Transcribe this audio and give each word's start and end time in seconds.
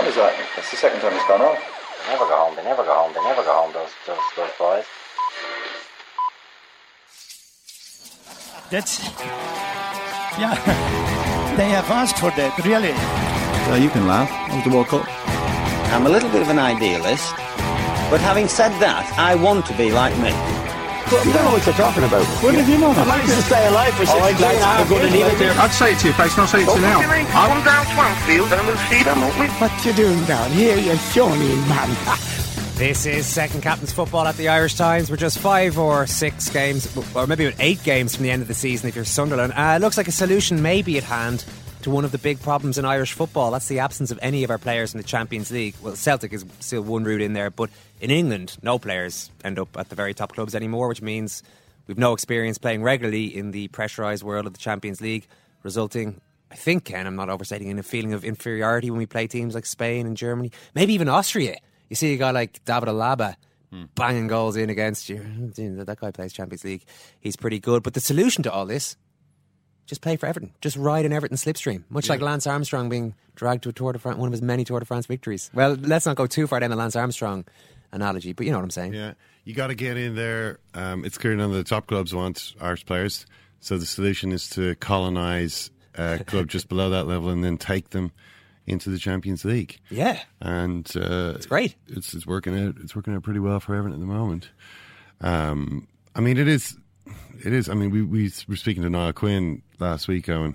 What 0.00 0.08
is 0.08 0.14
that? 0.14 0.32
That's 0.56 0.70
the 0.70 0.78
second 0.78 1.00
time 1.02 1.12
it's 1.12 1.28
gone 1.28 1.42
off. 1.42 1.60
They 2.06 2.12
never 2.12 2.24
go 2.24 2.34
home. 2.34 2.56
They 2.56 2.64
never 2.64 2.82
go 2.82 2.94
home. 2.94 3.12
They 3.12 3.20
never 3.20 3.42
go 3.42 3.52
home. 3.52 3.70
Those 3.74 3.92
those 4.06 4.16
those 4.34 4.48
boys. 4.56 4.86
That's 8.70 9.04
yeah. 10.40 10.56
They 11.58 11.68
have 11.68 11.90
asked 11.90 12.16
for 12.16 12.30
that, 12.30 12.56
really. 12.64 12.96
So 13.68 13.74
you 13.74 13.90
can 13.90 14.06
laugh. 14.06 14.32
It 14.48 14.54
was 14.54 14.64
the 14.64 14.70
World 14.70 14.88
Cup. 14.88 15.04
I'm 15.92 16.06
a 16.06 16.08
little 16.08 16.30
bit 16.30 16.40
of 16.40 16.48
an 16.48 16.58
idealist, 16.58 17.34
but 18.08 18.20
having 18.20 18.48
said 18.48 18.72
that, 18.80 19.04
I 19.18 19.34
want 19.34 19.66
to 19.66 19.76
be 19.76 19.90
like 19.90 20.16
me. 20.16 20.32
You 21.10 21.32
don't 21.32 21.44
know 21.44 21.50
what 21.52 21.66
you're 21.66 21.74
talking 21.74 22.04
about. 22.04 22.24
What 22.42 22.52
did 22.52 22.68
you 22.68 22.78
know? 22.78 22.90
I'd 22.92 23.06
like 23.06 23.22
to 23.24 23.42
stay 23.42 23.66
alive 23.66 23.92
for 23.94 24.02
Oh, 24.02 24.26
63 24.30 24.46
and 24.46 24.56
a 24.56 24.64
half 24.64 24.88
going 24.88 25.02
to 25.06 25.10
leave 25.12 25.26
it 25.26 25.38
there. 25.38 25.52
I'd 25.58 25.72
say 25.72 25.92
it 25.92 25.98
to 26.00 26.06
your 26.06 26.14
face, 26.14 26.36
not 26.36 26.48
say 26.48 26.62
it 26.62 26.66
to 26.66 26.74
you 26.74 26.80
now. 26.80 27.00
Come 27.02 27.64
down 27.64 27.84
Swanfield 27.86 28.52
and 28.56 28.66
we'll 28.66 28.76
see 28.88 29.02
them, 29.02 29.20
won't 29.20 29.38
we? 29.38 29.46
What 29.48 29.84
you 29.84 29.92
doing 29.92 30.24
down 30.24 30.50
here, 30.52 30.76
you 30.78 30.96
shawny 30.96 31.56
man? 31.68 31.88
This 32.76 33.04
is 33.06 33.26
second 33.26 33.60
captain's 33.62 33.92
football 33.92 34.26
at 34.26 34.36
the 34.36 34.48
Irish 34.48 34.74
Times. 34.76 35.10
We're 35.10 35.16
just 35.16 35.38
five 35.38 35.78
or 35.78 36.06
six 36.06 36.48
games, 36.48 36.88
or 37.14 37.26
maybe 37.26 37.44
about 37.44 37.60
eight 37.60 37.82
games 37.82 38.14
from 38.14 38.22
the 38.24 38.30
end 38.30 38.40
of 38.40 38.48
the 38.48 38.54
season 38.54 38.88
if 38.88 38.94
you're 38.96 39.04
Sunderland. 39.04 39.52
Uh, 39.54 39.74
it 39.76 39.80
looks 39.82 39.98
like 39.98 40.08
a 40.08 40.12
solution 40.12 40.62
may 40.62 40.80
be 40.80 40.96
at 40.96 41.04
hand 41.04 41.44
to 41.82 41.90
one 41.90 42.04
of 42.04 42.12
the 42.12 42.18
big 42.18 42.40
problems 42.40 42.78
in 42.78 42.84
Irish 42.84 43.12
football. 43.12 43.50
That's 43.50 43.68
the 43.68 43.78
absence 43.78 44.10
of 44.10 44.18
any 44.22 44.44
of 44.44 44.50
our 44.50 44.58
players 44.58 44.92
in 44.92 44.98
the 44.98 45.04
Champions 45.04 45.50
League. 45.50 45.74
Well, 45.82 45.96
Celtic 45.96 46.32
is 46.32 46.44
still 46.60 46.82
one 46.82 47.04
route 47.04 47.22
in 47.22 47.32
there, 47.32 47.50
but 47.50 47.70
in 48.00 48.10
England, 48.10 48.58
no 48.62 48.78
players 48.78 49.30
end 49.44 49.58
up 49.58 49.76
at 49.76 49.88
the 49.88 49.94
very 49.94 50.14
top 50.14 50.34
clubs 50.34 50.54
anymore, 50.54 50.88
which 50.88 51.02
means 51.02 51.42
we've 51.86 51.98
no 51.98 52.12
experience 52.12 52.58
playing 52.58 52.82
regularly 52.82 53.24
in 53.24 53.50
the 53.50 53.68
pressurised 53.68 54.22
world 54.22 54.46
of 54.46 54.52
the 54.52 54.58
Champions 54.58 55.00
League, 55.00 55.26
resulting. 55.62 56.20
I 56.50 56.56
think, 56.56 56.84
Ken, 56.84 57.06
I'm 57.06 57.16
not 57.16 57.30
overstating, 57.30 57.68
in 57.68 57.78
a 57.78 57.82
feeling 57.82 58.12
of 58.12 58.24
inferiority 58.24 58.90
when 58.90 58.98
we 58.98 59.06
play 59.06 59.26
teams 59.26 59.54
like 59.54 59.64
Spain 59.64 60.06
and 60.06 60.16
Germany, 60.16 60.50
maybe 60.74 60.92
even 60.94 61.08
Austria. 61.08 61.56
You 61.88 61.96
see 61.96 62.12
a 62.12 62.16
guy 62.16 62.32
like 62.32 62.64
David 62.64 62.88
Alaba 62.88 63.36
hmm. 63.70 63.84
banging 63.94 64.26
goals 64.26 64.56
in 64.56 64.68
against 64.68 65.08
you. 65.08 65.18
That 65.56 65.98
guy 66.00 66.10
plays 66.10 66.32
Champions 66.32 66.64
League. 66.64 66.82
He's 67.20 67.36
pretty 67.36 67.58
good. 67.58 67.82
But 67.82 67.94
the 67.94 68.00
solution 68.00 68.42
to 68.44 68.52
all 68.52 68.66
this, 68.66 68.96
just 69.90 70.00
play 70.00 70.16
for 70.16 70.26
Everton. 70.26 70.52
Just 70.60 70.76
ride 70.76 71.04
in 71.04 71.12
Everton 71.12 71.36
slipstream. 71.36 71.82
Much 71.90 72.08
like 72.08 72.20
Lance 72.20 72.46
Armstrong 72.46 72.88
being 72.88 73.12
dragged 73.34 73.64
to 73.64 73.68
a 73.68 73.72
Tour 73.72 73.92
de 73.92 73.98
France, 73.98 74.16
one 74.18 74.28
of 74.28 74.32
his 74.32 74.40
many 74.40 74.64
Tour 74.64 74.78
de 74.78 74.86
France 74.86 75.06
victories. 75.06 75.50
Well, 75.52 75.74
let's 75.74 76.06
not 76.06 76.14
go 76.16 76.26
too 76.26 76.46
far 76.46 76.60
down 76.60 76.70
the 76.70 76.76
Lance 76.76 76.94
Armstrong 76.94 77.44
analogy, 77.92 78.32
but 78.32 78.46
you 78.46 78.52
know 78.52 78.58
what 78.58 78.64
I'm 78.64 78.70
saying. 78.70 78.94
Yeah, 78.94 79.14
you 79.44 79.52
got 79.52 79.66
to 79.66 79.74
get 79.74 79.96
in 79.96 80.14
there. 80.14 80.60
Um, 80.74 81.04
it's 81.04 81.18
clear 81.18 81.34
none 81.34 81.50
of 81.50 81.56
the 81.56 81.64
top 81.64 81.88
clubs 81.88 82.14
want 82.14 82.54
Irish 82.60 82.86
players, 82.86 83.26
so 83.58 83.76
the 83.78 83.84
solution 83.86 84.30
is 84.30 84.48
to 84.50 84.76
colonise 84.76 85.70
a 85.96 86.22
club 86.26 86.46
just 86.46 86.68
below 86.68 86.88
that 86.90 87.08
level 87.08 87.28
and 87.30 87.42
then 87.42 87.58
take 87.58 87.90
them 87.90 88.12
into 88.66 88.90
the 88.90 88.98
Champions 88.98 89.44
League. 89.44 89.80
Yeah. 89.90 90.20
And 90.40 90.88
uh, 90.96 91.32
It's 91.34 91.46
great. 91.46 91.74
It's 91.88 92.14
it's 92.14 92.26
working 92.28 92.56
out. 92.56 92.76
It's 92.80 92.94
working 92.94 93.12
out 93.14 93.24
pretty 93.24 93.40
well 93.40 93.58
for 93.58 93.74
Everton 93.74 93.94
at 93.94 94.00
the 94.00 94.06
moment. 94.06 94.50
Um, 95.20 95.88
I 96.14 96.20
mean, 96.20 96.38
it 96.38 96.46
is. 96.46 96.76
It 97.44 97.52
is. 97.52 97.68
I 97.68 97.74
mean, 97.74 97.90
we 97.90 98.02
we 98.02 98.32
were 98.48 98.56
speaking 98.56 98.82
to 98.82 98.90
Niall 98.90 99.12
Quinn 99.12 99.62
last 99.78 100.08
week, 100.08 100.26
Eoin, 100.26 100.54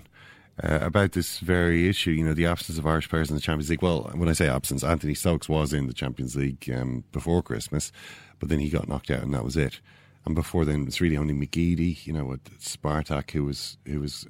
uh, 0.62 0.78
about 0.82 1.12
this 1.12 1.40
very 1.40 1.88
issue. 1.88 2.12
You 2.12 2.24
know, 2.24 2.34
the 2.34 2.46
absence 2.46 2.78
of 2.78 2.86
Irish 2.86 3.08
players 3.08 3.28
in 3.28 3.36
the 3.36 3.42
Champions 3.42 3.70
League. 3.70 3.82
Well, 3.82 4.10
when 4.14 4.28
I 4.28 4.32
say 4.32 4.48
absence, 4.48 4.84
Anthony 4.84 5.14
Stokes 5.14 5.48
was 5.48 5.72
in 5.72 5.86
the 5.86 5.94
Champions 5.94 6.36
League 6.36 6.70
um, 6.74 7.04
before 7.12 7.42
Christmas, 7.42 7.92
but 8.38 8.48
then 8.48 8.58
he 8.58 8.68
got 8.68 8.88
knocked 8.88 9.10
out, 9.10 9.22
and 9.22 9.34
that 9.34 9.44
was 9.44 9.56
it. 9.56 9.80
And 10.26 10.34
before 10.34 10.64
then, 10.64 10.84
it's 10.88 11.00
really 11.00 11.16
only 11.16 11.32
McGeady, 11.32 12.04
you 12.04 12.12
know, 12.12 12.36
Spartak, 12.58 13.30
who 13.30 13.44
was 13.44 13.78
who 13.86 14.00
was 14.00 14.26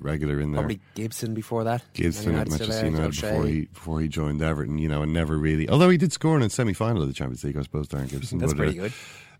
regular 0.00 0.40
in 0.40 0.52
there. 0.52 0.60
Probably 0.60 0.80
Gibson 0.94 1.34
before 1.34 1.64
that. 1.64 1.82
Gibson 1.92 2.36
at 2.36 2.48
Manchester 2.48 2.86
United 2.86 3.20
before 3.20 3.46
he 3.46 3.64
before 3.64 4.00
he 4.00 4.06
joined 4.06 4.42
Everton, 4.42 4.78
you 4.78 4.88
know, 4.88 5.02
and 5.02 5.12
never 5.12 5.36
really. 5.36 5.68
Although 5.68 5.90
he 5.90 5.98
did 5.98 6.12
score 6.12 6.36
in 6.36 6.42
a 6.42 6.50
semi 6.50 6.72
final 6.72 7.02
of 7.02 7.08
the 7.08 7.14
Champions 7.14 7.42
League, 7.42 7.56
I 7.56 7.62
suppose. 7.62 7.88
Darren 7.88 8.08
Gibson, 8.08 8.38
That's 8.38 8.52
but, 8.52 8.58
pretty 8.58 8.78
uh, 8.78 8.82
good. 8.84 8.92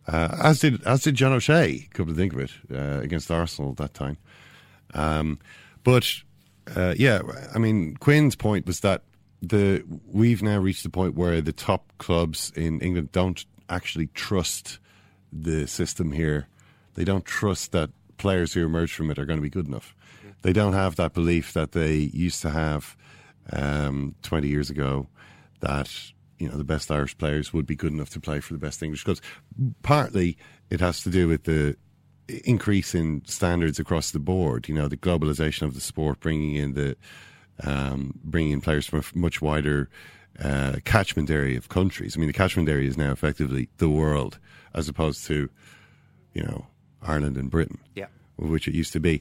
Uh, 0.06 0.36
as 0.42 0.60
did 0.60 0.82
as 0.84 1.02
did 1.02 1.14
John 1.14 1.32
O'Shea. 1.32 1.88
Come 1.92 2.06
to 2.06 2.14
think 2.14 2.32
of 2.32 2.40
it, 2.40 2.50
uh, 2.72 3.00
against 3.00 3.30
Arsenal 3.30 3.72
at 3.72 3.76
that 3.76 3.94
time. 3.94 4.16
Um, 4.94 5.38
but 5.84 6.12
uh, 6.74 6.94
yeah, 6.96 7.20
I 7.54 7.58
mean, 7.58 7.96
Quinn's 7.96 8.36
point 8.36 8.66
was 8.66 8.80
that 8.80 9.02
the 9.42 9.84
we've 10.06 10.42
now 10.42 10.58
reached 10.58 10.82
the 10.82 10.90
point 10.90 11.14
where 11.14 11.40
the 11.40 11.52
top 11.52 11.92
clubs 11.98 12.52
in 12.56 12.80
England 12.80 13.12
don't 13.12 13.44
actually 13.68 14.08
trust 14.08 14.78
the 15.32 15.66
system 15.66 16.12
here. 16.12 16.48
They 16.94 17.04
don't 17.04 17.24
trust 17.24 17.72
that 17.72 17.90
players 18.18 18.52
who 18.52 18.64
emerge 18.64 18.92
from 18.92 19.10
it 19.10 19.18
are 19.18 19.24
going 19.24 19.38
to 19.38 19.42
be 19.42 19.50
good 19.50 19.66
enough. 19.66 19.94
They 20.42 20.52
don't 20.52 20.72
have 20.72 20.96
that 20.96 21.14
belief 21.14 21.52
that 21.52 21.72
they 21.72 21.94
used 21.94 22.42
to 22.42 22.50
have 22.50 22.96
um, 23.52 24.14
20 24.22 24.48
years 24.48 24.70
ago 24.70 25.08
that 25.60 25.90
you 26.40 26.48
know 26.48 26.56
the 26.56 26.64
best 26.64 26.90
Irish 26.90 27.16
players 27.16 27.52
would 27.52 27.66
be 27.66 27.76
good 27.76 27.92
enough 27.92 28.10
to 28.10 28.20
play 28.20 28.40
for 28.40 28.54
the 28.54 28.58
best 28.58 28.82
English 28.82 29.04
clubs. 29.04 29.20
Partly 29.82 30.36
it 30.70 30.80
has 30.80 31.02
to 31.02 31.10
do 31.10 31.28
with 31.28 31.44
the 31.44 31.76
increase 32.44 32.94
in 32.94 33.22
standards 33.26 33.78
across 33.78 34.10
the 34.12 34.18
board. 34.18 34.68
You 34.68 34.74
know, 34.74 34.88
the 34.88 34.96
globalization 34.96 35.62
of 35.62 35.74
the 35.74 35.80
sport, 35.80 36.20
bringing 36.20 36.54
in 36.56 36.74
the 36.74 36.96
um, 37.64 38.18
bringing 38.24 38.52
in 38.52 38.60
players 38.60 38.86
from 38.86 39.00
a 39.00 39.18
much 39.18 39.42
wider 39.42 39.90
uh, 40.42 40.76
catchment 40.84 41.28
area 41.28 41.58
of 41.58 41.68
countries. 41.68 42.16
I 42.16 42.20
mean, 42.20 42.28
the 42.28 42.32
catchment 42.32 42.68
area 42.68 42.88
is 42.88 42.96
now 42.96 43.12
effectively 43.12 43.68
the 43.76 43.90
world, 43.90 44.38
as 44.74 44.88
opposed 44.88 45.26
to 45.26 45.50
you 46.32 46.42
know 46.42 46.66
Ireland 47.02 47.36
and 47.36 47.50
Britain, 47.50 47.78
Yeah. 47.94 48.06
which 48.36 48.66
it 48.66 48.74
used 48.74 48.92
to 48.94 49.00
be. 49.00 49.20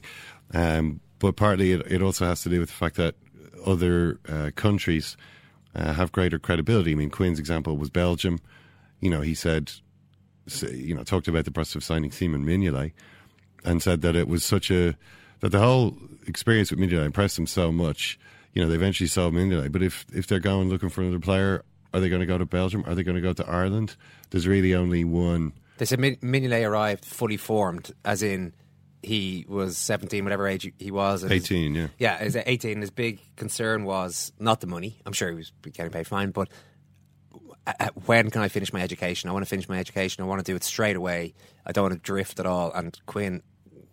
Um, 0.54 1.00
but 1.18 1.36
partly 1.36 1.72
it, 1.72 1.86
it 1.86 2.02
also 2.02 2.24
has 2.26 2.42
to 2.42 2.48
do 2.48 2.60
with 2.60 2.70
the 2.70 2.74
fact 2.74 2.96
that 2.96 3.14
other 3.66 4.18
uh, 4.28 4.50
countries 4.54 5.16
uh, 5.74 5.92
have 5.92 6.12
greater 6.12 6.38
credibility. 6.38 6.92
I 6.92 6.94
mean, 6.94 7.10
Quinn's 7.10 7.38
example 7.38 7.76
was 7.76 7.90
Belgium. 7.90 8.40
You 9.00 9.10
know, 9.10 9.20
he 9.20 9.34
said, 9.34 9.72
you 10.62 10.94
know, 10.94 11.04
talked 11.04 11.28
about 11.28 11.44
the 11.44 11.50
process 11.50 11.76
of 11.76 11.84
signing 11.84 12.10
Simon 12.10 12.44
Mignolet 12.44 12.92
and 13.64 13.82
said 13.82 14.02
that 14.02 14.16
it 14.16 14.28
was 14.28 14.44
such 14.44 14.70
a 14.70 14.96
that 15.40 15.50
the 15.50 15.58
whole 15.58 15.96
experience 16.26 16.70
with 16.70 16.80
Mignolet 16.80 17.06
impressed 17.06 17.38
him 17.38 17.46
so 17.46 17.72
much. 17.72 18.18
You 18.52 18.62
know, 18.62 18.68
they 18.68 18.74
eventually 18.74 19.06
sold 19.06 19.34
Mignolet, 19.34 19.72
but 19.72 19.82
if 19.82 20.04
if 20.12 20.26
they're 20.26 20.40
going 20.40 20.68
looking 20.68 20.88
for 20.88 21.02
another 21.02 21.20
player, 21.20 21.64
are 21.94 22.00
they 22.00 22.08
going 22.08 22.20
to 22.20 22.26
go 22.26 22.38
to 22.38 22.46
Belgium? 22.46 22.84
Are 22.86 22.94
they 22.94 23.02
going 23.02 23.16
to 23.16 23.20
go 23.20 23.32
to 23.32 23.48
Ireland? 23.48 23.96
There's 24.30 24.46
really 24.46 24.74
only 24.74 25.04
one. 25.04 25.52
They 25.78 25.86
said 25.86 25.98
Mignolet 25.98 26.68
arrived 26.68 27.04
fully 27.04 27.36
formed, 27.36 27.92
as 28.04 28.22
in 28.22 28.52
he 29.02 29.46
was 29.48 29.76
17, 29.78 30.24
whatever 30.24 30.46
age 30.46 30.70
he 30.78 30.90
was. 30.90 31.22
and 31.22 31.32
his- 31.32 31.44
18, 31.44 31.74
yeah. 31.74 31.86
Yeah, 31.98 32.18
his 32.18 32.36
18. 32.36 32.80
His 32.80 32.90
big 32.90 33.20
concern 33.36 33.84
was 33.84 34.32
not 34.38 34.60
the 34.60 34.66
money. 34.66 35.00
I'm 35.06 35.12
sure 35.12 35.30
he 35.30 35.34
was 35.36 35.52
getting 35.72 35.90
paid 35.90 36.06
fine, 36.06 36.30
but 36.30 36.48
uh, 37.66 37.72
uh, 37.80 37.88
when 38.06 38.30
can 38.30 38.42
I 38.42 38.48
finish 38.48 38.72
my 38.72 38.82
education? 38.82 39.30
I 39.30 39.32
want 39.32 39.44
to 39.44 39.48
finish 39.48 39.68
my 39.68 39.78
education. 39.78 40.22
I 40.22 40.26
want 40.26 40.44
to 40.44 40.50
do 40.50 40.56
it 40.56 40.64
straight 40.64 40.96
away. 40.96 41.34
I 41.64 41.72
don't 41.72 41.84
want 41.84 41.94
to 41.94 42.00
drift 42.00 42.40
at 42.40 42.46
all. 42.46 42.72
And 42.72 42.98
Quinn 43.06 43.42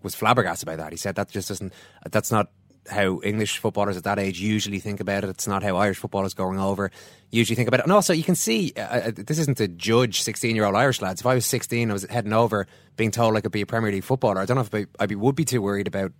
was 0.03 0.15
flabbergasted 0.15 0.65
by 0.65 0.75
that. 0.77 0.91
He 0.91 0.97
said 0.97 1.15
that 1.15 1.29
just 1.29 1.47
doesn't, 1.49 1.73
that's 2.11 2.31
not 2.31 2.51
how 2.89 3.21
English 3.23 3.57
footballers 3.57 3.97
at 3.97 4.03
that 4.03 4.19
age 4.19 4.39
usually 4.39 4.79
think 4.79 4.99
about 4.99 5.23
it. 5.23 5.29
It's 5.29 5.47
not 5.47 5.63
how 5.63 5.77
Irish 5.77 5.97
footballers 5.97 6.33
going 6.33 6.59
over 6.59 6.91
usually 7.31 7.55
think 7.55 7.67
about 7.67 7.81
it. 7.81 7.83
And 7.83 7.91
also, 7.91 8.13
you 8.13 8.23
can 8.23 8.35
see 8.35 8.73
uh, 8.77 8.81
uh, 8.81 9.11
this 9.13 9.39
isn't 9.39 9.57
to 9.57 9.67
judge 9.67 10.21
16 10.21 10.55
year 10.55 10.65
old 10.65 10.75
Irish 10.75 11.01
lads. 11.01 11.21
If 11.21 11.27
I 11.27 11.35
was 11.35 11.45
16, 11.45 11.89
I 11.89 11.93
was 11.93 12.03
heading 12.03 12.33
over 12.33 12.67
being 12.95 13.11
told 13.11 13.35
I 13.35 13.41
could 13.41 13.51
be 13.51 13.61
a 13.61 13.65
Premier 13.65 13.91
League 13.91 14.03
footballer. 14.03 14.39
I 14.39 14.45
don't 14.45 14.55
know 14.55 14.61
if 14.61 14.73
I, 14.73 14.85
I 14.99 15.05
be, 15.05 15.15
would 15.15 15.35
be 15.35 15.45
too 15.45 15.61
worried 15.61 15.87
about 15.87 16.11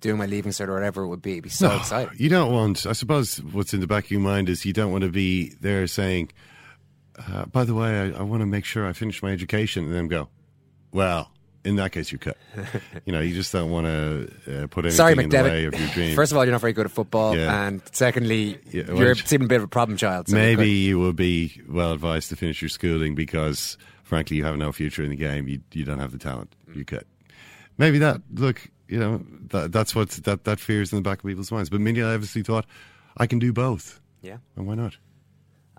doing 0.00 0.18
my 0.18 0.26
leaving 0.26 0.52
cert 0.52 0.68
or 0.68 0.74
whatever 0.74 1.02
it 1.02 1.08
would 1.08 1.22
be. 1.22 1.32
It'd 1.32 1.44
be 1.44 1.50
so 1.50 1.68
No, 1.68 1.76
exciting. 1.76 2.14
You 2.18 2.28
don't 2.28 2.52
want. 2.52 2.86
I 2.86 2.92
suppose 2.92 3.42
what's 3.42 3.72
in 3.72 3.80
the 3.80 3.86
back 3.86 4.04
of 4.04 4.10
your 4.10 4.20
mind 4.20 4.48
is 4.48 4.64
you 4.64 4.72
don't 4.72 4.92
want 4.92 5.02
to 5.04 5.10
be 5.10 5.54
there 5.60 5.86
saying, 5.86 6.32
uh, 7.28 7.46
by 7.46 7.64
the 7.64 7.74
way, 7.74 8.00
I, 8.00 8.18
I 8.18 8.22
want 8.22 8.40
to 8.40 8.46
make 8.46 8.64
sure 8.64 8.86
I 8.86 8.92
finish 8.92 9.22
my 9.22 9.30
education, 9.32 9.84
and 9.84 9.94
then 9.94 10.08
go, 10.08 10.28
well, 10.92 11.30
in 11.64 11.76
that 11.76 11.92
case, 11.92 12.10
you 12.12 12.18
cut. 12.18 12.36
you 13.06 13.12
know, 13.12 13.20
you 13.20 13.34
just 13.34 13.52
don't 13.52 13.70
want 13.70 13.86
to 13.86 14.32
uh, 14.64 14.66
put 14.66 14.84
anything 14.84 14.96
Sorry, 14.96 15.12
in 15.12 15.28
the 15.28 15.42
way 15.42 15.64
of 15.66 15.78
your 15.78 15.88
dream. 15.90 16.14
First 16.16 16.32
of 16.32 16.38
all, 16.38 16.44
you're 16.44 16.52
not 16.52 16.60
very 16.60 16.72
good 16.72 16.86
at 16.86 16.92
football, 16.92 17.36
Yeah. 17.36 17.66
and 17.66 17.80
secondly, 17.92 18.58
Yeah, 18.70 18.84
well, 18.88 18.96
you're 18.98 19.14
seeming 19.14 19.46
a 19.46 19.48
bit 19.48 19.56
of 19.58 19.64
a 19.64 19.68
problem 19.68 19.96
child. 19.96 20.28
so 20.28 20.34
Maybe 20.36 20.68
you 20.70 20.98
will 20.98 21.12
be 21.12 21.60
well 21.68 21.92
advised 21.92 22.28
to 22.30 22.36
finish 22.36 22.60
your 22.62 22.68
schooling 22.68 23.14
because, 23.14 23.78
frankly, 24.02 24.36
you 24.36 24.44
have 24.44 24.56
no 24.56 24.72
future 24.72 25.02
in 25.04 25.10
the 25.10 25.16
game. 25.16 25.46
You 25.48 25.60
you 25.72 25.84
don't 25.84 25.98
have 26.00 26.12
the 26.12 26.18
talent. 26.18 26.54
You 26.74 26.84
cut. 26.84 27.04
Maybe 27.78 27.98
that. 27.98 28.20
Look, 28.34 28.68
you 28.88 28.98
know 28.98 29.24
that 29.50 29.72
that's 29.72 29.94
what 29.94 30.10
that 30.10 30.44
that 30.44 30.60
fears 30.60 30.92
in 30.92 30.96
the 30.96 31.02
back 31.02 31.18
of 31.20 31.24
people's 31.24 31.50
minds. 31.52 31.70
But 31.70 31.80
Mignolet 31.80 32.14
obviously 32.14 32.42
thought, 32.42 32.66
I 33.16 33.26
can 33.26 33.38
do 33.38 33.52
both, 33.52 34.00
Yeah. 34.20 34.38
and 34.56 34.66
why 34.66 34.74
not? 34.74 34.96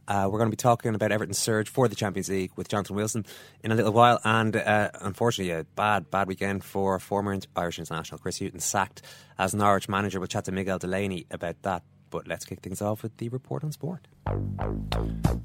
Uh, 0.07 0.27
we're 0.31 0.39
going 0.39 0.49
to 0.49 0.55
be 0.55 0.57
talking 0.57 0.95
about 0.95 1.11
Everton's 1.11 1.39
surge 1.39 1.69
for 1.69 1.87
the 1.87 1.95
Champions 1.95 2.29
League 2.29 2.51
with 2.55 2.67
Jonathan 2.67 2.95
Wilson 2.95 3.25
in 3.63 3.71
a 3.71 3.75
little 3.75 3.93
while. 3.93 4.19
And 4.23 4.55
uh, 4.55 4.91
unfortunately, 5.01 5.53
a 5.53 5.63
bad, 5.63 6.11
bad 6.11 6.27
weekend 6.27 6.63
for 6.63 6.99
former 6.99 7.37
Irish 7.55 7.79
international 7.79 8.19
Chris 8.19 8.39
Hughton, 8.39 8.59
sacked 8.59 9.01
as 9.37 9.53
Norwich 9.53 9.87
manager. 9.87 10.19
We'll 10.19 10.27
chat 10.27 10.45
to 10.45 10.51
Miguel 10.51 10.79
Delaney 10.79 11.25
about 11.31 11.61
that. 11.63 11.83
But 12.09 12.27
let's 12.27 12.45
kick 12.45 12.61
things 12.61 12.79
off 12.79 13.01
with 13.01 13.17
the 13.17 13.29
report 13.29 13.63
on 13.63 13.71
sport. 13.71 14.07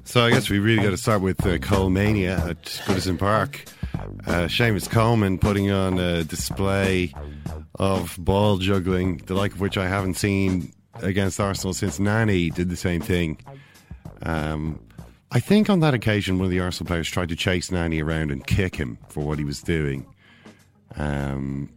So 0.03 0.23
I 0.23 0.29
guess 0.29 0.51
we 0.51 0.59
really 0.59 0.83
got 0.83 0.91
to 0.91 0.97
start 0.97 1.21
with 1.21 1.43
uh, 1.43 1.57
Colemania 1.57 2.37
at 2.47 2.63
Goodison 2.85 3.17
Park. 3.17 3.63
Uh, 3.95 4.45
Seamus 4.45 4.87
Coleman 4.87 5.39
putting 5.39 5.71
on 5.71 5.97
a 5.97 6.23
display 6.23 7.11
of 7.79 8.15
ball 8.19 8.57
juggling, 8.57 9.17
the 9.25 9.33
like 9.33 9.53
of 9.53 9.61
which 9.61 9.77
I 9.79 9.87
haven't 9.87 10.13
seen 10.15 10.71
against 11.01 11.39
Arsenal 11.39 11.73
since 11.73 11.99
Nani 11.99 12.51
did 12.51 12.69
the 12.69 12.75
same 12.75 13.01
thing. 13.01 13.39
Um, 14.23 14.79
I 15.31 15.39
think 15.39 15.69
on 15.69 15.79
that 15.81 15.93
occasion, 15.93 16.37
one 16.37 16.45
of 16.45 16.51
the 16.51 16.59
Arsenal 16.59 16.87
players 16.87 17.07
tried 17.09 17.29
to 17.29 17.35
chase 17.35 17.71
Nani 17.71 18.01
around 18.01 18.31
and 18.31 18.45
kick 18.45 18.75
him 18.75 18.97
for 19.09 19.23
what 19.25 19.37
he 19.37 19.45
was 19.45 19.61
doing. 19.61 20.05
Um, 20.95 21.69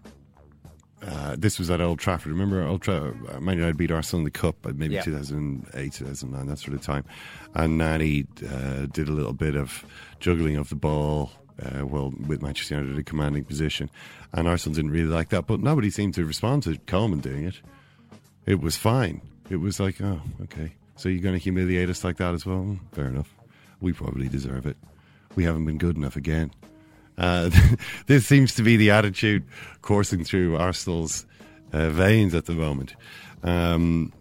uh, 1.07 1.35
this 1.37 1.59
was 1.59 1.69
at 1.71 1.81
Old 1.81 1.99
Trafford. 1.99 2.31
Remember, 2.33 2.63
Old 2.63 2.83
Tra- 2.83 3.13
uh, 3.35 3.41
Man 3.41 3.57
United 3.59 3.77
beat 3.77 3.91
Arsenal 3.91 4.21
in 4.21 4.25
the 4.25 4.31
Cup, 4.31 4.65
at 4.67 4.77
maybe 4.77 4.95
Yeah. 4.95 5.03
2008, 5.03 5.93
2009, 5.93 6.47
that 6.47 6.59
sort 6.59 6.75
of 6.75 6.83
time. 6.83 7.05
And 7.55 7.77
Nani 7.77 8.27
uh, 8.49 8.87
did 8.87 9.09
a 9.09 9.13
little 9.13 9.33
bit 9.33 9.57
of 9.57 9.85
juggling 10.21 10.57
of 10.57 10.69
the 10.69 10.77
ball. 10.77 11.33
Uh, 11.63 11.85
well, 11.87 12.13
with 12.27 12.41
Manchester 12.43 12.75
United 12.77 12.95
in 12.95 12.99
a 12.99 13.03
commanding 13.05 13.45
position, 13.45 13.91
and 14.33 14.49
Arsenal 14.49 14.75
didn't 14.75 14.91
really 14.91 15.09
like 15.09 15.29
that. 15.29 15.47
But 15.47 15.61
nobody 15.61 15.91
seemed 15.91 16.15
to 16.15 16.25
respond 16.25 16.63
to 16.63 16.79
Coleman 16.87 17.21
doing 17.21 17.45
it. 17.45 17.61
It 18.47 18.61
was 18.61 18.77
fine. 18.77 19.21
It 19.51 19.57
was 19.57 19.79
like, 19.79 20.01
oh, 20.01 20.23
okay. 20.45 20.73
So 21.03 21.09
you're 21.09 21.21
going 21.21 21.35
to 21.35 21.43
humiliate 21.43 21.91
us 21.91 22.05
like 22.05 22.19
that 22.19 22.33
as 22.33 22.47
well? 22.47 22.79
Fair 22.93 23.07
enough. 23.07 23.35
We 23.81 23.93
probably 23.93 24.29
deserve 24.29 24.67
it. 24.67 24.77
We 25.35 25.43
haven't 25.43 25.65
been 25.67 25.77
good 25.77 25.97
enough 25.97 26.15
again. 26.15 26.53
Uh, 27.19 27.51
this 28.07 28.25
seems 28.25 28.55
to 28.55 28.63
be 28.63 28.77
the 28.77 28.93
attitude 28.93 29.43
coursing 29.81 30.23
through 30.23 30.57
Arsenal's 30.57 31.27
uh, 31.73 31.91
veins 31.91 32.37
at 32.37 32.47
the 32.47 32.53
moment. 32.53 32.95
Um, 33.43 34.13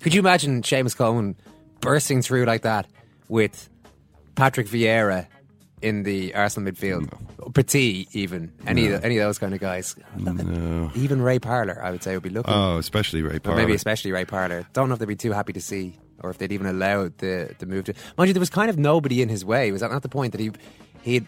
Could 0.00 0.14
you 0.14 0.20
imagine 0.20 0.62
Seamus 0.62 0.96
Coleman 0.96 1.36
bursting 1.82 2.22
through 2.22 2.46
like 2.46 2.62
that 2.62 2.86
with 3.28 3.68
Patrick 4.34 4.68
Vieira 4.68 5.26
in 5.82 6.02
the 6.02 6.34
Arsenal 6.34 6.72
midfield? 6.72 7.12
Petit, 7.52 8.08
even. 8.12 8.52
Any, 8.66 8.86
of, 8.86 9.04
any 9.04 9.18
of 9.18 9.28
those 9.28 9.38
kind 9.38 9.52
of 9.52 9.60
guys. 9.60 9.96
no. 10.16 10.90
Even 10.94 11.20
Ray 11.20 11.38
Parlour, 11.38 11.84
I 11.84 11.90
would 11.90 12.02
say, 12.02 12.14
would 12.14 12.22
be 12.22 12.30
looking. 12.30 12.54
Oh, 12.54 12.78
especially 12.78 13.20
Ray 13.20 13.38
Parlour. 13.38 13.60
maybe 13.60 13.74
especially 13.74 14.12
Ray 14.12 14.24
Parlour. 14.24 14.66
Don't 14.72 14.88
know 14.88 14.94
if 14.94 14.98
they'd 14.98 15.04
be 15.04 15.14
too 15.14 15.32
happy 15.32 15.52
to 15.52 15.60
see, 15.60 15.98
or 16.20 16.30
if 16.30 16.38
they'd 16.38 16.52
even 16.52 16.66
allowed 16.66 17.18
the 17.18 17.54
the 17.58 17.66
move 17.66 17.84
to. 17.84 17.94
Mind 18.16 18.28
you, 18.28 18.34
there 18.34 18.40
was 18.40 18.50
kind 18.50 18.70
of 18.70 18.78
nobody 18.78 19.22
in 19.22 19.28
his 19.28 19.44
way. 19.44 19.72
Was 19.72 19.80
that 19.80 19.90
not 19.90 20.02
the 20.02 20.08
point 20.08 20.32
that 20.32 20.40
he 20.40 20.50
he? 21.02 21.26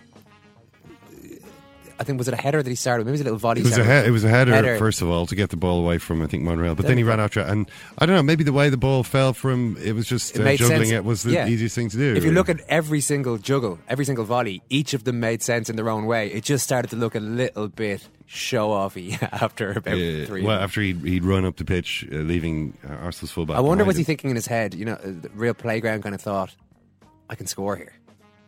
I 2.05 2.07
think 2.07 2.19
was 2.19 2.29
it 2.29 2.35
a 2.35 2.37
header 2.37 2.63
that 2.63 2.69
he 2.69 2.77
started? 2.77 3.05
Maybe 3.07 3.13
it 3.13 3.13
was 3.13 3.21
a 3.23 3.25
little 3.25 3.39
volley. 3.39 3.61
It 3.63 3.65
was 3.65 3.79
a 3.79 3.85
he- 3.85 4.09
it 4.09 4.11
was 4.11 4.25
a 4.25 4.29
header, 4.29 4.77
first 4.79 5.01
of 5.03 5.09
all 5.09 5.25
to 5.27 5.35
get 5.35 5.49
the 5.51 5.57
ball 5.57 5.79
away 5.81 5.99
from 5.99 6.21
I 6.23 6.27
think 6.27 6.43
Monreal, 6.43 6.75
but 6.75 6.83
then, 6.83 6.91
Then- 6.91 6.99
he 6.99 7.05
ran 7.05 7.19
after 7.21 7.41
it, 7.41 7.49
and 7.49 7.71
I 7.99 8.07
don't 8.07 8.15
know 8.15 8.23
maybe 8.23 8.45
the 8.45 8.53
way 8.53 8.69
the 8.69 8.77
ball 8.77 9.03
fell 9.03 9.33
from 9.33 9.77
it 9.83 9.93
was 9.93 10.07
just 10.07 10.37
It 10.37 10.47
uh, 10.47 10.57
juggling 10.57 10.81
sense. 10.89 10.91
it 10.93 11.05
was 11.05 11.23
the 11.23 11.33
Yeah. 11.33 11.49
easiest 11.49 11.75
thing 11.75 11.89
to 11.91 11.97
do. 11.97 12.15
If 12.15 12.25
you 12.25 12.31
look 12.33 12.49
at 12.49 12.61
every 12.69 13.01
single 13.01 13.39
juggle, 13.39 13.79
every 13.89 14.05
single 14.05 14.25
volley, 14.25 14.63
each 14.69 14.93
of 14.95 15.05
them 15.05 15.19
made 15.21 15.43
sense 15.43 15.71
in 15.71 15.77
their 15.77 15.89
own 15.89 16.05
way. 16.07 16.29
It 16.31 16.45
just 16.45 16.63
started 16.65 16.91
to 16.91 16.97
look 16.97 17.15
a 17.15 17.21
little 17.21 17.69
bit 17.69 18.07
show 18.27 18.69
offy 18.71 19.17
after 19.33 19.71
about 19.71 19.95
Uh, 19.95 20.27
three. 20.27 20.43
well, 20.43 20.59
after 20.61 20.81
he'd, 20.83 21.01
he'd 21.05 21.25
run 21.25 21.45
up 21.45 21.57
the 21.57 21.65
pitch, 21.65 22.07
uh, 22.13 22.17
leaving 22.17 22.75
uh, 22.89 22.93
Arsenal's 22.95 23.31
fullback. 23.33 23.57
I 23.57 23.61
wonder 23.61 23.85
was 23.85 23.97
he 23.97 24.05
thinking 24.05 24.31
in 24.31 24.37
his 24.37 24.47
head, 24.47 24.75
you 24.75 24.85
know, 24.85 24.95
uh, 24.95 25.13
the 25.23 25.31
real 25.35 25.55
playground 25.55 26.03
kind 26.03 26.15
of 26.15 26.21
thought, 26.21 26.55
I 27.31 27.35
can 27.35 27.47
score 27.47 27.77
here. 27.77 27.93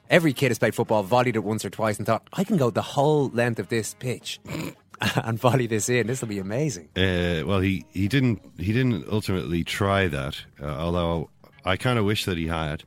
Every 0.08 0.32
kid 0.32 0.48
has 0.48 0.58
played 0.58 0.74
football, 0.74 1.02
volleyed 1.02 1.36
it 1.36 1.44
once 1.44 1.64
or 1.64 1.70
twice, 1.70 1.98
and 1.98 2.06
thought, 2.06 2.28
I 2.32 2.44
can 2.44 2.56
go 2.56 2.70
the 2.70 2.82
whole 2.82 3.28
length 3.28 3.58
of 3.58 3.68
this 3.68 3.94
pitch 3.94 4.40
and 5.00 5.38
volley 5.38 5.66
this 5.66 5.88
in. 5.88 6.06
This 6.06 6.20
will 6.20 6.28
be 6.28 6.38
amazing. 6.38 6.88
Uh, 6.96 7.42
well, 7.46 7.60
he, 7.60 7.84
he 7.92 8.08
didn't 8.08 8.40
he 8.58 8.72
didn't 8.72 9.06
ultimately 9.10 9.64
try 9.64 10.08
that. 10.08 10.36
Uh, 10.60 10.66
although 10.66 11.30
I 11.64 11.76
kind 11.76 11.98
of 11.98 12.04
wish 12.04 12.24
that 12.24 12.38
he 12.38 12.46
had. 12.46 12.84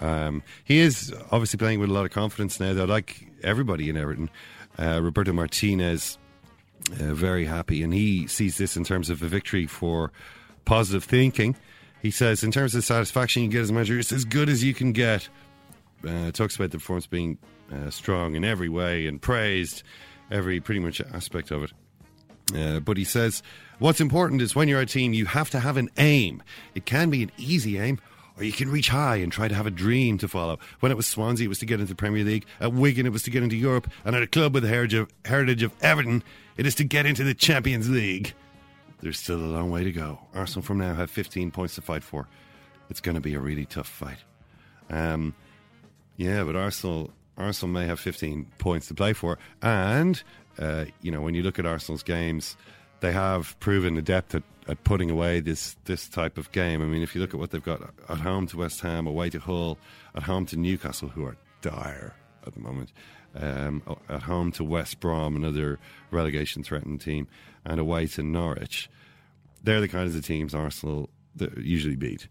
Um, 0.00 0.42
he 0.64 0.78
is 0.78 1.14
obviously 1.30 1.58
playing 1.58 1.78
with 1.78 1.88
a 1.88 1.92
lot 1.92 2.04
of 2.04 2.10
confidence 2.10 2.58
now. 2.58 2.72
Though, 2.72 2.84
like 2.84 3.28
everybody 3.42 3.88
in 3.88 3.96
Everton, 3.96 4.30
uh, 4.78 5.00
Roberto 5.00 5.32
Martinez 5.32 6.18
uh, 6.90 7.14
very 7.14 7.44
happy, 7.44 7.82
and 7.82 7.92
he 7.92 8.26
sees 8.26 8.58
this 8.58 8.76
in 8.76 8.84
terms 8.84 9.10
of 9.10 9.22
a 9.22 9.26
victory 9.26 9.66
for 9.66 10.12
positive 10.64 11.04
thinking. 11.04 11.56
He 12.00 12.10
says, 12.10 12.42
in 12.42 12.50
terms 12.50 12.74
of 12.74 12.84
satisfaction 12.84 13.44
you 13.44 13.48
get 13.48 13.62
as 13.62 13.70
a 13.70 13.72
manager, 13.72 13.98
it's 13.98 14.12
as 14.12 14.24
good 14.24 14.48
as 14.48 14.64
you 14.64 14.74
can 14.74 14.92
get. 14.92 15.28
Uh, 16.06 16.30
talks 16.32 16.56
about 16.56 16.70
the 16.70 16.78
performance 16.78 17.06
being 17.06 17.38
uh, 17.72 17.90
strong 17.90 18.34
in 18.34 18.44
every 18.44 18.68
way 18.68 19.06
and 19.06 19.20
praised 19.22 19.82
every 20.30 20.60
pretty 20.60 20.80
much 20.80 21.00
aspect 21.12 21.50
of 21.50 21.64
it. 21.64 21.72
Uh, 22.54 22.80
but 22.80 22.96
he 22.96 23.04
says, 23.04 23.42
what's 23.78 24.00
important 24.00 24.42
is 24.42 24.54
when 24.54 24.68
you're 24.68 24.80
a 24.80 24.86
team, 24.86 25.12
you 25.12 25.26
have 25.26 25.50
to 25.50 25.60
have 25.60 25.76
an 25.76 25.88
aim. 25.98 26.42
It 26.74 26.86
can 26.86 27.10
be 27.10 27.22
an 27.22 27.30
easy 27.38 27.78
aim, 27.78 28.00
or 28.36 28.44
you 28.44 28.52
can 28.52 28.70
reach 28.70 28.88
high 28.88 29.16
and 29.16 29.30
try 29.30 29.48
to 29.48 29.54
have 29.54 29.66
a 29.66 29.70
dream 29.70 30.18
to 30.18 30.28
follow. 30.28 30.58
When 30.80 30.90
it 30.90 30.96
was 30.96 31.06
Swansea, 31.06 31.46
it 31.46 31.48
was 31.48 31.60
to 31.60 31.66
get 31.66 31.80
into 31.80 31.92
the 31.92 31.96
Premier 31.96 32.24
League. 32.24 32.46
At 32.60 32.72
Wigan, 32.72 33.06
it 33.06 33.12
was 33.12 33.22
to 33.24 33.30
get 33.30 33.42
into 33.42 33.56
Europe. 33.56 33.90
And 34.04 34.16
at 34.16 34.22
a 34.22 34.26
club 34.26 34.54
with 34.54 34.64
the 34.64 34.68
heritage 34.68 34.94
of, 34.94 35.10
heritage 35.24 35.62
of 35.62 35.72
Everton, 35.82 36.22
it 36.56 36.66
is 36.66 36.74
to 36.76 36.84
get 36.84 37.06
into 37.06 37.24
the 37.24 37.34
Champions 37.34 37.88
League. 37.88 38.34
There's 39.00 39.18
still 39.18 39.38
a 39.38 39.46
long 39.46 39.70
way 39.70 39.84
to 39.84 39.92
go. 39.92 40.20
Arsenal 40.34 40.62
from 40.62 40.78
now 40.78 40.94
have 40.94 41.10
15 41.10 41.50
points 41.50 41.74
to 41.74 41.82
fight 41.82 42.04
for. 42.04 42.28
It's 42.88 43.00
going 43.00 43.14
to 43.14 43.20
be 43.20 43.34
a 43.34 43.40
really 43.40 43.66
tough 43.66 43.88
fight. 43.88 44.18
Um, 44.90 45.34
yeah, 46.16 46.44
but 46.44 46.56
Arsenal 46.56 47.10
Arsenal 47.36 47.72
may 47.72 47.86
have 47.86 47.98
15 47.98 48.46
points 48.58 48.88
to 48.88 48.94
play 48.94 49.12
for, 49.12 49.38
and 49.60 50.22
uh, 50.58 50.84
you 51.00 51.10
know 51.10 51.20
when 51.20 51.34
you 51.34 51.42
look 51.42 51.58
at 51.58 51.66
Arsenal's 51.66 52.02
games, 52.02 52.56
they 53.00 53.12
have 53.12 53.58
proven 53.60 53.96
adept 53.96 54.34
at, 54.34 54.42
at 54.68 54.82
putting 54.84 55.10
away 55.10 55.40
this 55.40 55.76
this 55.84 56.08
type 56.08 56.38
of 56.38 56.52
game. 56.52 56.82
I 56.82 56.86
mean, 56.86 57.02
if 57.02 57.14
you 57.14 57.20
look 57.20 57.34
at 57.34 57.40
what 57.40 57.50
they've 57.50 57.62
got 57.62 57.82
at 58.08 58.18
home 58.18 58.46
to 58.48 58.58
West 58.58 58.80
Ham, 58.80 59.06
away 59.06 59.30
to 59.30 59.40
Hull, 59.40 59.78
at 60.14 60.22
home 60.22 60.46
to 60.46 60.56
Newcastle, 60.56 61.08
who 61.08 61.24
are 61.24 61.36
dire 61.60 62.14
at 62.46 62.54
the 62.54 62.60
moment, 62.60 62.92
um, 63.34 63.82
at 64.08 64.22
home 64.22 64.52
to 64.52 64.64
West 64.64 65.00
Brom, 65.00 65.36
another 65.36 65.78
relegation 66.10 66.62
threatened 66.62 67.00
team, 67.00 67.28
and 67.64 67.80
away 67.80 68.06
to 68.08 68.22
Norwich. 68.22 68.90
They're 69.62 69.80
the 69.80 69.88
kinds 69.88 70.16
of 70.16 70.24
teams 70.24 70.54
Arsenal 70.54 71.08
usually 71.56 71.96
beat. 71.96 72.28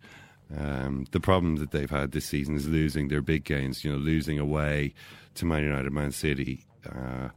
Um, 0.57 1.05
the 1.11 1.19
problem 1.19 1.57
that 1.57 1.71
they've 1.71 1.89
had 1.89 2.11
this 2.11 2.25
season 2.25 2.55
is 2.55 2.67
losing 2.67 3.07
their 3.07 3.21
big 3.21 3.43
games. 3.43 3.83
You 3.83 3.91
know, 3.91 3.97
losing 3.97 4.39
away 4.39 4.93
to 5.35 5.45
Man 5.45 5.63
United, 5.63 5.91
Man 5.91 6.11
City, 6.11 6.65
uh, 6.85 7.29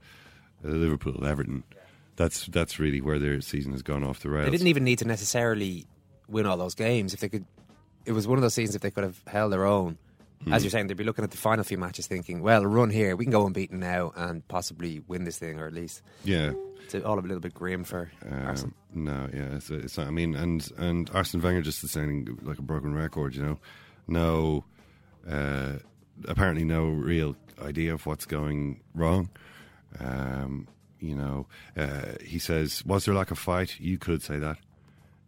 Liverpool, 0.62 1.24
Everton. 1.24 1.64
That's 2.16 2.46
that's 2.46 2.78
really 2.78 3.00
where 3.00 3.18
their 3.18 3.40
season 3.40 3.72
has 3.72 3.82
gone 3.82 4.04
off 4.04 4.20
the 4.20 4.30
rails. 4.30 4.46
They 4.46 4.52
didn't 4.52 4.68
even 4.68 4.84
need 4.84 4.98
to 5.00 5.06
necessarily 5.06 5.86
win 6.28 6.46
all 6.46 6.56
those 6.56 6.74
games. 6.74 7.12
If 7.14 7.20
they 7.20 7.28
could, 7.28 7.44
it 8.06 8.12
was 8.12 8.26
one 8.26 8.38
of 8.38 8.42
those 8.42 8.54
seasons 8.54 8.76
if 8.76 8.82
they 8.82 8.90
could 8.90 9.04
have 9.04 9.20
held 9.26 9.52
their 9.52 9.64
own. 9.64 9.98
As 10.50 10.60
Hmm. 10.60 10.64
you're 10.64 10.70
saying, 10.70 10.86
they'd 10.88 10.96
be 10.96 11.04
looking 11.04 11.24
at 11.24 11.30
the 11.30 11.36
final 11.36 11.64
few 11.64 11.78
matches 11.78 12.06
thinking, 12.06 12.42
well, 12.42 12.64
run 12.66 12.90
here, 12.90 13.16
we 13.16 13.24
can 13.24 13.32
go 13.32 13.46
unbeaten 13.46 13.78
now 13.80 14.12
and 14.16 14.46
possibly 14.48 15.00
win 15.08 15.24
this 15.24 15.38
thing, 15.38 15.58
or 15.58 15.66
at 15.66 15.72
least. 15.72 16.02
Yeah. 16.24 16.52
It's 16.84 16.94
all 17.04 17.18
a 17.18 17.20
little 17.20 17.40
bit 17.40 17.54
grim 17.54 17.82
for 17.84 18.10
Arsenal. 18.30 18.74
Um, 18.94 19.04
no, 19.04 19.28
yeah, 19.32 19.56
it's, 19.56 19.70
it's 19.70 19.98
I 19.98 20.10
mean, 20.10 20.34
and 20.34 20.70
and 20.76 21.10
Arsene 21.14 21.40
Wenger 21.40 21.62
just 21.62 21.82
is 21.82 21.92
sounding 21.92 22.38
like 22.42 22.58
a 22.58 22.62
broken 22.62 22.94
record. 22.94 23.34
You 23.34 23.42
know, 23.42 23.58
no, 24.06 24.64
uh, 25.28 25.78
apparently 26.28 26.64
no 26.64 26.88
real 26.88 27.36
idea 27.62 27.94
of 27.94 28.04
what's 28.04 28.26
going 28.26 28.80
wrong. 28.94 29.30
Um, 29.98 30.68
you 31.00 31.14
know, 31.14 31.46
uh, 31.76 32.12
he 32.22 32.38
says, 32.38 32.84
was 32.84 33.04
there 33.06 33.14
lack 33.14 33.30
of 33.30 33.38
fight? 33.38 33.78
You 33.80 33.96
could 33.98 34.22
say 34.22 34.38
that. 34.38 34.58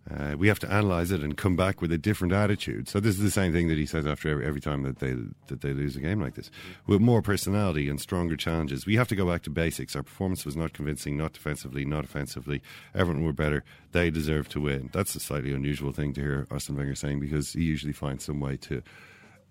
Uh, 0.09 0.37
we 0.37 0.47
have 0.47 0.59
to 0.61 0.71
analyze 0.73 1.11
it 1.11 1.21
and 1.21 1.37
come 1.37 1.57
back 1.57 1.81
with 1.81 1.91
a 1.91 1.99
different 1.99 2.33
attitude. 2.33 2.89
So 2.89 3.01
this 3.01 3.17
is 3.17 3.23
the 3.23 3.31
same 3.31 3.53
thing 3.53 3.67
that 3.69 3.77
he 3.77 3.87
says 3.87 4.07
after 4.07 4.29
every, 4.31 4.47
every 4.47 4.61
time 4.61 4.85
that 4.85 5.01
they 5.01 5.17
that 5.49 5.63
they 5.63 5.73
lose 5.73 5.97
a 5.97 6.01
game 6.01 6.21
like 6.21 6.35
this, 6.35 6.49
with 6.87 7.01
more 7.01 7.23
personality 7.23 7.89
and 7.89 8.01
stronger 8.01 8.37
challenges. 8.37 8.87
We 8.87 8.95
have 8.97 9.09
to 9.09 9.17
go 9.17 9.27
back 9.29 9.43
to 9.43 9.51
basics. 9.51 9.97
Our 9.97 10.05
performance 10.05 10.45
was 10.45 10.57
not 10.57 10.73
convincing, 10.73 11.17
not 11.17 11.33
defensively, 11.33 11.85
not 11.85 12.05
offensively. 12.05 12.63
Everyone 12.95 13.25
were 13.25 13.33
better. 13.33 13.65
They 13.91 14.11
deserve 14.11 14.49
to 14.51 14.61
win. 14.61 14.91
That's 14.93 15.15
a 15.17 15.21
slightly 15.21 15.53
unusual 15.53 15.93
thing 15.93 16.13
to 16.15 16.21
hear 16.21 16.47
Arsene 16.53 16.77
Wenger 16.77 16.95
saying 16.95 17.19
because 17.19 17.53
he 17.53 17.65
usually 17.65 17.93
finds 17.93 18.25
some 18.25 18.39
way 18.39 18.57
to 18.59 18.83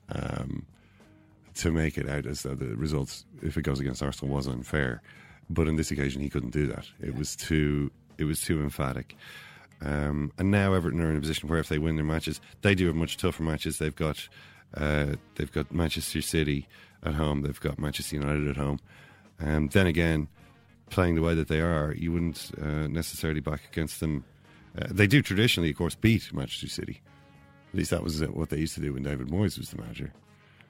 um, 0.09 0.65
to 1.55 1.71
make 1.71 1.97
it 1.97 2.07
out 2.07 2.25
as 2.25 2.43
though 2.43 2.55
the 2.55 2.75
results, 2.77 3.25
if 3.41 3.57
it 3.57 3.63
goes 3.63 3.79
against 3.81 4.01
Arsenal, 4.01 4.33
was 4.33 4.47
unfair. 4.47 5.01
But 5.49 5.67
on 5.67 5.75
this 5.75 5.91
occasion, 5.91 6.21
he 6.21 6.29
couldn't 6.29 6.53
do 6.53 6.67
that. 6.67 6.87
It 7.01 7.15
was 7.15 7.35
too 7.35 7.91
it 8.17 8.23
was 8.23 8.39
too 8.39 8.61
emphatic. 8.61 9.17
Um, 9.81 10.31
and 10.37 10.51
now 10.51 10.73
Everton 10.73 11.01
are 11.01 11.09
in 11.09 11.17
a 11.17 11.21
position 11.21 11.49
where 11.49 11.59
if 11.59 11.69
they 11.69 11.79
win 11.79 11.95
their 11.95 12.05
matches, 12.05 12.41
they 12.61 12.75
do 12.75 12.87
have 12.87 12.95
much 12.95 13.17
tougher 13.17 13.43
matches. 13.43 13.77
They've 13.77 13.95
got 13.95 14.27
uh, 14.75 15.15
they've 15.35 15.51
got 15.51 15.71
Manchester 15.73 16.21
City 16.21 16.67
at 17.03 17.13
home. 17.13 17.41
They've 17.41 17.59
got 17.59 17.79
Manchester 17.79 18.15
United 18.15 18.47
at 18.47 18.57
home. 18.57 18.79
And 19.39 19.71
then 19.71 19.87
again, 19.87 20.27
playing 20.89 21.15
the 21.15 21.21
way 21.21 21.33
that 21.35 21.47
they 21.47 21.61
are, 21.61 21.93
you 21.93 22.11
wouldn't 22.11 22.51
uh, 22.61 22.87
necessarily 22.87 23.41
back 23.41 23.61
against 23.71 23.99
them. 23.99 24.23
Uh, 24.77 24.87
they 24.89 25.07
do 25.07 25.21
traditionally, 25.21 25.69
of 25.69 25.77
course, 25.77 25.95
beat 25.95 26.33
Manchester 26.33 26.67
City. 26.67 27.01
At 27.69 27.77
least 27.77 27.91
that 27.91 28.03
was 28.03 28.21
what 28.21 28.49
they 28.49 28.57
used 28.57 28.75
to 28.75 28.81
do 28.81 28.93
when 28.93 29.03
David 29.03 29.27
Moyes 29.27 29.57
was 29.57 29.69
the 29.69 29.77
manager. 29.77 30.13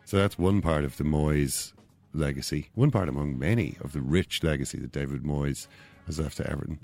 So 0.05 0.17
that's 0.17 0.37
one 0.37 0.61
part 0.61 0.83
of 0.83 0.97
the 0.97 1.03
Moyes 1.03 1.73
legacy, 2.13 2.69
one 2.75 2.91
part 2.91 3.09
among 3.09 3.37
many 3.37 3.77
of 3.81 3.93
the 3.93 4.01
rich 4.01 4.43
legacy 4.43 4.79
that 4.79 4.91
David 4.91 5.23
Moyes 5.23 5.67
has 6.05 6.19
left 6.19 6.37
to 6.37 6.49
Everton 6.49 6.79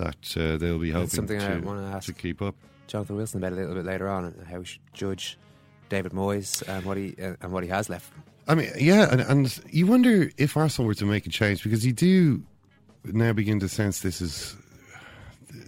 that 0.00 0.36
uh, 0.36 0.56
they'll 0.56 0.78
be 0.78 0.90
hoping 0.90 1.08
something 1.08 1.38
to, 1.38 1.52
I 1.52 1.58
want 1.58 1.80
to 1.80 1.96
ask 1.96 2.06
to 2.06 2.14
keep 2.14 2.40
up. 2.40 2.54
Jonathan 2.86 3.16
Wilson 3.16 3.38
about 3.38 3.52
a 3.52 3.56
little 3.56 3.74
bit 3.74 3.84
later 3.84 4.08
on 4.08 4.34
how 4.50 4.58
we 4.58 4.64
should 4.64 4.80
judge 4.94 5.38
David 5.90 6.12
Moyes 6.12 6.66
and 6.66 6.84
what 6.86 6.96
he 6.96 7.14
uh, 7.22 7.36
and 7.42 7.52
what 7.52 7.62
he 7.62 7.68
has 7.68 7.88
left. 7.88 8.12
I 8.48 8.54
mean, 8.54 8.70
yeah, 8.78 9.08
and, 9.12 9.20
and 9.20 9.60
you 9.70 9.86
wonder 9.86 10.30
if 10.38 10.56
Arsenal 10.56 10.86
were 10.86 10.94
to 10.94 11.04
make 11.04 11.26
a 11.26 11.30
change 11.30 11.62
because 11.62 11.84
you 11.84 11.92
do 11.92 12.42
now 13.04 13.32
begin 13.32 13.60
to 13.60 13.68
sense 13.68 14.00
this 14.00 14.20
is 14.20 14.56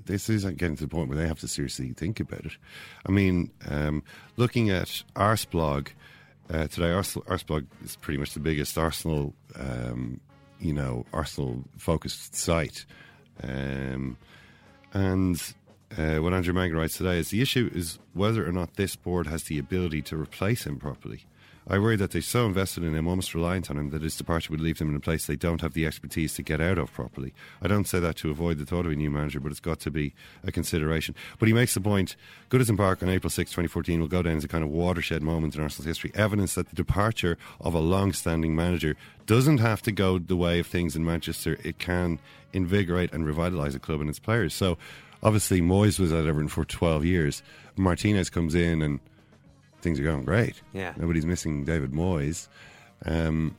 this 0.06 0.28
is 0.28 0.44
getting 0.44 0.76
to 0.76 0.84
the 0.84 0.88
point 0.88 1.08
where 1.08 1.18
they 1.18 1.28
have 1.28 1.38
to 1.40 1.48
seriously 1.48 1.92
think 1.92 2.18
about 2.18 2.44
it. 2.46 2.56
I 3.06 3.12
mean, 3.12 3.50
um, 3.68 4.02
looking 4.36 4.70
at 4.70 5.02
Arseblog 5.14 5.88
uh, 6.50 6.66
today, 6.68 6.90
Arsenal, 6.90 7.26
Arseblog 7.26 7.66
is 7.84 7.96
pretty 7.96 8.18
much 8.18 8.32
the 8.32 8.40
biggest 8.40 8.78
Arsenal, 8.78 9.34
um, 9.56 10.20
you 10.58 10.72
know, 10.72 11.04
Arsenal 11.12 11.64
focused 11.76 12.34
site, 12.34 12.84
um, 13.42 14.16
and 14.92 15.54
uh, 15.96 16.16
what 16.16 16.32
Andrew 16.32 16.54
Mangan 16.54 16.76
writes 16.76 16.96
today 16.96 17.18
is 17.18 17.30
the 17.30 17.42
issue 17.42 17.70
is 17.74 17.98
whether 18.14 18.46
or 18.46 18.52
not 18.52 18.76
this 18.76 18.96
board 18.96 19.26
has 19.26 19.44
the 19.44 19.58
ability 19.58 20.02
to 20.02 20.16
replace 20.16 20.66
him 20.66 20.78
properly. 20.78 21.26
I 21.68 21.78
worry 21.78 21.94
that 21.96 22.10
they're 22.10 22.22
so 22.22 22.46
invested 22.46 22.82
in 22.82 22.94
him, 22.94 23.06
almost 23.06 23.34
reliant 23.34 23.70
on 23.70 23.78
him, 23.78 23.90
that 23.90 24.02
his 24.02 24.16
departure 24.16 24.50
would 24.50 24.60
leave 24.60 24.78
them 24.78 24.90
in 24.90 24.96
a 24.96 25.00
place 25.00 25.26
they 25.26 25.36
don't 25.36 25.60
have 25.60 25.74
the 25.74 25.86
expertise 25.86 26.34
to 26.34 26.42
get 26.42 26.60
out 26.60 26.76
of 26.76 26.92
properly. 26.92 27.32
I 27.60 27.68
don't 27.68 27.86
say 27.86 28.00
that 28.00 28.16
to 28.16 28.30
avoid 28.30 28.58
the 28.58 28.66
thought 28.66 28.84
of 28.84 28.90
a 28.90 28.96
new 28.96 29.10
manager, 29.10 29.38
but 29.38 29.52
it's 29.52 29.60
got 29.60 29.78
to 29.80 29.90
be 29.90 30.12
a 30.42 30.50
consideration. 30.50 31.14
But 31.38 31.46
he 31.46 31.54
makes 31.54 31.74
the 31.74 31.80
point 31.80 32.16
Goodison 32.50 32.76
Park 32.76 33.00
on 33.02 33.08
April 33.08 33.30
6, 33.30 33.50
2014 33.50 34.00
will 34.00 34.08
go 34.08 34.22
down 34.22 34.38
as 34.38 34.44
a 34.44 34.48
kind 34.48 34.64
of 34.64 34.70
watershed 34.70 35.22
moment 35.22 35.54
in 35.54 35.62
Arsenal's 35.62 35.86
history, 35.86 36.10
evidence 36.16 36.54
that 36.54 36.68
the 36.68 36.74
departure 36.74 37.38
of 37.60 37.74
a 37.74 37.80
long 37.80 38.12
standing 38.12 38.56
manager 38.56 38.96
doesn't 39.26 39.58
have 39.58 39.82
to 39.82 39.92
go 39.92 40.18
the 40.18 40.36
way 40.36 40.58
of 40.58 40.66
things 40.66 40.96
in 40.96 41.04
Manchester. 41.04 41.58
It 41.62 41.78
can 41.78 42.18
invigorate 42.52 43.12
and 43.12 43.24
revitalise 43.24 43.74
a 43.74 43.78
club 43.78 44.00
and 44.00 44.10
its 44.10 44.18
players. 44.18 44.54
So, 44.54 44.78
obviously, 45.22 45.60
Moyes 45.60 45.98
was 45.98 46.12
at 46.12 46.26
Everton 46.26 46.48
for 46.48 46.64
12 46.64 47.04
years. 47.04 47.42
Martinez 47.76 48.30
comes 48.30 48.54
in 48.54 48.82
and 48.82 49.00
things 49.80 49.98
are 49.98 50.04
going 50.04 50.24
great. 50.24 50.60
Yeah. 50.72 50.94
Nobody's 50.96 51.26
missing 51.26 51.64
David 51.64 51.92
Moyes. 51.92 52.48
Um, 53.04 53.56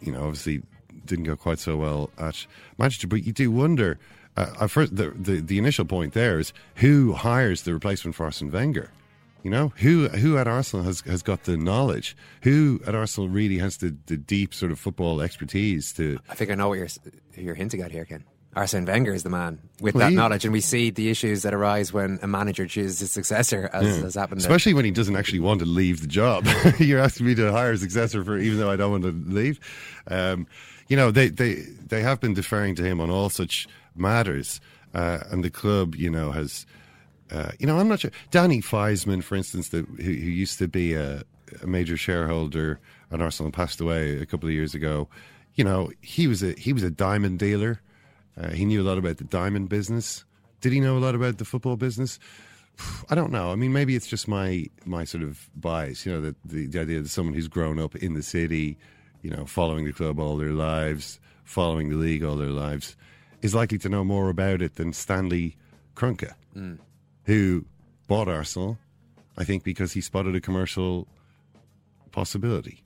you 0.00 0.12
know, 0.12 0.24
obviously 0.24 0.62
didn't 1.04 1.24
go 1.24 1.36
quite 1.36 1.58
so 1.58 1.76
well 1.76 2.10
at 2.18 2.46
Manchester, 2.78 3.06
but 3.06 3.24
you 3.24 3.32
do 3.32 3.50
wonder. 3.50 3.98
Uh, 4.36 4.68
first, 4.68 4.94
the, 4.94 5.10
the 5.10 5.40
the 5.40 5.58
initial 5.58 5.84
point 5.84 6.14
there 6.14 6.38
is 6.38 6.52
who 6.76 7.12
hires 7.12 7.62
the 7.62 7.72
replacement 7.72 8.14
for 8.14 8.24
Arsene 8.24 8.50
Wenger. 8.52 8.90
You 9.44 9.50
know, 9.50 9.72
who 9.76 10.08
who 10.08 10.36
at 10.36 10.48
Arsenal 10.48 10.84
has, 10.84 11.00
has 11.02 11.22
got 11.22 11.44
the 11.44 11.56
knowledge? 11.56 12.16
Who 12.42 12.80
at 12.86 12.94
Arsenal 12.94 13.28
really 13.28 13.58
has 13.58 13.76
the, 13.76 13.96
the 14.06 14.16
deep 14.16 14.52
sort 14.52 14.72
of 14.72 14.78
football 14.80 15.20
expertise 15.20 15.92
to? 15.94 16.18
I 16.28 16.34
think 16.34 16.50
I 16.50 16.54
know 16.54 16.68
what 16.68 16.78
you're 16.78 16.88
you're 17.36 17.54
hinting 17.54 17.80
at 17.82 17.92
here, 17.92 18.04
Ken. 18.04 18.24
Arsene 18.56 18.84
Wenger 18.86 19.12
is 19.14 19.22
the 19.22 19.30
man 19.30 19.60
with 19.80 19.94
Well, 19.94 20.08
that 20.08 20.14
knowledge, 20.14 20.44
and 20.44 20.52
we 20.52 20.60
see 20.60 20.90
the 20.90 21.10
issues 21.10 21.42
that 21.42 21.54
arise 21.54 21.92
when 21.92 22.18
a 22.22 22.26
manager 22.26 22.66
chooses 22.66 22.98
his 22.98 23.12
successor, 23.12 23.70
as 23.72 23.84
Yeah. 23.84 24.02
has 24.02 24.14
happened. 24.16 24.40
Especially 24.40 24.74
when 24.74 24.84
he 24.84 24.90
doesn't 24.90 25.14
actually 25.14 25.38
want 25.40 25.60
to 25.60 25.66
leave 25.66 26.00
the 26.00 26.08
job. 26.08 26.44
You're 26.78 26.98
asking 26.98 27.26
me 27.26 27.34
to 27.36 27.52
hire 27.52 27.72
a 27.72 27.76
successor 27.78 28.24
for, 28.24 28.36
even 28.38 28.58
though 28.58 28.70
I 28.70 28.76
don't 28.76 28.90
want 28.90 29.04
to 29.04 29.12
leave. 29.32 29.60
Um, 30.08 30.48
you 30.88 30.96
know, 30.96 31.12
they, 31.12 31.28
they, 31.28 31.54
they 31.86 32.00
have 32.02 32.20
been 32.20 32.34
deferring 32.34 32.74
to 32.76 32.82
him 32.82 33.00
on 33.00 33.10
all 33.10 33.28
such 33.28 33.68
matters. 33.94 34.60
Uh, 34.94 35.18
and 35.30 35.44
the 35.44 35.50
club, 35.50 35.94
you 35.94 36.10
know, 36.10 36.32
has, 36.32 36.66
uh, 37.30 37.50
you 37.58 37.66
know, 37.66 37.78
I'm 37.78 37.88
not 37.88 38.00
sure. 38.00 38.10
Danny 38.30 38.60
Fiszman, 38.60 39.22
for 39.22 39.36
instance, 39.36 39.68
the, 39.68 39.78
who, 39.78 40.02
who 40.02 40.10
used 40.12 40.58
to 40.58 40.68
be 40.68 40.94
a, 40.94 41.22
a 41.62 41.66
major 41.66 41.96
shareholder 41.96 42.80
at 43.10 43.20
Arsenal 43.20 43.52
passed 43.52 43.80
away 43.80 44.18
a 44.20 44.26
couple 44.26 44.48
of 44.48 44.54
years 44.54 44.74
ago. 44.74 45.08
You 45.54 45.64
know, 45.64 45.90
he 46.00 46.26
was 46.26 46.42
a 46.42 46.52
he 46.52 46.72
was 46.72 46.82
a 46.82 46.90
diamond 46.90 47.38
dealer. 47.38 47.80
Uh, 48.40 48.50
he 48.50 48.64
knew 48.64 48.80
a 48.80 48.86
lot 48.88 48.98
about 48.98 49.16
the 49.16 49.24
diamond 49.24 49.68
business. 49.68 50.24
Did 50.60 50.72
he 50.72 50.80
know 50.80 50.96
a 50.96 51.00
lot 51.00 51.14
about 51.14 51.38
the 51.38 51.44
football 51.44 51.76
business? 51.76 52.18
I 53.10 53.16
don't 53.16 53.32
know. 53.32 53.50
I 53.50 53.56
mean, 53.56 53.72
maybe 53.72 53.96
it's 53.96 54.06
just 54.06 54.28
my 54.28 54.66
my 54.84 55.04
sort 55.04 55.24
of 55.24 55.48
bias. 55.56 56.06
You 56.06 56.12
know, 56.12 56.20
that 56.20 56.36
the, 56.44 56.66
the 56.66 56.80
idea 56.80 57.02
that 57.02 57.08
someone 57.08 57.34
who's 57.34 57.48
grown 57.48 57.78
up 57.78 57.96
in 57.96 58.14
the 58.14 58.22
city, 58.22 58.78
you 59.22 59.30
know, 59.30 59.44
following 59.46 59.84
the 59.84 59.92
club 59.92 60.20
all 60.20 60.36
their 60.36 60.52
lives, 60.52 61.18
following 61.44 61.88
the 61.90 61.96
league 61.96 62.22
all 62.22 62.36
their 62.36 62.50
lives, 62.50 62.96
is 63.42 63.54
likely 63.54 63.78
to 63.78 63.88
know 63.88 64.04
more 64.04 64.28
about 64.28 64.62
it 64.62 64.76
than 64.76 64.92
Stanley 64.92 65.56
Kroenke, 65.96 66.32
Mm. 66.56 66.78
Who 67.28 67.64
bought 68.08 68.26
Arsenal. 68.26 68.78
I 69.36 69.44
think 69.44 69.62
because 69.62 69.92
he 69.92 70.00
spotted 70.00 70.34
a 70.34 70.40
commercial 70.40 71.06
possibility. 72.10 72.82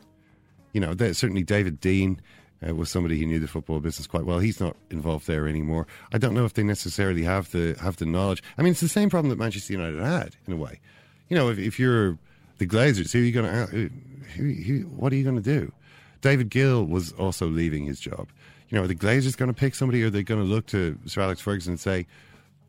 You 0.73 0.81
know, 0.81 0.93
there, 0.93 1.15
certainly 1.15 1.45
David 1.45 1.81
Dein 1.81 2.19
uh, 2.67 2.75
was 2.75 2.91
somebody 2.91 3.19
who 3.19 3.25
knew 3.25 3.39
the 3.39 3.47
football 3.47 3.81
business 3.81 4.07
quite 4.07 4.25
well. 4.25 4.41
He's 4.41 4.61
not 4.61 4.77
involved 4.91 5.27
there 5.27 5.47
anymore. 5.47 5.87
I 6.13 6.19
don't 6.19 6.35
know 6.35 6.45
if 6.45 6.55
they 6.55 6.65
necessarily 6.65 7.23
have 7.23 7.53
the 7.53 7.77
have 7.81 7.97
the 7.97 8.05
knowledge. 8.05 8.43
I 8.59 8.63
mean, 8.63 8.73
it's 8.73 8.81
the 8.81 8.89
same 8.89 9.09
problem 9.09 9.31
that 9.31 9.39
Manchester 9.39 9.73
United 9.73 10.03
had 10.03 10.37
in 10.47 10.53
a 10.53 10.57
way. 10.57 10.81
You 11.29 11.37
know, 11.37 11.49
if, 11.49 11.59
if 11.59 11.79
you're 11.79 12.19
the 12.59 12.67
Glazers, 12.67 13.13
who 13.13 13.21
are 13.21 13.23
you 13.23 13.33
going 13.33 13.47
to? 13.47 13.91
Who, 14.37 14.49
who, 14.49 14.79
what 14.97 15.13
are 15.13 15.17
you 15.17 15.25
going 15.25 15.37
to 15.37 15.43
do? 15.43 15.73
David 16.21 16.51
Gill 16.51 16.85
was 16.85 17.13
also 17.13 17.47
leaving 17.47 17.85
his 17.85 18.01
job. 18.01 18.29
You 18.69 18.77
know, 18.77 18.85
are 18.85 18.89
the 18.89 18.95
Glazers 18.95 19.37
going 19.37 19.53
to 19.53 19.59
pick 19.59 19.75
somebody, 19.75 20.03
or 20.03 20.07
are 20.07 20.11
they 20.11 20.23
going 20.23 20.41
to 20.41 20.47
look 20.47 20.67
to 20.67 20.99
Sir 21.07 21.23
Alex 21.23 21.41
Ferguson 21.41 21.73
and 21.73 21.81
say, 21.81 22.07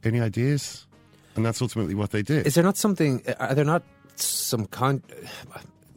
"Any 0.03 0.21
ideas?" 0.21 0.85
And 1.35 1.45
that's 1.45 1.61
ultimately 1.61 1.95
what 1.95 2.11
they 2.11 2.21
did. 2.21 2.45
Is 2.45 2.55
there 2.55 2.63
not 2.63 2.77
something? 2.77 3.23
Are 3.39 3.55
there 3.55 3.65
not 3.65 3.83
some 4.15 4.65
con? 4.65 5.01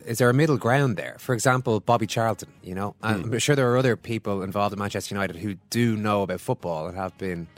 Is 0.06 0.18
there 0.18 0.30
a 0.30 0.34
middle 0.34 0.56
ground 0.56 0.96
there? 0.96 1.16
For 1.18 1.34
example, 1.34 1.80
Bobby 1.80 2.06
Charlton. 2.06 2.48
You 2.62 2.74
know, 2.74 2.94
Hmm. 3.02 3.32
I'm 3.34 3.38
sure 3.38 3.56
there 3.56 3.70
are 3.72 3.76
other 3.76 3.96
people 3.96 4.42
involved 4.42 4.72
in 4.72 4.78
Manchester 4.78 5.14
United 5.14 5.36
who 5.36 5.56
do 5.70 5.96
know 5.96 6.22
about 6.22 6.40
football 6.40 6.86
and 6.86 6.96
have 6.96 7.16
been 7.18 7.48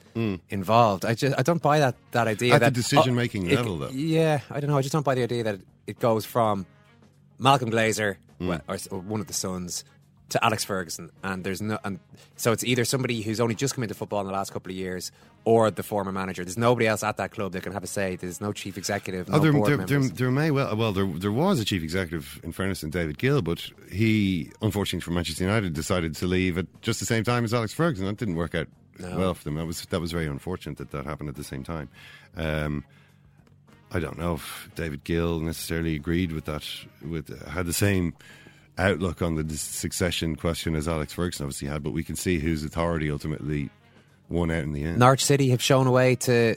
involved. 0.49 1.05
I 1.05 1.15
just 1.15 1.39
I 1.39 1.43
don't 1.43 1.63
buy 1.63 1.79
that 1.79 1.95
that 2.11 2.27
idea. 2.27 2.55
At 2.55 2.59
the 2.59 2.67
that 2.67 2.75
decision-making 2.75 3.53
oh, 3.53 3.55
level, 3.55 3.79
though. 3.79 3.91
Yeah, 3.91 4.41
I 4.51 4.59
don't 4.61 4.71
know. 4.71 4.79
I 4.79 4.83
just 4.83 4.93
don't 4.93 5.05
buy 5.05 5.15
the 5.15 5.23
idea 5.23 5.45
that 5.45 5.61
it 5.87 6.01
goes 6.01 6.25
from 6.25 6.67
Malcolm 7.39 7.71
Glazer 7.71 8.17
well, 8.41 8.61
or, 8.69 8.79
or 8.91 8.99
one 8.99 9.21
of 9.21 9.27
the 9.29 9.33
sons 9.33 9.85
to 10.31 10.45
Alex 10.45 10.63
Ferguson, 10.63 11.11
and 11.23 11.43
there's 11.43 11.63
no, 11.63 11.79
and 11.85 11.99
so 12.37 12.53
it's 12.53 12.63
either 12.63 12.85
somebody 12.85 13.23
who's 13.23 13.41
only 13.41 13.55
just 13.55 13.75
come 13.75 13.83
into 13.83 13.95
football 13.95 14.21
in 14.21 14.27
the 14.27 14.33
last 14.33 14.53
couple 14.53 14.71
of 14.71 14.77
years, 14.77 15.11
or 15.45 15.71
the 15.71 15.83
former 15.83 16.13
manager. 16.13 16.45
There's 16.45 16.59
nobody 16.59 16.87
else 16.87 17.03
at 17.03 17.17
that 17.17 17.31
club 17.31 17.53
that 17.53 17.63
can 17.63 17.73
have 17.73 17.83
a 17.83 17.87
say. 17.87 18.17
There's 18.17 18.41
no 18.41 18.53
chief 18.53 18.77
executive, 18.77 19.29
no 19.29 19.37
Oh, 19.37 19.41
there, 19.41 19.53
board 19.53 19.69
there, 19.71 19.77
members. 19.79 20.09
there, 20.11 20.17
there 20.17 20.31
may 20.31 20.51
well. 20.51 20.77
Well, 20.77 20.93
there 20.93 21.07
there 21.07 21.33
was 21.33 21.61
a 21.61 21.65
chief 21.65 21.83
executive 21.83 22.41
in 22.43 22.53
fairness 22.53 22.83
in 22.83 22.91
David 22.91 23.17
Gill, 23.19 23.41
but 23.41 23.71
he, 23.91 24.51
unfortunately 24.61 25.01
for 25.05 25.13
Manchester 25.13 25.45
United, 25.45 25.73
decided 25.73 26.15
to 26.17 26.27
leave 26.27 26.59
at 26.59 26.67
just 26.83 27.01
the 27.01 27.07
same 27.07 27.25
time 27.25 27.45
as 27.45 27.55
Alex 27.55 27.73
Ferguson. 27.73 28.05
That 28.05 28.19
didn't 28.19 28.35
work 28.37 28.55
out 28.55 28.67
No. 28.99 29.17
well 29.17 29.35
for 29.35 29.45
them. 29.45 29.55
That 29.55 29.65
was 29.67 29.87
that 29.87 30.01
was 30.01 30.13
very 30.13 30.27
unfortunate 30.27 30.77
that 30.77 30.91
that 30.91 31.07
happened 31.07 31.31
at 31.31 31.37
the 31.37 31.45
same 31.45 31.65
time. 31.65 31.89
Um, 32.37 32.85
I 33.91 34.01
don't 34.01 34.19
know 34.19 34.35
if 34.35 34.69
David 34.75 35.05
Gill 35.05 35.41
necessarily 35.41 35.95
agreed 35.95 36.33
with 36.33 36.45
that. 36.45 36.69
With 37.03 37.29
had 37.49 37.65
the 37.65 37.73
same 37.73 38.13
outlook 38.79 39.23
on 39.23 39.35
the 39.35 39.57
succession 39.57 40.37
question 40.37 40.75
as 40.75 40.89
Alex 40.89 41.13
Ferguson 41.13 41.45
obviously 41.45 41.69
had, 41.69 41.83
but 41.83 41.93
we 41.93 42.05
can 42.05 42.17
see 42.17 42.39
whose 42.39 42.65
authority 42.65 43.11
ultimately 43.11 43.71
won 44.29 44.51
out 44.51 44.63
in 44.63 44.73
the 44.73 44.85
end. 44.85 44.99
Norwich 44.99 45.25
City 45.25 45.51
have 45.51 45.63
shown 45.63 45.87
a 45.87 45.91
way 45.91 46.15
to 46.17 46.57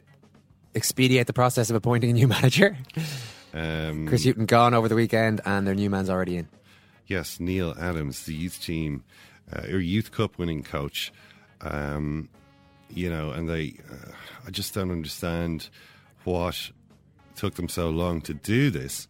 expedite 0.76 1.28
the 1.28 1.34
process 1.34 1.70
of 1.70 1.76
appointing 1.76 2.12
a 2.12 2.14
new 2.14 2.28
manager. 2.28 2.78
Um, 3.54 4.08
Chris 4.08 4.24
Hughton 4.24 4.46
gone 4.46 4.74
over 4.74 4.88
the 4.88 4.96
weekend, 4.96 5.42
and 5.46 5.68
their 5.68 5.76
new 5.76 5.90
man's 5.90 6.10
already 6.10 6.38
in. 6.38 6.48
Yes, 7.08 7.40
Neil 7.40 7.76
Adams, 7.80 8.26
the 8.26 8.34
youth 8.34 8.62
team, 8.62 9.04
uh, 9.52 9.64
or 9.68 9.80
youth 9.80 10.12
cup 10.12 10.38
winning 10.38 10.64
coach. 10.64 11.12
Um, 11.62 12.30
you 12.90 13.10
know, 13.10 13.32
and 13.32 13.50
they, 13.50 13.76
uh, 13.92 14.12
I 14.48 14.52
just 14.52 14.74
don't 14.74 14.92
understand 14.92 15.70
what 16.24 16.72
took 17.36 17.56
them 17.56 17.70
so 17.70 17.90
long 17.90 18.22
to 18.22 18.34
do 18.34 18.70
this 18.70 19.08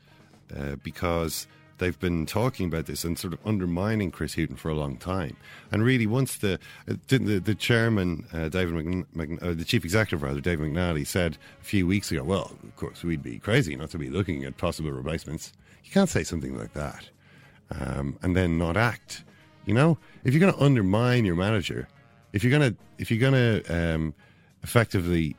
uh, 0.56 0.76
because 0.84 1.48
they've 1.82 2.00
been 2.00 2.26
talking 2.26 2.68
about 2.68 2.86
this 2.86 3.04
and 3.04 3.20
sort 3.20 3.34
of 3.34 3.40
undermining 3.46 4.10
Chris 4.12 4.36
Hughton 4.36 4.56
for 4.56 4.70
a 4.70 4.74
long 4.76 4.96
time. 4.96 5.36
And 5.72 5.84
really, 5.84 6.08
once 6.08 6.38
the 6.38 6.58
uh, 6.90 6.94
the, 7.10 7.40
the 7.40 7.56
chairman, 7.56 8.26
uh, 8.32 8.48
David 8.48 8.74
Mc, 8.76 9.06
Mc, 9.14 9.44
uh, 9.44 9.54
the 9.54 9.66
chief 9.66 9.84
executive 9.84 10.24
rather, 10.24 10.40
David 10.40 10.72
McNally, 10.72 11.06
said 11.06 11.38
a 11.60 11.66
few 11.66 11.86
weeks 11.86 12.10
ago, 12.12 12.24
"Well, 12.24 12.52
of 12.64 12.76
course, 12.78 13.04
we'd 13.04 13.22
be 13.24 13.38
crazy 13.40 13.76
not 13.76 13.90
to 13.92 13.98
be 13.98 14.10
looking 14.10 14.46
at 14.46 14.56
possible 14.56 14.92
replacements." 14.92 15.52
You 15.84 15.92
can't 15.92 16.10
say 16.10 16.24
something 16.24 16.58
like 16.58 16.72
that. 16.74 17.10
um, 17.80 18.18
and 18.22 18.36
then 18.36 18.58
not 18.58 18.78
act. 18.78 19.24
You 19.66 19.74
know, 19.74 19.98
if 20.24 20.34
you're 20.34 20.42
going 20.42 20.54
to 20.54 20.64
undermine 20.64 21.26
your 21.26 21.36
manager, 21.36 21.88
if 22.34 22.44
you're 22.44 22.58
going 22.58 22.72
to 22.74 22.78
if 22.98 23.12
you're 23.12 23.20
going 23.20 23.34
to 23.64 23.94
um, 23.96 24.14
effectively 24.64 25.36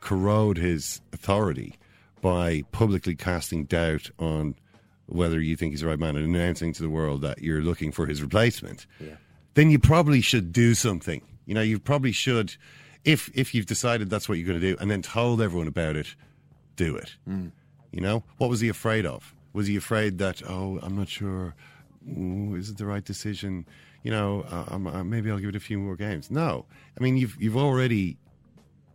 corrode 0.00 0.58
his 0.58 1.00
authority 1.12 1.78
by 2.20 2.62
publicly 2.72 3.14
casting 3.14 3.64
doubt 3.64 4.10
on 4.18 4.54
whether 5.08 5.40
you 5.40 5.56
think 5.56 5.72
he's 5.72 5.80
the 5.80 5.86
right 5.86 5.98
man 5.98 6.16
and 6.16 6.24
announcing 6.24 6.72
to 6.74 6.82
the 6.82 6.90
world 6.90 7.22
that 7.22 7.40
you're 7.42 7.62
looking 7.62 7.90
for 7.92 8.06
his 8.06 8.20
replacement, 8.22 8.86
Yeah. 9.00 9.16
then 9.54 9.70
you 9.70 9.78
probably 9.78 10.20
should 10.20 10.52
do 10.52 10.74
something. 10.74 11.22
You 11.46 11.54
know, 11.54 11.62
you 11.62 11.78
probably 11.78 12.12
should, 12.12 12.54
if 13.04 13.30
if 13.34 13.54
you've 13.54 13.66
decided 13.66 14.10
that's 14.10 14.28
what 14.28 14.38
you're 14.38 14.46
going 14.46 14.60
to 14.60 14.70
do, 14.72 14.76
and 14.80 14.90
then 14.90 15.02
told 15.02 15.40
everyone 15.40 15.66
about 15.68 15.96
it, 15.96 16.14
do 16.76 16.94
it. 16.96 17.16
You 17.26 18.00
know, 18.02 18.22
what 18.36 18.50
was 18.50 18.60
he 18.60 18.68
afraid 18.68 19.06
of? 19.06 19.34
Was 19.54 19.66
he 19.66 19.76
afraid 19.76 20.18
that 20.18 20.42
oh, 20.48 20.78
I'm 20.82 20.94
not 20.96 21.08
sure, 21.08 21.54
Ooh, 22.06 22.54
is 22.54 22.68
it 22.70 22.76
the 22.76 22.84
right 22.86 23.04
decision? 23.04 23.66
You 24.04 24.10
know, 24.12 24.42
uh, 24.50 24.64
I'm, 24.68 24.86
uh, 24.86 25.02
maybe 25.04 25.30
I'll 25.30 25.38
give 25.38 25.48
it 25.48 25.56
a 25.56 25.60
few 25.60 25.78
more 25.78 25.96
games. 25.96 26.30
No, 26.30 26.66
I 26.98 27.02
mean 27.02 27.16
you've 27.16 27.36
you've 27.40 27.56
already. 27.56 28.18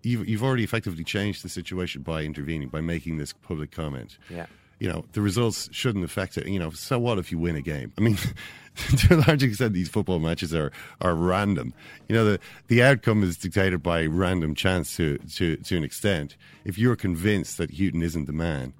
You've, 0.05 0.27
you've 0.27 0.43
already 0.43 0.65
effectively 0.65 1.05
changed 1.05 1.45
the 1.45 1.49
situation 1.49 2.01
by 2.01 2.23
intervening, 2.23 2.67
by 2.67 2.81
making 2.81 3.19
this 3.19 3.31
public 3.31 3.71
comment 3.71 4.17
Yeah. 4.29 4.47
You 4.79 4.89
know, 4.89 5.05
the 5.13 5.21
results 5.21 5.69
shouldn't 5.71 6.03
affect 6.03 6.37
it. 6.37 6.47
You 6.47 6.59
know, 6.59 6.71
so 6.71 6.99
what 6.99 7.17
if 7.17 7.31
you 7.31 7.37
win 7.37 7.55
a 7.55 7.61
game? 7.61 7.93
I 7.97 8.01
mean, 8.01 8.17
to 8.97 9.15
a 9.15 9.17
large 9.27 9.43
extent, 9.43 9.73
these 9.73 9.87
football 9.89 10.19
matches 10.19 10.53
are, 10.53 10.71
are 10.99 11.15
random. 11.15 11.73
You 12.09 12.15
know, 12.15 12.25
the, 12.25 12.39
the 12.67 12.83
outcome 12.83 13.23
is 13.23 13.37
dictated 13.37 13.81
by 13.81 14.05
random 14.05 14.55
chance 14.55 14.95
to, 14.97 15.17
to, 15.35 15.57
to 15.57 15.77
an 15.77 15.83
extent. 15.83 16.35
If 16.65 16.77
you're 16.77 16.95
convinced 16.95 17.57
that 17.59 17.71
Hughton 17.71 18.01
isn't 18.01 18.25
the 18.25 18.33
man, 18.33 18.73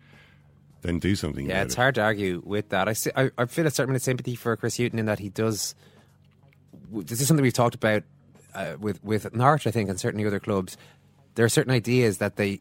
then 0.81 0.99
do 0.99 1.15
something 1.15 1.45
Yeah, 1.45 1.61
it's 1.61 1.75
it. 1.75 1.77
hard 1.77 1.95
to 1.95 2.01
argue 2.01 2.41
with 2.45 2.69
that. 2.69 2.89
I, 2.89 2.93
see, 2.93 3.11
I, 3.15 3.31
I 3.37 3.45
feel 3.45 3.65
a 3.65 3.71
certain 3.71 3.91
amount 3.91 3.97
of 3.97 4.03
sympathy 4.03 4.35
for 4.35 4.57
Chris 4.57 4.77
Hughton 4.77 4.99
in 4.99 5.05
that 5.05 5.19
he 5.19 5.29
does. 5.29 5.75
This 6.91 7.21
is 7.21 7.27
something 7.27 7.43
we've 7.43 7.53
talked 7.53 7.75
about 7.75 8.03
uh, 8.53 8.75
with 8.79 9.01
with 9.03 9.33
Norwich, 9.33 9.65
I 9.65 9.71
think, 9.71 9.89
and 9.89 9.99
certainly 9.99 10.25
other 10.25 10.39
clubs. 10.39 10.75
There 11.35 11.45
are 11.45 11.49
certain 11.49 11.71
ideas 11.71 12.17
that 12.17 12.35
they. 12.35 12.59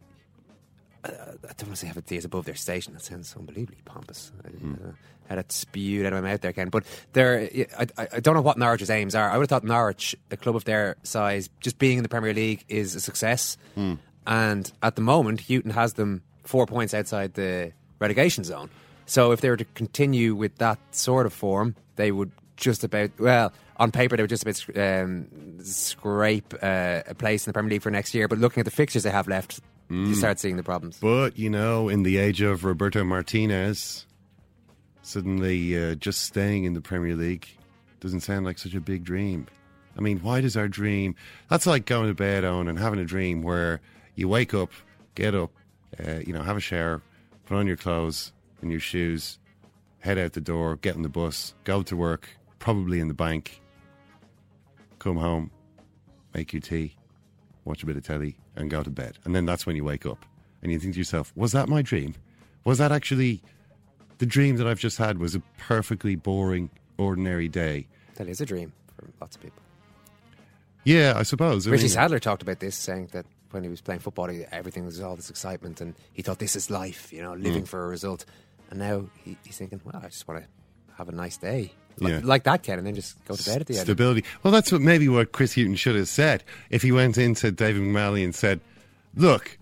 Uh, 1.04 1.09
I 1.09 1.52
don't 1.56 1.68
want 1.68 1.71
to 1.71 1.76
say 1.76 1.87
have 1.88 1.99
ideas 1.99 2.25
above 2.25 2.44
their 2.44 2.54
station. 2.54 2.92
That 2.94 3.02
sounds 3.02 3.35
unbelievably 3.37 3.78
pompous. 3.85 4.32
I 4.44 4.49
uh, 4.49 4.92
had 5.26 5.38
it 5.38 5.50
spewed 5.50 6.06
out 6.06 6.12
of 6.12 6.23
my 6.23 6.30
mouth 6.30 6.40
there, 6.40 6.52
Ken. 6.52 6.68
But 6.68 6.85
there, 7.12 7.49
I, 7.78 8.09
I 8.12 8.21
don't 8.21 8.35
know 8.35 8.42
what 8.42 8.59
Norwich's 8.59 8.90
aims 8.90 9.14
are. 9.14 9.30
I 9.30 9.37
would 9.37 9.44
have 9.44 9.49
thought 9.49 9.64
Norwich, 9.64 10.14
a 10.30 10.37
club 10.37 10.56
of 10.56 10.64
their 10.64 10.97
size, 11.02 11.49
just 11.61 11.78
being 11.78 11.97
in 11.97 12.02
the 12.02 12.09
Premier 12.09 12.35
League 12.35 12.64
is 12.68 12.94
a 12.94 13.00
success. 13.00 13.56
Hmm. 13.75 13.94
And 14.26 14.71
at 14.82 14.94
the 14.94 15.02
moment, 15.02 15.40
Hughton 15.40 15.73
has 15.73 15.94
them 15.94 16.23
four 16.44 16.66
points 16.66 16.94
outside 16.94 17.35
the 17.35 17.73
relegation 17.99 18.44
zone. 18.44 18.71
So 19.06 19.32
if 19.32 19.40
they 19.40 19.50
were 19.50 19.56
to 19.56 19.64
continue 19.64 20.35
with 20.35 20.56
that 20.59 20.78
sort 20.92 21.26
of 21.26 21.32
form, 21.32 21.75
they 21.97 22.12
would 22.12 22.30
just 22.56 22.85
about 22.85 23.11
well 23.18 23.52
on 23.76 23.90
paper 23.90 24.16
they 24.16 24.23
would 24.23 24.30
just 24.30 24.44
about 24.44 24.76
um, 24.76 25.26
scrape 25.62 26.54
uh, 26.62 27.02
a 27.06 27.14
place 27.14 27.47
in 27.47 27.50
the 27.50 27.52
Premier 27.52 27.71
League 27.71 27.82
for 27.82 27.90
next 27.90 28.14
year. 28.14 28.28
But 28.28 28.38
looking 28.38 28.61
at 28.61 28.64
the 28.64 28.71
fixtures 28.71 29.02
they 29.02 29.11
have 29.11 29.26
left, 29.26 29.61
you 29.93 30.15
start 30.15 30.39
seeing 30.39 30.57
the 30.57 30.63
problems. 30.63 30.99
But, 30.99 31.39
you 31.39 31.51
know, 31.51 31.89
in 31.89 32.03
the 32.03 32.17
age 32.17 32.41
of 32.41 32.65
Roberto 32.65 33.05
Martinez, 33.05 34.07
suddenly 35.03 35.77
uh, 35.77 35.95
just 35.97 36.23
staying 36.23 36.65
in 36.65 36.73
the 36.73 36.81
Premier 36.81 37.15
League 37.15 37.47
doesn't 38.01 38.21
sound 38.21 38.45
like 38.45 38.59
such 38.59 38.75
a 38.75 38.81
big 38.81 39.05
dream. 39.05 39.47
I 39.97 40.01
mean, 40.01 40.21
why 40.21 40.41
does 40.41 40.57
our 40.57 40.69
dream? 40.69 41.15
That's 41.49 41.67
like 41.67 41.85
going 41.85 42.09
to 42.09 42.15
bed 42.15 42.45
on 42.45 42.69
and 42.69 42.79
having 42.79 42.99
a 42.99 43.05
dream 43.05 43.43
where 43.43 43.81
you 44.15 44.29
wake 44.29 44.55
up, 44.55 44.71
get 45.15 45.35
up, 45.35 45.51
uh, 46.05 46.21
you 46.27 46.33
know, 46.33 46.43
have 46.43 46.57
a 46.57 46.61
shower, 46.61 47.03
put 47.45 47.57
on 47.57 47.67
your 47.67 47.77
clothes 47.77 48.33
and 48.63 48.71
your 48.71 48.81
shoes, 48.81 49.39
head 49.99 50.19
out 50.19 50.33
the 50.33 50.41
door, 50.41 50.77
get 50.77 50.97
on 50.97 51.03
the 51.03 51.09
bus, 51.09 51.55
go 51.65 51.83
to 51.83 51.97
work, 51.97 52.29
probably 52.59 53.01
in 53.01 53.09
the 53.09 53.15
bank, 53.15 53.61
come 54.99 55.17
home, 55.17 55.51
make 56.35 56.53
your 56.53 56.63
tea, 56.63 56.97
watch 57.65 57.83
a 57.83 57.87
bit 57.87 57.97
of 57.97 58.05
telly, 58.05 58.37
and 58.56 58.71
go 58.71 58.82
to 58.82 58.91
bed. 58.91 59.19
And 59.25 59.34
then 59.34 59.47
that's 59.47 59.67
when 59.67 59.76
you 59.76 59.84
wake 59.84 60.04
up 60.06 60.25
and 60.62 60.71
you 60.73 60.78
think 60.78 60.95
to 60.95 60.99
yourself, 61.00 61.32
was 61.36 61.52
that 61.52 61.69
my 61.69 61.82
dream? 61.82 62.15
Was 62.65 62.78
that 62.78 62.93
actually 62.93 63.43
the 64.19 64.26
dream 64.26 64.56
that 64.56 64.67
I've 64.67 64.78
just 64.78 64.99
had? 64.99 65.19
Was 65.19 65.34
a 65.34 65.41
perfectly 65.58 66.15
boring, 66.17 66.71
ordinary 66.99 67.49
day? 67.49 67.86
That 68.17 68.28
is 68.28 68.41
a 68.41 68.47
dream 68.47 68.73
for 68.97 69.08
lots 69.21 69.36
of 69.36 69.43
people. 69.43 69.62
Yeah, 70.84 71.15
I 71.17 71.23
suppose. 71.23 71.67
I 71.67 71.71
Richie 71.71 71.84
mean- 71.84 71.91
Sadler 71.91 72.19
talked 72.19 72.43
about 72.43 72.60
this, 72.60 72.76
saying 72.76 73.08
that 73.12 73.25
when 73.52 73.62
he 73.62 73.69
was 73.69 73.80
playing 73.80 74.00
football, 74.00 74.28
he, 74.28 74.45
everything 74.50 74.84
was 74.84 75.00
all 75.00 75.15
this 75.17 75.30
excitement, 75.30 75.80
and 75.80 75.95
he 76.12 76.23
thought 76.23 76.38
this 76.38 76.56
is 76.56 76.71
life, 76.71 77.12
you 77.12 77.23
know, 77.23 77.34
living 77.34 77.65
Mm. 77.65 77.69
for 77.69 77.84
a 77.84 77.88
result. 77.88 78.25
And 78.71 78.78
now 78.78 79.04
he, 79.25 79.36
he's 79.45 79.58
thinking, 79.58 79.80
well, 79.84 80.00
I 80.02 80.08
just 80.08 80.26
want 80.26 80.43
to 80.43 80.49
have 80.97 81.08
a 81.08 81.12
nice 81.12 81.36
day, 81.36 81.73
Yeah. 81.99 82.21
like 82.23 82.45
that, 82.45 82.63
Ken, 82.63 82.78
and 82.78 82.87
then 82.87 82.95
just 82.95 83.23
go 83.26 83.35
to 83.37 83.45
bed 83.45 83.61
at 83.61 83.67
the 83.67 83.75
end. 83.75 83.85
Stability. 83.85 84.25
Well, 84.43 84.52
that's 84.52 84.73
what 84.73 84.81
maybe 84.81 85.09
what 85.09 85.33
Chris 85.33 85.55
Hughton 85.55 85.76
should 85.76 85.97
have 85.97 86.09
said 86.09 86.43
if 86.71 86.83
he 86.83 86.93
went 86.93 87.19
into 87.19 87.50
David 87.50 87.83
McNally 87.83 88.25
and 88.25 88.35
said, 88.35 88.61
"Look, 89.15 89.59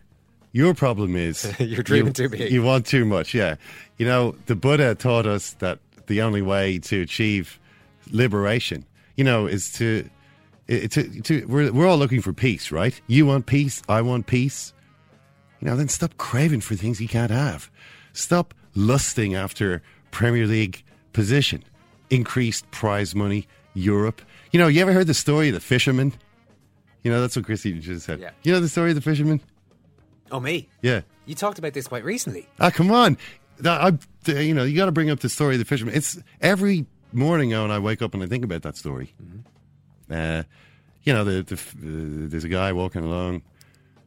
your 0.53 0.75
problem 0.75 1.17
is 1.17 1.53
You're 1.59 1.83
dreaming 1.83 2.09
you, 2.09 2.13
too 2.13 2.29
big." 2.29 2.53
You 2.53 2.63
want 2.63 2.87
too 2.87 3.05
much." 3.05 3.35
Yeah, 3.35 3.57
you 3.99 4.07
know, 4.07 4.37
the 4.47 4.55
Buddha 4.55 4.95
taught 4.95 5.27
us 5.27 5.53
that 5.55 5.79
the 6.07 6.23
only 6.23 6.43
way 6.43 6.79
to 6.79 7.03
achieve 7.03 7.59
liberation, 8.11 8.85
you 9.17 9.25
know, 9.25 9.47
is 9.47 9.73
to. 9.75 10.09
To, 10.69 11.03
to, 11.23 11.45
we're, 11.47 11.73
we're 11.73 11.89
all 11.89 11.99
looking 11.99 12.23
for 12.23 12.33
peace, 12.33 12.71
right? 12.71 12.99
You 13.09 13.27
want 13.27 13.47
peace. 13.47 13.83
I 13.89 14.03
want 14.03 14.29
peace. 14.29 14.73
You 15.61 15.67
know, 15.67 15.75
then 15.75 15.89
stop 15.89 16.17
craving 16.17 16.61
for 16.61 16.77
things 16.77 17.01
you 17.01 17.09
can't 17.09 17.33
have. 17.33 17.69
Stop 18.13 18.55
lusting 18.77 19.35
after 19.35 19.83
Premier 20.13 20.47
League 20.47 20.85
position, 21.13 21.65
increased 22.11 22.71
prize 22.71 23.15
money, 23.15 23.47
Europe. 23.75 24.21
You 24.53 24.61
know, 24.61 24.67
you 24.67 24.81
ever 24.83 24.93
heard 24.93 25.07
the 25.07 25.15
story 25.15 25.49
of 25.49 25.55
the 25.55 25.61
fisherman? 25.61 26.13
You 27.03 27.11
know, 27.11 27.21
that's 27.21 27.37
what 27.37 27.47
Christy 27.47 27.73
just 27.79 28.05
said. 28.07 28.21
Yeah. 28.21 28.31
You 28.43 28.53
know 28.53 28.61
the 28.61 28.69
story 28.69 28.91
of 28.91 28.97
the 28.97 29.01
fisherman? 29.01 29.41
Oh, 30.31 30.41
me? 30.41 30.69
Yeah. 30.83 31.01
You 31.27 31.35
talked 31.35 31.59
about 31.59 31.73
this 31.73 31.87
quite 31.89 32.05
recently. 32.05 32.47
Ah, 32.59 32.71
come 32.71 32.91
on. 32.91 33.17
I, 33.65 33.97
you 34.27 34.55
know, 34.55 34.65
you 34.65 34.77
got 34.77 34.87
to 34.87 34.93
bring 34.93 35.11
up 35.11 35.21
the 35.21 35.29
story 35.29 35.55
of 35.55 35.59
the 35.59 35.65
fisherman. 35.65 35.95
It's 35.95 36.19
every 36.41 36.87
morning 37.13 37.51
now, 37.51 37.65
and 37.65 37.73
I 37.73 37.79
wake 37.79 38.03
up 38.03 38.15
and 38.15 38.23
I 38.23 38.27
think 38.27 38.45
about 38.45 38.63
that 38.63 38.77
story. 38.77 39.15
Uh, 40.11 40.43
you 41.05 41.13
know, 41.13 41.25
the, 41.25 41.43
the, 41.43 41.55
uh, 41.55 42.29
there's 42.29 42.45
a 42.45 42.49
guy 42.49 42.73
walking 42.73 43.05
along, 43.05 43.43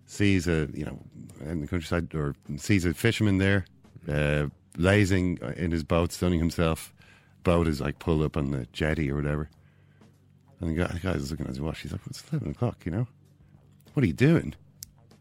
sees 0.06 0.48
a 0.48 0.68
you 0.74 0.86
know 0.86 1.00
in 1.46 1.62
the 1.62 1.68
countryside, 1.68 2.14
or 2.14 2.36
sees 2.58 2.86
a 2.86 2.94
fisherman 2.94 3.38
there, 3.38 3.66
uh, 4.08 4.48
lazing 4.78 5.40
in 5.56 5.72
his 5.72 5.84
boat, 5.84 6.12
sunning 6.12 6.40
himself. 6.40 6.93
Boat 7.44 7.68
is 7.68 7.82
like 7.82 8.00
pulled 8.00 8.24
up 8.24 8.38
on 8.38 8.52
the 8.52 8.68
jetty 8.74 9.12
or 9.12 9.16
whatever. 9.16 9.50
And 10.60 10.70
the 10.72 10.84
guy, 10.84 10.88
the 10.88 11.00
guy's 11.00 11.30
looking 11.30 11.46
at 11.46 11.50
his 11.50 11.62
watch. 11.62 11.82
He's 11.82 11.92
like, 11.92 12.02
"It's 12.08 12.24
eleven 12.32 12.52
o'clock. 12.52 12.86
You 12.86 12.92
know, 12.92 13.08
what 13.94 14.04
are 14.04 14.08
you 14.08 14.14
doing? 14.14 14.56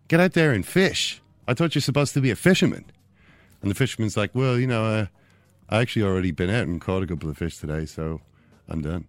Get 0.09 0.21
out 0.21 0.33
there 0.35 0.53
and 0.53 0.65
fish. 0.65 1.21
I 1.49 1.55
thought 1.55 1.75
you're 1.75 1.83
supposed 1.83 2.15
to 2.15 2.21
be 2.21 2.31
a 2.31 2.37
fisherman." 2.37 2.85
And 3.61 3.71
the 3.71 3.75
fisherman's 3.75 4.17
like, 4.17 4.35
"Well, 4.35 4.59
you 4.59 4.67
know, 4.67 4.85
uh, 4.85 5.07
I 5.69 5.81
actually 5.81 6.03
already 6.03 6.31
been 6.31 6.51
out 6.51 6.67
and 6.67 6.81
caught 6.81 7.03
a 7.03 7.07
couple 7.07 7.29
of 7.29 7.39
fish 7.39 7.59
today, 7.59 7.87
so 7.87 8.21
I'm 8.69 8.83
done." 8.83 9.07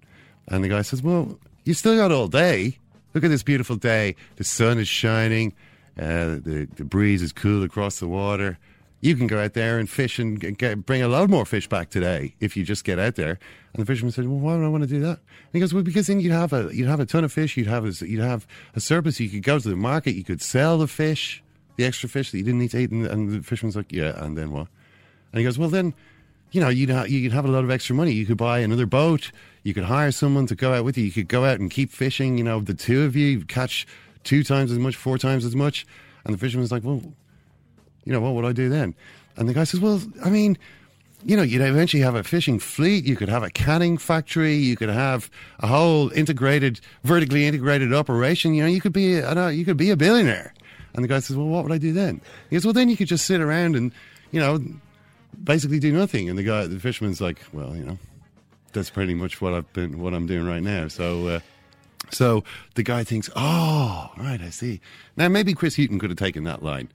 And 0.47 0.63
the 0.63 0.69
guy 0.69 0.81
says, 0.81 1.03
"Well, 1.03 1.39
you 1.65 1.73
still 1.73 1.95
got 1.95 2.11
all 2.11 2.27
day. 2.27 2.77
Look 3.13 3.23
at 3.23 3.29
this 3.29 3.43
beautiful 3.43 3.75
day. 3.75 4.15
The 4.37 4.43
sun 4.43 4.79
is 4.79 4.87
shining. 4.87 5.53
Uh, 5.97 6.41
the 6.41 6.67
the 6.75 6.83
breeze 6.83 7.21
is 7.21 7.31
cool 7.31 7.63
across 7.63 7.99
the 7.99 8.07
water. 8.07 8.57
You 9.03 9.17
can 9.17 9.27
go 9.27 9.43
out 9.43 9.53
there 9.53 9.79
and 9.79 9.89
fish 9.89 10.17
and 10.17 10.39
get, 10.57 10.85
bring 10.85 11.01
a 11.01 11.09
lot 11.09 11.29
more 11.29 11.45
fish 11.45 11.67
back 11.67 11.89
today 11.89 12.35
if 12.39 12.55
you 12.55 12.63
just 12.63 12.85
get 12.85 12.99
out 12.99 13.15
there." 13.15 13.37
And 13.73 13.81
the 13.81 13.85
fisherman 13.85 14.13
said, 14.13 14.27
"Well, 14.27 14.39
why 14.39 14.55
would 14.55 14.63
I 14.63 14.69
want 14.69 14.83
to 14.83 14.89
do 14.89 15.01
that?" 15.01 15.19
And 15.19 15.51
he 15.51 15.59
goes, 15.59 15.73
"Well, 15.73 15.83
because 15.83 16.07
then 16.07 16.21
you'd 16.21 16.31
have 16.31 16.53
a 16.53 16.69
you'd 16.73 16.87
have 16.87 17.01
a 17.01 17.05
ton 17.05 17.25
of 17.25 17.33
fish. 17.33 17.57
You'd 17.57 17.67
have 17.67 17.85
a, 17.85 18.07
you'd 18.07 18.21
have 18.21 18.47
a 18.75 18.79
surplus. 18.79 19.19
You 19.19 19.29
could 19.29 19.43
go 19.43 19.59
to 19.59 19.69
the 19.69 19.75
market. 19.75 20.15
You 20.15 20.23
could 20.23 20.41
sell 20.41 20.77
the 20.77 20.87
fish, 20.87 21.43
the 21.75 21.83
extra 21.83 22.07
fish 22.07 22.31
that 22.31 22.37
you 22.37 22.45
didn't 22.45 22.61
need 22.61 22.71
to 22.71 22.79
eat." 22.79 22.91
And, 22.91 23.05
and 23.05 23.29
the 23.29 23.43
fisherman's 23.43 23.75
like, 23.75 23.91
"Yeah, 23.91 24.23
and 24.23 24.37
then 24.37 24.51
what?" 24.51 24.67
And 25.33 25.39
he 25.39 25.43
goes, 25.43 25.59
"Well, 25.59 25.69
then." 25.69 25.93
you 26.53 26.61
know, 26.61 26.69
you'd, 26.69 26.91
ha- 26.91 27.05
you'd 27.05 27.33
have 27.33 27.45
a 27.45 27.47
lot 27.47 27.63
of 27.63 27.71
extra 27.71 27.95
money. 27.95 28.11
You 28.11 28.27
could 28.27 28.37
buy 28.37 28.59
another 28.59 28.85
boat. 28.85 29.31
You 29.63 29.73
could 29.73 29.85
hire 29.85 30.11
someone 30.11 30.45
to 30.45 30.55
go 30.55 30.71
out 30.71 30.85
with 30.85 30.99
you. 30.99 31.05
You 31.05 31.11
could 31.11 31.27
go 31.27 31.45
out 31.45 31.59
and 31.59 31.69
keep 31.69 31.91
fishing. 31.91 32.37
You 32.37 32.43
know, 32.43 32.59
the 32.59 32.75
two 32.75 33.01
of 33.05 33.15
you 33.15 33.43
catch 33.45 33.87
two 34.23 34.43
times 34.43 34.71
as 34.71 34.77
much, 34.77 34.95
four 34.95 35.17
times 35.17 35.45
as 35.45 35.55
much. 35.55 35.87
And 36.23 36.33
the 36.33 36.37
fisherman's 36.37 36.71
like, 36.71 36.83
well, 36.83 37.01
you 38.05 38.13
know, 38.13 38.19
what 38.19 38.33
would 38.33 38.45
I 38.45 38.51
do 38.51 38.69
then? 38.69 38.95
And 39.37 39.49
the 39.49 39.53
guy 39.53 39.63
says, 39.63 39.79
well, 39.79 40.01
I 40.23 40.29
mean, 40.29 40.57
you 41.25 41.37
know, 41.37 41.43
you'd 41.43 41.61
eventually 41.61 42.03
have 42.03 42.15
a 42.15 42.23
fishing 42.23 42.59
fleet. 42.59 43.05
You 43.05 43.15
could 43.15 43.29
have 43.29 43.43
a 43.43 43.49
canning 43.49 43.97
factory. 43.97 44.55
You 44.55 44.75
could 44.75 44.89
have 44.89 45.29
a 45.59 45.67
whole 45.67 46.09
integrated, 46.09 46.81
vertically 47.03 47.45
integrated 47.45 47.93
operation. 47.93 48.53
You 48.53 48.63
know, 48.63 48.69
you 48.69 48.81
could 48.81 48.93
be, 48.93 49.23
I 49.23 49.33
know, 49.33 49.47
you 49.47 49.65
could 49.65 49.77
be 49.77 49.89
a 49.89 49.97
billionaire. 49.97 50.53
And 50.93 51.03
the 51.03 51.07
guy 51.07 51.19
says, 51.19 51.35
well, 51.35 51.47
what 51.47 51.63
would 51.63 51.71
I 51.71 51.77
do 51.77 51.93
then? 51.93 52.21
He 52.49 52.55
goes, 52.55 52.65
well, 52.65 52.73
then 52.73 52.89
you 52.89 52.97
could 52.97 53.07
just 53.07 53.25
sit 53.25 53.41
around 53.41 53.75
and, 53.75 53.91
you 54.31 54.39
know, 54.39 54.63
basically 55.43 55.79
do 55.79 55.91
nothing. 55.91 56.29
And 56.29 56.37
the 56.37 56.43
guy, 56.43 56.67
the 56.67 56.79
fisherman's 56.79 57.21
like, 57.21 57.41
well, 57.51 57.75
you 57.75 57.83
know, 57.83 57.97
that's 58.73 58.89
pretty 58.89 59.13
much 59.13 59.41
what 59.41 59.53
I've 59.53 59.71
been, 59.73 59.99
what 59.99 60.13
I'm 60.13 60.27
doing 60.27 60.45
right 60.45 60.61
now. 60.61 60.87
So, 60.89 61.27
uh, 61.27 61.39
so 62.11 62.43
the 62.75 62.83
guy 62.83 63.03
thinks, 63.03 63.29
oh, 63.35 64.11
right, 64.17 64.41
I 64.41 64.49
see. 64.49 64.81
Now 65.15 65.29
maybe 65.29 65.53
Chris 65.53 65.77
Hughton 65.77 65.99
could 65.99 66.11
have 66.11 66.19
taken 66.19 66.43
that 66.43 66.61
line 66.61 66.89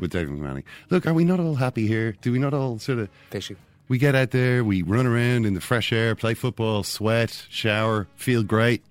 with 0.00 0.10
David 0.10 0.30
McManning. 0.30 0.64
Look, 0.88 1.06
are 1.06 1.14
we 1.14 1.24
not 1.24 1.40
all 1.40 1.54
happy 1.54 1.86
here? 1.86 2.12
Do 2.22 2.32
we 2.32 2.38
not 2.38 2.54
all 2.54 2.78
sort 2.78 2.98
of 2.98 3.08
Fishing. 3.30 3.56
We 3.88 3.98
get 3.98 4.14
out 4.14 4.30
there, 4.30 4.62
we 4.62 4.82
run 4.82 5.04
around 5.04 5.46
in 5.46 5.54
the 5.54 5.60
fresh 5.60 5.92
air, 5.92 6.14
play 6.14 6.34
football, 6.34 6.84
sweat, 6.84 7.46
shower, 7.50 8.06
feel 8.14 8.44
great. 8.44 8.84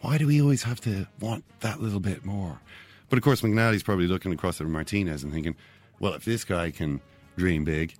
Why 0.00 0.16
do 0.16 0.26
we 0.26 0.40
always 0.40 0.62
have 0.62 0.80
to 0.82 1.06
want 1.20 1.44
that 1.60 1.80
little 1.80 2.00
bit 2.00 2.24
more? 2.24 2.60
But 3.10 3.18
of 3.18 3.22
course, 3.22 3.42
McNally's 3.42 3.82
probably 3.82 4.06
looking 4.06 4.32
across 4.32 4.60
at 4.60 4.66
Martinez 4.66 5.22
and 5.22 5.32
thinking, 5.32 5.54
well, 6.00 6.14
if 6.14 6.24
this 6.24 6.44
guy 6.44 6.70
can 6.70 7.00
dream 7.36 7.64
big. 7.64 7.94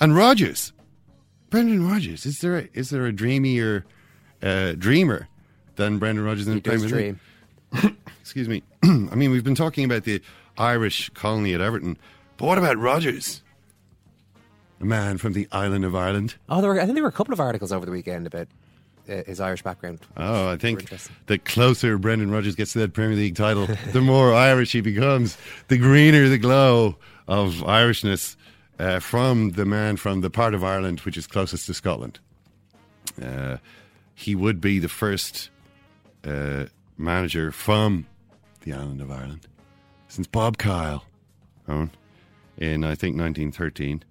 And 0.00 0.16
Rodgers, 0.16 0.72
Brendan 1.50 1.88
Rodgers, 1.88 2.26
is 2.26 2.40
there 2.40 2.58
a, 2.58 2.68
is 2.72 2.90
there 2.90 3.06
a 3.06 3.12
dreamier 3.12 3.84
uh, 4.42 4.72
dreamer 4.72 5.28
than 5.76 5.98
Brendan 5.98 6.24
Rodgers 6.24 6.48
in 6.48 6.54
He 6.54 6.60
the 6.60 6.70
Premier 6.70 7.16
League? 7.72 7.96
Excuse 8.20 8.48
me. 8.48 8.62
I 8.82 9.14
mean, 9.14 9.30
we've 9.30 9.44
been 9.44 9.54
talking 9.54 9.84
about 9.84 10.02
the 10.02 10.20
Irish 10.58 11.10
colony 11.10 11.54
at 11.54 11.60
Everton, 11.60 11.96
but 12.36 12.46
what 12.46 12.58
about 12.58 12.78
Rodgers? 12.78 13.42
A 14.80 14.84
man 14.84 15.18
from 15.18 15.32
the 15.32 15.46
island 15.52 15.84
of 15.84 15.94
Ireland. 15.94 16.34
Oh, 16.48 16.60
there 16.60 16.70
were, 16.70 16.80
I 16.80 16.84
think 16.84 16.94
there 16.94 17.04
were 17.04 17.08
a 17.08 17.12
couple 17.12 17.32
of 17.32 17.40
articles 17.40 17.72
over 17.72 17.86
the 17.86 17.92
weekend 17.92 18.26
about 18.26 18.48
uh, 19.08 19.22
his 19.26 19.40
Irish 19.40 19.62
background. 19.62 20.00
Oh, 20.16 20.48
I 20.48 20.56
think 20.56 20.90
the 21.26 21.38
closer 21.38 21.98
Brendan 21.98 22.30
Rodgers 22.30 22.56
gets 22.56 22.72
to 22.72 22.80
that 22.80 22.92
Premier 22.92 23.16
League 23.16 23.36
title, 23.36 23.68
the 23.92 24.00
more 24.00 24.34
Irish 24.50 24.72
he 24.72 24.80
becomes, 24.80 25.36
the 25.68 25.78
greener 25.78 26.28
the 26.28 26.38
glow 26.38 26.96
of 27.28 27.54
Irishness 27.62 28.36
uh, 28.78 28.98
from 28.98 29.50
the 29.52 29.64
man 29.64 29.96
from 29.96 30.20
the 30.20 30.30
part 30.30 30.54
of 30.54 30.64
Ireland 30.64 31.00
which 31.00 31.16
is 31.16 31.26
closest 31.26 31.66
to 31.66 31.74
Scotland. 31.74 32.18
Uh, 33.22 33.58
he 34.14 34.34
would 34.34 34.60
be 34.60 34.78
the 34.78 34.88
first 34.88 35.50
uh, 36.24 36.66
manager 36.96 37.52
from 37.52 38.06
the 38.62 38.72
island 38.72 39.00
of 39.00 39.10
Ireland 39.10 39.46
since 40.12 40.26
Bob 40.26 40.58
Kyle, 40.58 41.04
in 41.66 42.84
I 42.84 42.94
think 42.94 43.16
1913, 43.16 44.04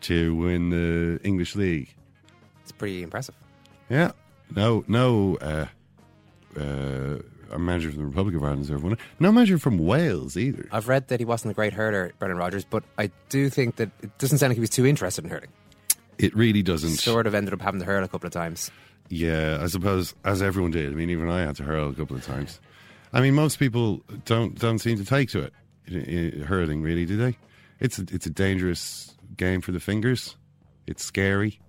to 0.00 0.34
win 0.34 0.70
the 0.70 1.20
English 1.22 1.54
League. 1.54 1.94
It's 2.62 2.72
pretty 2.72 3.02
impressive. 3.02 3.34
Yeah. 3.90 4.12
No, 4.56 4.84
no 4.88 5.36
uh, 5.36 5.66
uh, 6.58 7.18
a 7.50 7.58
manager 7.58 7.90
from 7.90 7.98
the 7.98 8.06
Republic 8.06 8.36
of 8.36 8.42
Ireland 8.42 8.60
has 8.60 8.70
ever 8.70 8.80
won 8.80 8.92
it. 8.94 9.00
No 9.20 9.30
manager 9.30 9.58
from 9.58 9.76
Wales 9.76 10.38
either. 10.38 10.66
I've 10.72 10.88
read 10.88 11.08
that 11.08 11.20
he 11.20 11.26
wasn't 11.26 11.50
a 11.50 11.54
great 11.54 11.74
hurler, 11.74 12.12
Brendan 12.18 12.38
Rodgers, 12.38 12.64
but 12.64 12.82
I 12.96 13.10
do 13.28 13.50
think 13.50 13.76
that 13.76 13.90
it 14.02 14.16
doesn't 14.16 14.38
sound 14.38 14.52
like 14.52 14.56
he 14.56 14.62
was 14.62 14.70
too 14.70 14.86
interested 14.86 15.24
in 15.24 15.30
hurling. 15.30 15.50
It 16.16 16.34
really 16.34 16.62
doesn't. 16.62 16.96
Sort 16.96 17.26
of 17.26 17.34
ended 17.34 17.52
up 17.52 17.60
having 17.60 17.80
to 17.80 17.86
hurl 17.86 18.02
a 18.02 18.08
couple 18.08 18.28
of 18.28 18.32
times. 18.32 18.70
Yeah, 19.10 19.58
I 19.60 19.66
suppose 19.66 20.14
as 20.24 20.40
everyone 20.40 20.70
did. 20.70 20.90
I 20.90 20.94
mean, 20.94 21.10
even 21.10 21.28
I 21.28 21.42
had 21.42 21.56
to 21.56 21.64
hurl 21.64 21.90
a 21.90 21.94
couple 21.94 22.16
of 22.16 22.24
times. 22.24 22.60
I 23.12 23.20
mean, 23.20 23.34
most 23.34 23.58
people 23.58 24.02
don't 24.24 24.58
don't 24.58 24.78
seem 24.78 24.96
to 24.98 25.04
take 25.04 25.28
to 25.30 25.40
it 25.42 25.52
i- 25.90 26.40
i- 26.42 26.44
hurling, 26.44 26.82
really, 26.82 27.04
do 27.06 27.16
they? 27.16 27.36
It's 27.80 27.98
a, 27.98 28.02
it's 28.10 28.26
a 28.26 28.30
dangerous 28.30 29.14
game 29.36 29.60
for 29.60 29.72
the 29.72 29.80
fingers. 29.80 30.36
It's 30.86 31.04
scary. 31.04 31.60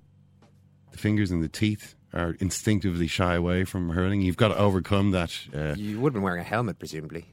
The 0.91 0.97
fingers 0.97 1.31
and 1.31 1.43
the 1.43 1.47
teeth 1.49 1.95
are 2.13 2.35
instinctively 2.39 3.07
shy 3.07 3.33
away 3.35 3.63
from 3.63 3.89
hurling. 3.89 4.21
You've 4.21 4.37
got 4.37 4.49
to 4.49 4.57
overcome 4.57 5.11
that. 5.11 5.31
Uh, 5.53 5.73
You 5.75 5.99
would 5.99 6.09
have 6.09 6.13
been 6.13 6.21
wearing 6.21 6.41
a 6.41 6.43
helmet, 6.43 6.77
presumably. 6.77 7.25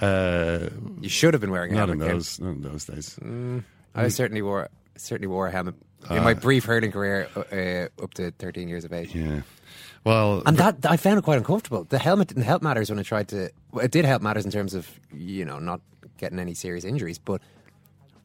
uh, 0.00 0.68
You 1.00 1.08
should 1.08 1.32
have 1.34 1.40
been 1.40 1.52
wearing 1.52 1.70
a 1.72 1.74
not 1.76 1.88
helmet. 1.88 2.06
in 2.08 2.12
those, 2.14 2.40
not 2.40 2.50
in 2.56 2.62
those 2.62 2.84
days. 2.84 3.18
I 3.94 4.08
certainly 4.08 4.42
wore 4.42 4.68
certainly 4.96 5.28
wore 5.28 5.46
a 5.48 5.52
helmet 5.52 5.76
in 6.10 6.22
my 6.24 6.34
brief 6.34 6.64
hurling 6.64 6.90
career 6.92 7.28
uh, 7.36 7.40
uh, 7.54 8.02
up 8.04 8.14
to 8.14 8.30
13 8.32 8.68
years 8.68 8.84
of 8.84 8.92
age. 8.92 9.14
Yeah. 9.14 9.42
Well, 10.04 10.42
And 10.44 10.56
that 10.58 10.84
I 10.84 10.96
found 10.98 11.18
it 11.18 11.22
quite 11.24 11.38
uncomfortable. 11.38 11.84
The 11.84 11.98
helmet 11.98 12.28
didn't 12.28 12.42
help 12.44 12.62
matters 12.62 12.90
when 12.90 12.98
I 12.98 13.02
tried 13.02 13.28
to. 13.28 13.50
Well, 13.72 13.84
it 13.84 13.90
did 13.90 14.04
help 14.04 14.20
matters 14.22 14.44
in 14.44 14.50
terms 14.50 14.74
of 14.74 14.88
you 15.12 15.44
know 15.44 15.58
not 15.58 15.80
getting 16.18 16.38
any 16.38 16.52
serious 16.54 16.84
injuries, 16.84 17.18
but 17.18 17.40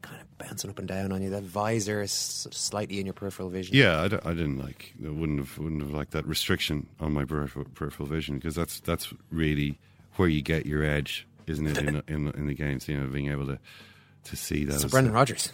kind 0.02 0.20
of 0.20 0.38
bouncing 0.38 0.68
up 0.70 0.78
and 0.78 0.86
down 0.86 1.10
on 1.10 1.22
you. 1.22 1.30
That 1.30 1.42
visor 1.42 2.02
is 2.02 2.12
slightly 2.12 3.00
in 3.00 3.06
your 3.06 3.14
peripheral 3.14 3.48
vision. 3.48 3.74
Yeah, 3.74 4.02
I, 4.02 4.08
d- 4.08 4.18
I 4.24 4.34
didn't 4.34 4.58
like. 4.58 4.92
I 5.04 5.08
wouldn't 5.08 5.38
have 5.38 5.56
wouldn't 5.58 5.80
have 5.80 5.90
liked 5.90 6.10
that 6.12 6.26
restriction 6.26 6.86
on 7.00 7.14
my 7.14 7.24
peripheral, 7.24 7.64
peripheral 7.74 8.08
vision 8.08 8.34
because 8.36 8.54
that's 8.54 8.80
that's 8.80 9.12
really 9.30 9.78
where 10.16 10.28
you 10.28 10.42
get 10.42 10.66
your 10.66 10.84
edge, 10.84 11.26
isn't 11.46 11.66
it? 11.66 11.78
In 11.78 12.02
in, 12.08 12.28
in 12.28 12.46
the 12.46 12.54
games, 12.54 12.88
you 12.88 12.98
know, 12.98 13.06
being 13.06 13.30
able 13.30 13.46
to 13.46 13.58
to 14.24 14.36
see 14.36 14.66
that. 14.66 14.80
So 14.80 14.88
Brendan 14.88 15.14
Rodgers. 15.14 15.50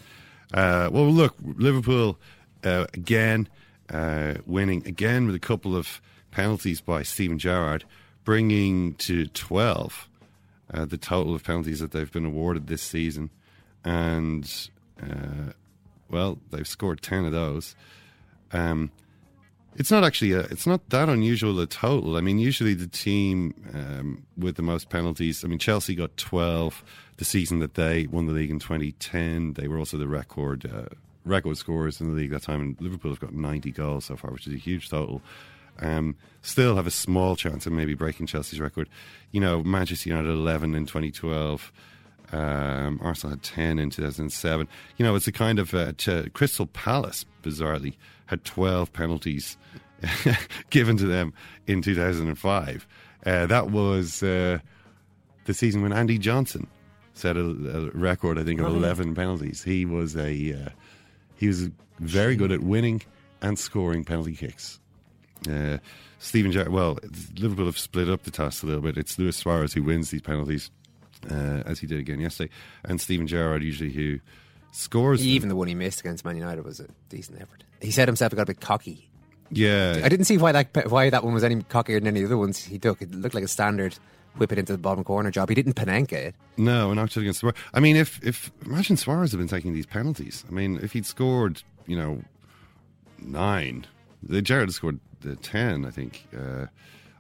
Uh, 0.53 0.89
well, 0.93 1.09
look, 1.09 1.37
Liverpool 1.41 2.19
uh, 2.65 2.87
again 2.95 3.49
uh, 3.91 4.35
winning 4.45 4.85
again 4.87 5.27
with 5.27 5.37
a 5.37 5.41
couple 5.41 5.77
of 5.77 6.01
penalties 6.37 6.83
by 6.83 7.03
Steven 7.03 7.39
Gerrard, 7.39 7.85
bringing 8.23 8.93
to 8.97 9.27
twelve 9.29 10.07
uh, 10.73 10.85
the 10.85 10.99
total 10.99 11.35
of 11.35 11.43
penalties 11.43 11.81
that 11.81 11.93
they've 11.93 12.13
been 12.13 12.27
awarded 12.27 12.67
this 12.67 12.83
season, 12.83 13.31
and 13.83 14.69
uh, 15.03 15.53
well, 16.11 16.39
they've 16.51 16.69
scored 16.69 17.01
ten 17.01 17.25
of 17.25 17.33
those. 17.33 17.75
Um, 18.53 18.91
it's 19.77 19.91
not 19.91 20.05
actually 20.05 20.33
a, 20.33 20.41
it's 20.41 20.67
not 20.67 20.87
that 20.91 21.09
unusual 21.09 21.59
a 21.59 21.67
total. 21.67 22.17
I 22.17 22.21
mean, 22.21 22.39
usually 22.39 22.75
the 22.75 22.87
team 22.87 23.55
um, 23.73 24.27
with 24.37 24.57
the 24.57 24.63
most 24.63 24.91
penalties. 24.91 25.43
I 25.43 25.49
mean, 25.49 25.59
Chelsea 25.59 25.95
got 25.95 26.19
twelve 26.19 26.85
the 27.17 27.25
season 27.25 27.61
that 27.61 27.75
they 27.75 28.07
won 28.09 28.27
the 28.27 28.35
league 28.35 28.51
in 28.51 28.59
2010. 28.59 29.55
They 29.55 29.69
were 29.69 29.79
also 29.79 29.97
the 29.97 30.07
record 30.07 30.71
uh, 30.71 30.95
record 31.25 31.57
scorers 31.57 31.99
in 31.99 32.11
the 32.11 32.15
league 32.15 32.31
that 32.31 32.43
time, 32.43 32.61
and 32.61 32.77
Liverpool 32.79 33.11
have 33.11 33.21
got 33.21 33.33
90 33.33 33.71
goals 33.73 34.05
so 34.05 34.17
far, 34.17 34.31
which 34.31 34.47
is 34.47 34.53
a 34.53 34.59
huge 34.59 34.91
total. 34.91 35.23
Um, 35.81 36.17
still 36.43 36.77
have 36.77 36.87
a 36.87 36.91
small 36.91 37.37
chance 37.37 37.67
of 37.67 37.73
maybe 37.73 37.95
breaking 37.95 38.27
Chelsea's 38.27 38.61
record. 38.61 38.89
You 39.33 39.41
know, 39.41 39.63
Manchester 39.63 40.09
United 40.11 40.31
11 40.31 40.75
in 40.75 40.87
2012. 40.87 41.73
Um, 42.33 42.99
Arsenal 43.03 43.31
had 43.37 43.43
10 43.43 43.79
in 43.79 43.91
2007. 43.91 44.67
You 44.97 45.05
know, 45.05 45.15
it's 45.15 45.29
a 45.29 45.33
kind 45.33 45.59
of 45.59 45.73
uh, 45.75 45.93
Ch- 45.93 46.33
Crystal 46.33 46.67
Palace, 46.67 47.25
bizarrely, 47.43 47.95
had 48.27 48.45
12 48.45 48.93
penalties 48.93 49.57
given 50.71 50.97
to 50.97 51.07
them 51.07 51.33
in 51.67 51.83
2005. 51.83 52.87
Uh, 53.25 53.47
that 53.47 53.71
was 53.71 54.23
uh, 54.23 54.59
the 55.45 55.55
season 55.55 55.83
when 55.83 55.93
Andy 55.93 56.19
Johnson 56.19 56.67
set 57.15 57.37
a, 57.37 57.41
a 57.41 57.91
record, 57.91 58.39
I 58.39 58.45
think, 58.45 58.61
of 58.61 58.67
Oh, 58.67 58.71
yeah. 58.73 58.79
11 58.79 59.15
penalties. 59.15 59.63
He 59.63 59.85
was 59.85 60.17
a 60.17 60.53
uh, 60.53 60.69
he 61.37 61.49
was 61.49 61.71
very 62.01 62.37
good 62.37 62.53
at 62.53 62.61
winning 62.61 63.03
and 63.41 63.59
scoring 63.59 64.05
penalty 64.05 64.35
kicks. 64.35 64.81
Uh, 65.49 65.79
Steven 66.19 66.51
Gerrard, 66.53 66.71
well, 66.71 66.99
Liverpool 67.39 67.67
have 67.67 67.79
split 67.79 68.09
up 68.09 68.23
the 68.25 68.31
task 68.31 68.63
a 68.63 68.67
little 68.67 68.81
bit. 68.83 68.97
It's 68.97 69.19
Luis 69.19 69.37
Suarez 69.37 69.73
who 69.75 69.83
wins 69.83 70.11
these 70.11 70.23
penalties, 70.23 70.71
uh, 71.31 71.63
as 71.67 71.79
he 71.79 71.87
did 71.87 71.99
again 72.01 72.21
yesterday, 72.21 72.51
and 72.85 73.01
Steven 73.01 73.27
Gerrard 73.27 73.63
usually 73.63 73.91
who 73.93 74.21
scores. 74.73 75.21
them. 75.21 75.29
Even 75.29 75.49
the 75.49 75.57
one 75.57 75.69
he 75.69 75.75
missed 75.75 76.01
against 76.01 76.25
Man 76.25 76.37
United 76.37 76.65
was 76.65 76.81
a 76.81 76.87
decent 77.09 77.41
effort. 77.41 77.65
He 77.81 77.91
said 77.91 78.09
himself 78.09 78.33
he 78.33 78.37
got 78.37 78.43
a 78.43 78.47
bit 78.47 78.61
cocky. 78.61 79.09
yeah, 79.51 80.01
I 80.03 80.09
didn't 80.09 80.25
see 80.27 80.39
why 80.39 80.53
that 80.53 80.91
why 80.91 81.11
that 81.11 81.23
one 81.23 81.35
was 81.35 81.45
any 81.45 81.57
cockier 81.57 81.99
than 82.01 82.07
any 82.09 82.23
of 82.23 82.29
the 82.29 82.35
other 82.35 82.39
ones 82.39 82.65
he 82.65 82.79
took. 82.79 83.03
It 83.03 83.13
looked 83.15 83.35
like 83.35 83.45
a 83.45 83.49
standard 83.49 83.97
whip 84.39 84.53
it 84.53 84.59
into 84.59 84.73
the 84.73 84.79
bottom 84.79 85.05
corner 85.05 85.31
job. 85.31 85.49
He 85.49 85.55
didn't 85.55 85.75
Panenka 85.75 86.13
it. 86.13 86.35
No, 86.57 86.91
and 86.91 86.99
actually 87.01 87.23
against 87.23 87.41
Suarez. 87.41 87.57
I 87.73 87.81
mean, 87.81 87.97
if 87.97 88.23
if 88.25 88.51
imagine 88.65 88.97
Suarez 88.97 89.31
had 89.33 89.39
been 89.39 89.49
taking 89.49 89.75
these 89.75 89.87
penalties. 89.87 90.45
I 90.49 90.53
mean, 90.53 90.79
if 90.83 90.93
he'd 90.93 91.07
scored, 91.07 91.63
you 91.87 91.97
know, 91.97 92.23
nine, 93.19 93.87
Gerrard 94.43 94.73
scored 94.73 95.01
uh, 95.29 95.35
ten. 95.43 95.85
I 95.85 95.91
think. 95.91 96.27
Uh, 96.37 96.67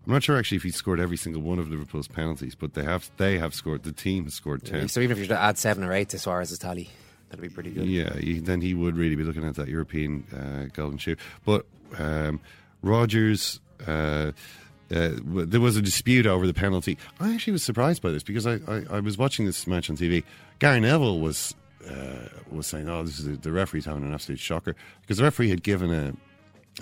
I'm 0.06 0.12
not 0.12 0.22
sure 0.22 0.38
actually 0.38 0.58
if 0.58 0.62
he 0.62 0.70
scored 0.70 1.00
every 1.00 1.16
single 1.16 1.42
one 1.42 1.58
of 1.58 1.68
Liverpool's 1.68 2.06
penalties, 2.06 2.54
but 2.54 2.74
they 2.74 2.84
have 2.84 3.10
they 3.16 3.38
have 3.38 3.54
scored. 3.54 3.82
The 3.82 3.92
team 3.92 4.24
has 4.24 4.34
scored 4.34 4.64
ten. 4.64 4.88
So 4.88 5.00
even 5.00 5.12
if 5.12 5.18
you 5.18 5.24
were 5.24 5.36
to 5.36 5.40
add 5.40 5.58
seven 5.58 5.82
or 5.82 5.92
eight 5.92 6.10
to 6.10 6.18
Suarez's 6.18 6.58
tally, 6.58 6.88
that'd 7.28 7.42
be 7.42 7.48
pretty 7.48 7.70
good. 7.70 7.86
Yeah, 7.86 8.14
he, 8.16 8.38
then 8.38 8.60
he 8.60 8.72
would 8.72 8.96
really 8.96 9.16
be 9.16 9.24
looking 9.24 9.44
at 9.44 9.56
that 9.56 9.66
European 9.66 10.24
uh, 10.32 10.70
golden 10.72 10.98
shoe. 10.98 11.16
But 11.44 11.66
um, 11.98 12.40
Rodgers, 12.82 13.58
uh, 13.84 14.30
uh, 14.94 15.10
there 15.24 15.60
was 15.60 15.76
a 15.76 15.82
dispute 15.82 16.26
over 16.26 16.46
the 16.46 16.54
penalty. 16.54 16.98
I 17.18 17.34
actually 17.34 17.54
was 17.54 17.64
surprised 17.64 18.00
by 18.00 18.10
this 18.10 18.22
because 18.22 18.46
I, 18.46 18.60
I, 18.68 18.84
I 18.90 19.00
was 19.00 19.18
watching 19.18 19.44
this 19.44 19.66
match 19.66 19.90
on 19.90 19.96
TV. 19.96 20.22
Gary 20.60 20.78
Neville 20.78 21.18
was 21.18 21.52
uh, 21.88 22.28
was 22.50 22.68
saying, 22.68 22.88
"Oh, 22.88 23.02
this 23.02 23.18
is 23.18 23.26
a, 23.26 23.36
the 23.36 23.50
referee's 23.50 23.86
having 23.86 24.04
an 24.04 24.14
absolute 24.14 24.38
shocker," 24.38 24.76
because 25.00 25.18
the 25.18 25.24
referee 25.24 25.48
had 25.48 25.64
given 25.64 25.92
a 25.92 26.14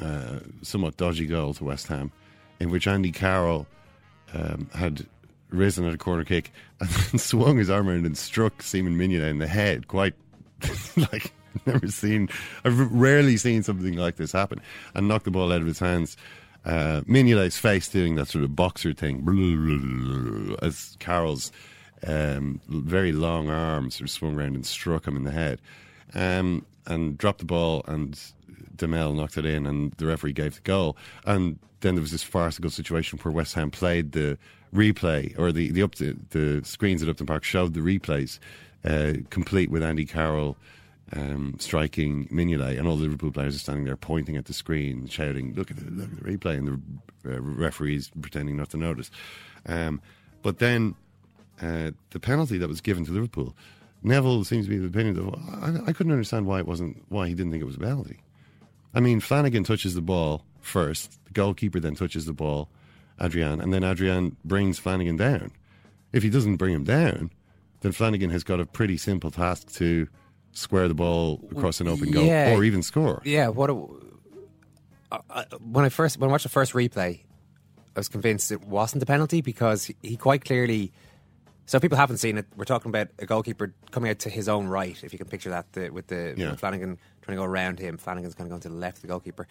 uh, 0.00 0.40
somewhat 0.62 0.96
dodgy 0.96 1.26
goal 1.26 1.54
to 1.54 1.64
West 1.64 1.86
Ham, 1.88 2.10
in 2.60 2.70
which 2.70 2.86
Andy 2.86 3.12
Carroll 3.12 3.66
um, 4.32 4.68
had 4.74 5.06
risen 5.50 5.86
at 5.86 5.94
a 5.94 5.98
corner 5.98 6.24
kick 6.24 6.52
and 6.80 6.90
swung 7.20 7.58
his 7.58 7.70
arm 7.70 7.88
around 7.88 8.06
and 8.06 8.18
struck 8.18 8.62
Simon 8.62 8.96
Mignolet 8.96 9.30
in 9.30 9.38
the 9.38 9.46
head. 9.46 9.88
Quite 9.88 10.14
like 10.96 11.32
never 11.66 11.86
seen. 11.88 12.28
I've 12.64 12.92
rarely 12.92 13.36
seen 13.36 13.62
something 13.62 13.96
like 13.96 14.16
this 14.16 14.32
happen, 14.32 14.60
and 14.94 15.08
knocked 15.08 15.24
the 15.24 15.30
ball 15.30 15.52
out 15.52 15.60
of 15.60 15.66
his 15.66 15.78
hands. 15.78 16.16
Uh, 16.64 17.02
Mignolet's 17.02 17.58
face 17.58 17.88
doing 17.88 18.14
that 18.14 18.28
sort 18.28 18.42
of 18.42 18.56
boxer 18.56 18.94
thing 18.94 20.56
as 20.62 20.96
Carroll's 20.98 21.52
um, 22.06 22.60
very 22.68 23.12
long 23.12 23.50
arms 23.50 23.96
sort 23.96 24.08
of 24.08 24.10
swung 24.10 24.34
around 24.34 24.54
and 24.54 24.64
struck 24.64 25.06
him 25.06 25.16
in 25.16 25.24
the 25.24 25.30
head, 25.30 25.60
um, 26.14 26.64
and 26.86 27.18
dropped 27.18 27.40
the 27.40 27.44
ball 27.44 27.84
and. 27.86 28.18
Demel 28.76 29.14
knocked 29.14 29.38
it 29.38 29.46
in, 29.46 29.66
and 29.66 29.92
the 29.92 30.06
referee 30.06 30.32
gave 30.32 30.54
the 30.56 30.60
goal. 30.62 30.96
And 31.26 31.58
then 31.80 31.94
there 31.94 32.02
was 32.02 32.12
this 32.12 32.22
farcical 32.22 32.70
situation 32.70 33.18
where 33.18 33.32
West 33.32 33.54
Ham 33.54 33.70
played 33.70 34.12
the 34.12 34.38
replay, 34.74 35.38
or 35.38 35.52
the 35.52 35.70
the 35.70 35.82
up 35.82 35.94
the 35.94 36.60
screens 36.64 37.02
at 37.02 37.08
Upton 37.08 37.26
Park 37.26 37.44
showed 37.44 37.74
the 37.74 37.80
replays, 37.80 38.38
uh, 38.84 39.14
complete 39.30 39.70
with 39.70 39.82
Andy 39.82 40.04
Carroll 40.04 40.56
um, 41.12 41.56
striking 41.58 42.28
Mignolet, 42.28 42.78
and 42.78 42.88
all 42.88 42.96
the 42.96 43.02
Liverpool 43.02 43.30
players 43.30 43.54
are 43.54 43.60
standing 43.60 43.84
there 43.84 43.96
pointing 43.96 44.36
at 44.36 44.46
the 44.46 44.52
screen, 44.52 45.06
shouting, 45.06 45.54
"Look 45.54 45.70
at 45.70 45.76
the 45.76 45.90
look 45.90 46.10
at 46.10 46.22
the 46.22 46.24
replay!" 46.24 46.58
and 46.58 46.80
the 47.22 47.36
uh, 47.36 47.40
referees 47.40 48.10
pretending 48.20 48.56
not 48.56 48.70
to 48.70 48.76
notice. 48.76 49.10
Um, 49.66 50.00
but 50.42 50.58
then 50.58 50.94
uh, 51.62 51.92
the 52.10 52.20
penalty 52.20 52.58
that 52.58 52.68
was 52.68 52.80
given 52.80 53.04
to 53.06 53.12
Liverpool, 53.12 53.54
Neville 54.02 54.44
seems 54.44 54.66
to 54.66 54.70
be 54.70 54.76
of 54.76 54.82
the 54.82 54.88
opinion 54.88 55.14
that 55.14 55.84
I, 55.86 55.90
I 55.90 55.92
couldn't 55.92 56.12
understand 56.12 56.46
why 56.46 56.58
it 56.58 56.66
wasn't 56.66 57.02
why 57.08 57.28
he 57.28 57.34
didn't 57.34 57.52
think 57.52 57.62
it 57.62 57.66
was 57.66 57.76
a 57.76 57.80
penalty. 57.80 58.18
I 58.94 59.00
mean, 59.00 59.20
Flanagan 59.20 59.64
touches 59.64 59.94
the 59.94 60.02
ball 60.02 60.44
first, 60.60 61.18
the 61.24 61.32
goalkeeper 61.32 61.80
then 61.80 61.94
touches 61.94 62.26
the 62.26 62.32
ball, 62.32 62.68
Adrian, 63.20 63.60
and 63.60 63.72
then 63.72 63.84
Adrian 63.84 64.36
brings 64.44 64.78
Flanagan 64.78 65.16
down. 65.16 65.50
If 66.12 66.22
he 66.22 66.30
doesn't 66.30 66.56
bring 66.56 66.74
him 66.74 66.84
down, 66.84 67.30
then 67.80 67.92
Flanagan 67.92 68.30
has 68.30 68.44
got 68.44 68.60
a 68.60 68.66
pretty 68.66 68.96
simple 68.96 69.30
task 69.30 69.72
to 69.74 70.08
square 70.52 70.86
the 70.88 70.94
ball 70.94 71.46
across 71.50 71.80
an 71.80 71.88
open 71.88 72.10
goal 72.12 72.28
or 72.30 72.62
even 72.64 72.82
score. 72.82 73.20
Yeah, 73.24 73.48
what 73.48 73.68
a, 73.70 73.76
uh, 75.12 75.44
when 75.60 75.84
I 75.84 75.88
first 75.88 76.18
when 76.18 76.30
I 76.30 76.32
watched 76.32 76.44
the 76.44 76.48
first 76.48 76.72
replay, 76.72 77.20
I 77.96 78.00
was 78.00 78.08
convinced 78.08 78.50
it 78.52 78.64
wasn't 78.64 79.02
a 79.02 79.06
penalty 79.06 79.40
because 79.40 79.90
he, 80.02 80.16
quite 80.16 80.44
clearly. 80.44 80.92
So 81.66 81.80
people 81.80 81.96
haven't 81.96 82.18
seen 82.18 82.36
it. 82.36 82.46
We're 82.56 82.64
talking 82.64 82.90
about 82.90 83.08
a 83.18 83.26
goalkeeper 83.26 83.72
coming 83.90 84.10
out 84.10 84.18
to 84.20 84.30
his 84.30 84.48
own 84.48 84.66
right. 84.66 85.02
If 85.02 85.12
you 85.12 85.18
can 85.18 85.28
picture 85.28 85.50
that, 85.50 85.72
the, 85.72 85.88
with 85.90 86.08
the 86.08 86.34
Yeah. 86.36 86.50
with 86.50 86.60
Flanagan 86.60 86.98
trying 87.24 87.36
to 87.36 87.40
go 87.40 87.44
around 87.44 87.78
him, 87.78 87.96
Flanagan's 87.98 88.34
kind 88.34 88.46
of 88.46 88.50
going 88.50 88.60
to 88.62 88.68
the 88.68 88.74
left 88.74 88.98
of 88.98 89.02
the 89.02 89.08
goalkeeper. 89.08 89.46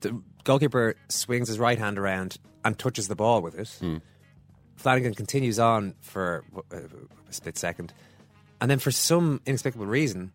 The 0.00 0.20
goalkeeper 0.44 0.94
swings 1.08 1.48
his 1.48 1.58
right 1.58 1.78
hand 1.78 1.98
around 1.98 2.38
and 2.64 2.78
touches 2.78 3.08
the 3.08 3.16
ball 3.16 3.42
with 3.42 3.58
it. 3.58 4.00
Flanagan 4.76 5.14
continues 5.14 5.58
on 5.58 5.94
for 6.00 6.44
uh, 6.72 6.76
a 7.28 7.32
split 7.32 7.58
second, 7.58 7.92
and 8.60 8.70
then 8.70 8.78
for 8.78 8.92
some 8.92 9.40
inexplicable 9.44 9.86
reason, 9.86 10.30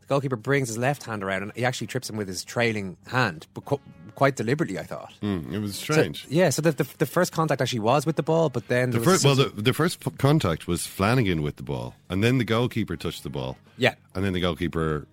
the 0.00 0.06
goalkeeper 0.06 0.36
brings 0.36 0.68
his 0.68 0.78
left 0.78 1.02
hand 1.04 1.22
around 1.22 1.42
and 1.42 1.52
he 1.54 1.64
actually 1.66 1.86
trips 1.88 2.08
him 2.08 2.16
with 2.16 2.26
his 2.26 2.42
trailing 2.42 2.96
hand, 3.08 3.46
but 3.52 3.66
qu- 3.66 3.80
quite 4.14 4.36
deliberately, 4.36 4.78
I 4.78 4.84
thought. 4.84 5.12
Mm, 5.22 5.52
it 5.52 5.58
was 5.58 5.76
So- 5.76 5.92
strange. 5.92 6.26
yeah, 6.30 6.48
so 6.48 6.62
the, 6.62 6.72
the 6.72 6.86
the 6.98 7.06
first 7.06 7.32
contact 7.32 7.60
actually 7.60 7.80
was 7.80 8.06
with 8.06 8.16
the 8.16 8.22
ball, 8.22 8.48
but 8.48 8.68
then 8.68 8.90
The 8.92 9.00
first, 9.00 9.24
well, 9.26 9.34
the, 9.34 9.50
the 9.50 9.74
first 9.74 10.00
contact 10.16 10.66
was 10.66 10.86
Flanagan 10.86 11.42
with 11.42 11.56
the 11.56 11.62
ball, 11.62 11.94
and 12.08 12.24
then 12.24 12.38
the 12.38 12.44
goalkeeper 12.44 12.96
touched 12.96 13.22
the 13.24 13.30
ball. 13.30 13.58
Yeah. 13.76 13.94
and 14.14 14.24
then 14.24 14.32
the 14.32 14.40
goalkeeper 14.40 15.06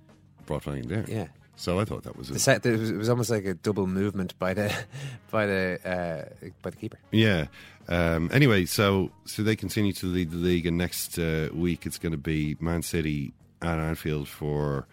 brought 0.49 0.65
down. 0.65 1.05
Yeah. 1.07 1.27
So 1.55 1.77
I 1.79 1.83
thought 1.85 2.03
that 2.03 2.15
was 2.17 2.29
the 2.29 2.39
set, 2.39 2.65
it, 2.65 2.79
was, 2.79 2.89
it 2.89 2.95
was 2.95 3.09
almost 3.09 3.29
like 3.29 3.45
a 3.45 3.53
double 3.53 3.85
movement 3.85 4.37
by 4.39 4.53
the 4.53 4.73
by 5.31 5.45
the 5.45 5.79
uh, 5.85 6.49
by 6.61 6.69
the 6.69 6.77
keeper. 6.77 6.97
yeah. 7.11 7.47
Um, 7.89 8.29
anyway, 8.31 8.65
so 8.65 9.11
so 9.25 9.41
they 9.43 9.55
continue 9.55 9.91
to 9.93 10.05
lead 10.05 10.31
the 10.31 10.37
league, 10.37 10.65
and 10.65 10.77
next 10.77 11.17
uh, 11.19 11.49
week 11.53 11.85
it's 11.85 11.97
going 11.97 12.11
to 12.13 12.17
be 12.17 12.55
Man 12.59 12.81
City 12.81 13.33
at 13.61 13.77
Anfield 13.77 14.27
for 14.27 14.87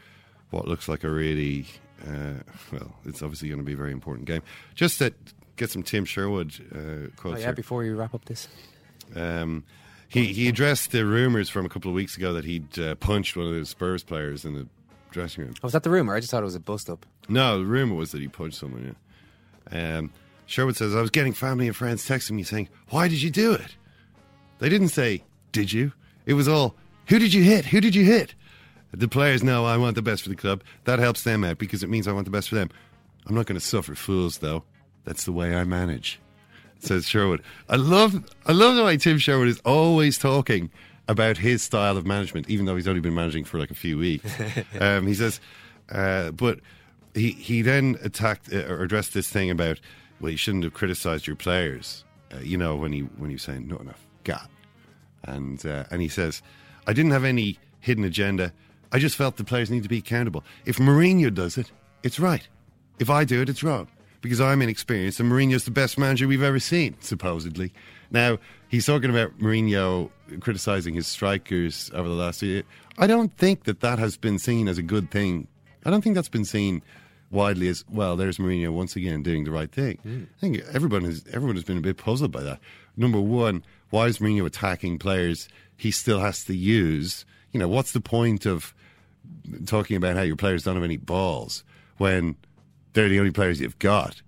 what 0.51 0.67
looks 0.67 0.89
like 0.89 1.05
a 1.05 1.11
really 1.11 1.67
uh, 2.07 2.41
well. 2.73 2.97
It's 3.05 3.23
obviously 3.23 3.49
going 3.49 3.61
to 3.61 3.65
be 3.65 3.75
a 3.75 3.77
very 3.77 3.93
important 3.93 4.27
game. 4.27 4.43
Just 4.75 4.99
to 4.99 5.13
get 5.57 5.71
some 5.71 5.83
Tim 5.85 6.05
Sherwood 6.05 6.55
uh, 6.75 6.79
Oh 6.79 7.09
quotes. 7.17 7.41
yeah, 7.41 7.47
here. 7.47 7.55
before 7.55 7.85
you 7.85 7.95
wrap 7.97 8.15
up 8.15 8.25
this, 8.25 8.49
Um, 9.15 9.63
he 10.09 10.33
he 10.33 10.49
addressed 10.49 10.91
the 10.91 11.05
rumours 11.05 11.49
from 11.49 11.65
a 11.65 11.69
couple 11.69 11.91
of 11.91 11.95
weeks 11.95 12.17
ago 12.17 12.33
that 12.33 12.45
he'd 12.45 12.77
uh, 12.79 12.95
punched 12.97 13.37
one 13.37 13.47
of 13.47 13.55
the 13.55 13.65
Spurs 13.67 14.03
players 14.03 14.45
in 14.45 14.55
the 14.55 14.67
dressing 15.17 15.45
room. 15.45 15.55
oh, 15.57 15.61
was 15.65 15.73
that 15.73 15.83
the 15.83 15.91
rumor? 15.91 16.15
I 16.15 16.21
just 16.21 16.31
thought 16.31 16.43
it 16.43 16.45
was 16.45 16.55
a 16.55 16.61
bust 16.61 16.89
up. 16.91 17.07
No, 17.29 17.59
the 17.59 17.65
rumour 17.65 17.97
was 17.97 18.13
that 18.13 18.21
he 18.21 18.29
punched 18.29 18.59
someone. 18.59 18.97
Yeah. 19.73 19.99
Um, 19.99 20.13
Sherwood 20.47 20.77
says 20.77 20.95
I 20.95 21.01
was 21.01 21.11
getting 21.11 21.33
family 21.33 21.67
and 21.67 21.75
friends 21.75 22.07
texting 22.07 22.33
me 22.33 22.43
saying, 22.43 22.69
"Why 22.91 23.09
did 23.09 23.23
you 23.23 23.31
do 23.31 23.53
it?" 23.53 23.77
They 24.59 24.69
didn't 24.69 24.89
say, 24.89 25.25
"Did 25.53 25.73
you?" 25.73 25.93
It 26.25 26.35
was 26.35 26.47
all, 26.47 26.77
"Who 27.09 27.19
did 27.19 27.35
you 27.35 27.43
hit? 27.43 27.67
Who 27.67 27.81
did 27.81 27.95
you 27.95 28.05
hit?" 28.05 28.35
The 28.93 29.09
players 29.09 29.43
know 29.43 29.65
I 29.65 29.77
want 29.77 29.97
the 29.97 30.03
best 30.03 30.23
for 30.23 30.29
the 30.29 30.37
club. 30.37 30.63
That 30.85 30.99
helps 30.99 31.23
them 31.23 31.43
out 31.45 31.59
because 31.59 31.83
it 31.83 31.91
means 31.91 32.07
I 32.07 32.13
want 32.13 32.27
the 32.27 32.31
best 32.31 32.49
for 32.49 32.55
them. 32.55 32.71
I'm 33.27 33.35
not 33.35 33.47
going 33.47 33.59
to 33.59 33.67
suffer 33.67 33.95
fools, 33.95 34.39
though. 34.39 34.63
That's 35.05 35.25
the 35.25 35.33
way 35.33 35.57
I 35.57 35.65
manage 35.65 36.21
says 36.79 37.07
Sherwood. 37.07 37.43
I 37.69 37.77
love 37.77 38.23
I 38.47 38.53
love 38.53 38.77
the 38.77 38.85
way 38.85 38.97
Tim 38.97 39.19
Sherwood 39.19 39.49
is 39.49 39.61
always 39.65 40.19
talking 40.19 40.71
about 41.09 41.39
his 41.39 41.63
style 41.63 41.97
of 41.97 42.07
management, 42.07 42.49
even 42.49 42.67
though 42.67 42.77
he's 42.77 42.89
only 42.89 43.01
been 43.01 43.15
managing 43.15 43.45
for 43.45 43.59
like 43.59 43.71
a 43.71 43.75
few 43.75 43.97
weeks. 43.99 44.31
um, 44.81 45.07
he 45.07 45.15
says, 45.15 45.41
uh, 45.91 46.31
but 46.33 46.61
he 47.15 47.33
he 47.33 47.63
then 47.63 47.97
attacked 48.03 48.53
uh, 48.53 48.67
or 48.67 48.83
addressed 48.83 49.15
this 49.15 49.29
thing 49.29 49.51
about 49.51 49.81
well, 50.21 50.31
you 50.31 50.37
shouldn't 50.37 50.65
have 50.65 50.75
criticised 50.75 51.27
your 51.27 51.37
players. 51.37 52.05
Uh, 52.33 52.39
you 52.39 52.57
know 52.57 52.77
when 52.77 52.93
he 52.93 53.01
when 53.01 53.31
he 53.31 53.35
was 53.35 53.43
saying 53.43 53.69
not 53.69 53.81
enough, 53.81 54.05
God, 54.25 54.49
and 55.25 55.65
uh, 55.65 55.85
and 55.91 56.03
he 56.03 56.09
says, 56.09 56.43
I 56.87 56.93
didn't 56.93 57.13
have 57.13 57.25
any 57.25 57.59
hidden 57.81 58.05
agenda. 58.05 58.53
I 58.93 58.99
just 58.99 59.17
felt 59.17 59.37
the 59.37 59.45
players 59.45 59.71
need 59.71 59.83
to 59.83 59.89
be 59.89 59.99
accountable. 59.99 60.45
If 60.65 60.79
Mourinho 60.79 61.33
does 61.33 61.59
it, 61.59 61.71
it's 62.03 62.19
right. 62.21 62.47
If 62.99 63.11
I 63.11 63.25
do 63.25 63.43
it, 63.43 63.49
it's 63.49 63.63
wrong 63.63 63.89
because 64.21 64.41
I'm 64.41 64.63
inexperienced 64.63 65.21
and 65.21 65.31
Mourinho's 65.31 65.65
the 65.65 65.71
best 65.71 65.99
manager 65.99 66.27
we've 66.27 66.43
ever 66.43 66.59
seen, 66.59 66.97
supposedly. 67.01 67.73
Now, 68.11 68.39
he's 68.69 68.87
talking 68.87 69.11
about 69.11 69.39
Mourinho 69.39 70.11
criticising 70.41 70.95
his 70.95 71.07
strikers 71.07 71.91
over 71.95 72.09
the 72.09 72.15
last 72.15 72.43
year. 72.43 72.63
I 72.99 73.07
don't 73.07 73.37
think 73.37 73.65
that 73.65 73.81
that 73.81 73.99
has 73.99 74.17
been 74.17 74.39
seen 74.39 74.69
as 74.69 74.79
a 74.79 74.83
good 74.83 75.11
thing. 75.11 75.49
I 75.85 75.91
don't 75.91 76.03
think 76.03 76.15
that's 76.15 76.29
been 76.29 76.45
seen 76.45 76.83
widely 77.31 77.69
as 77.69 77.85
well. 77.89 78.17
There's 78.17 78.39
Mourinho 78.39 78.73
once 78.73 78.97
again 78.97 79.23
doing 79.23 79.45
the 79.45 79.51
right 79.51 79.71
thing. 79.71 79.99
Hmm. 80.03 80.25
I 80.37 80.41
think 80.41 80.61
everyone 80.73 81.05
has 81.05 81.25
everyone 81.33 81.57
has 81.57 81.65
been 81.65 81.79
a 81.79 81.83
bit 81.83 81.97
puzzled 81.97 82.33
by 82.33 82.43
that. 82.43 82.61
Number 82.97 83.21
one, 83.21 83.65
why 83.91 84.07
is 84.07 84.19
Mourinho 84.19 84.47
attacking 84.47 84.99
players 84.99 85.49
he 85.77 85.91
still 85.91 86.21
has 86.21 86.45
to 86.45 86.57
use? 86.57 87.25
You 87.53 87.61
know, 87.61 87.69
what's 87.69 87.93
the 87.93 88.01
point 88.01 88.47
of 88.47 88.75
talking 89.67 89.97
about 89.97 90.17
how 90.17 90.23
your 90.23 90.37
players 90.37 90.65
don't 90.65 90.75
have 90.75 90.85
any 90.85 90.97
balls 90.97 91.65
when 91.99 92.37
they're 92.93 93.09
the 93.09 93.19
only 93.19 93.33
players 93.33 93.61
you've 93.61 93.79
got? 93.79 94.23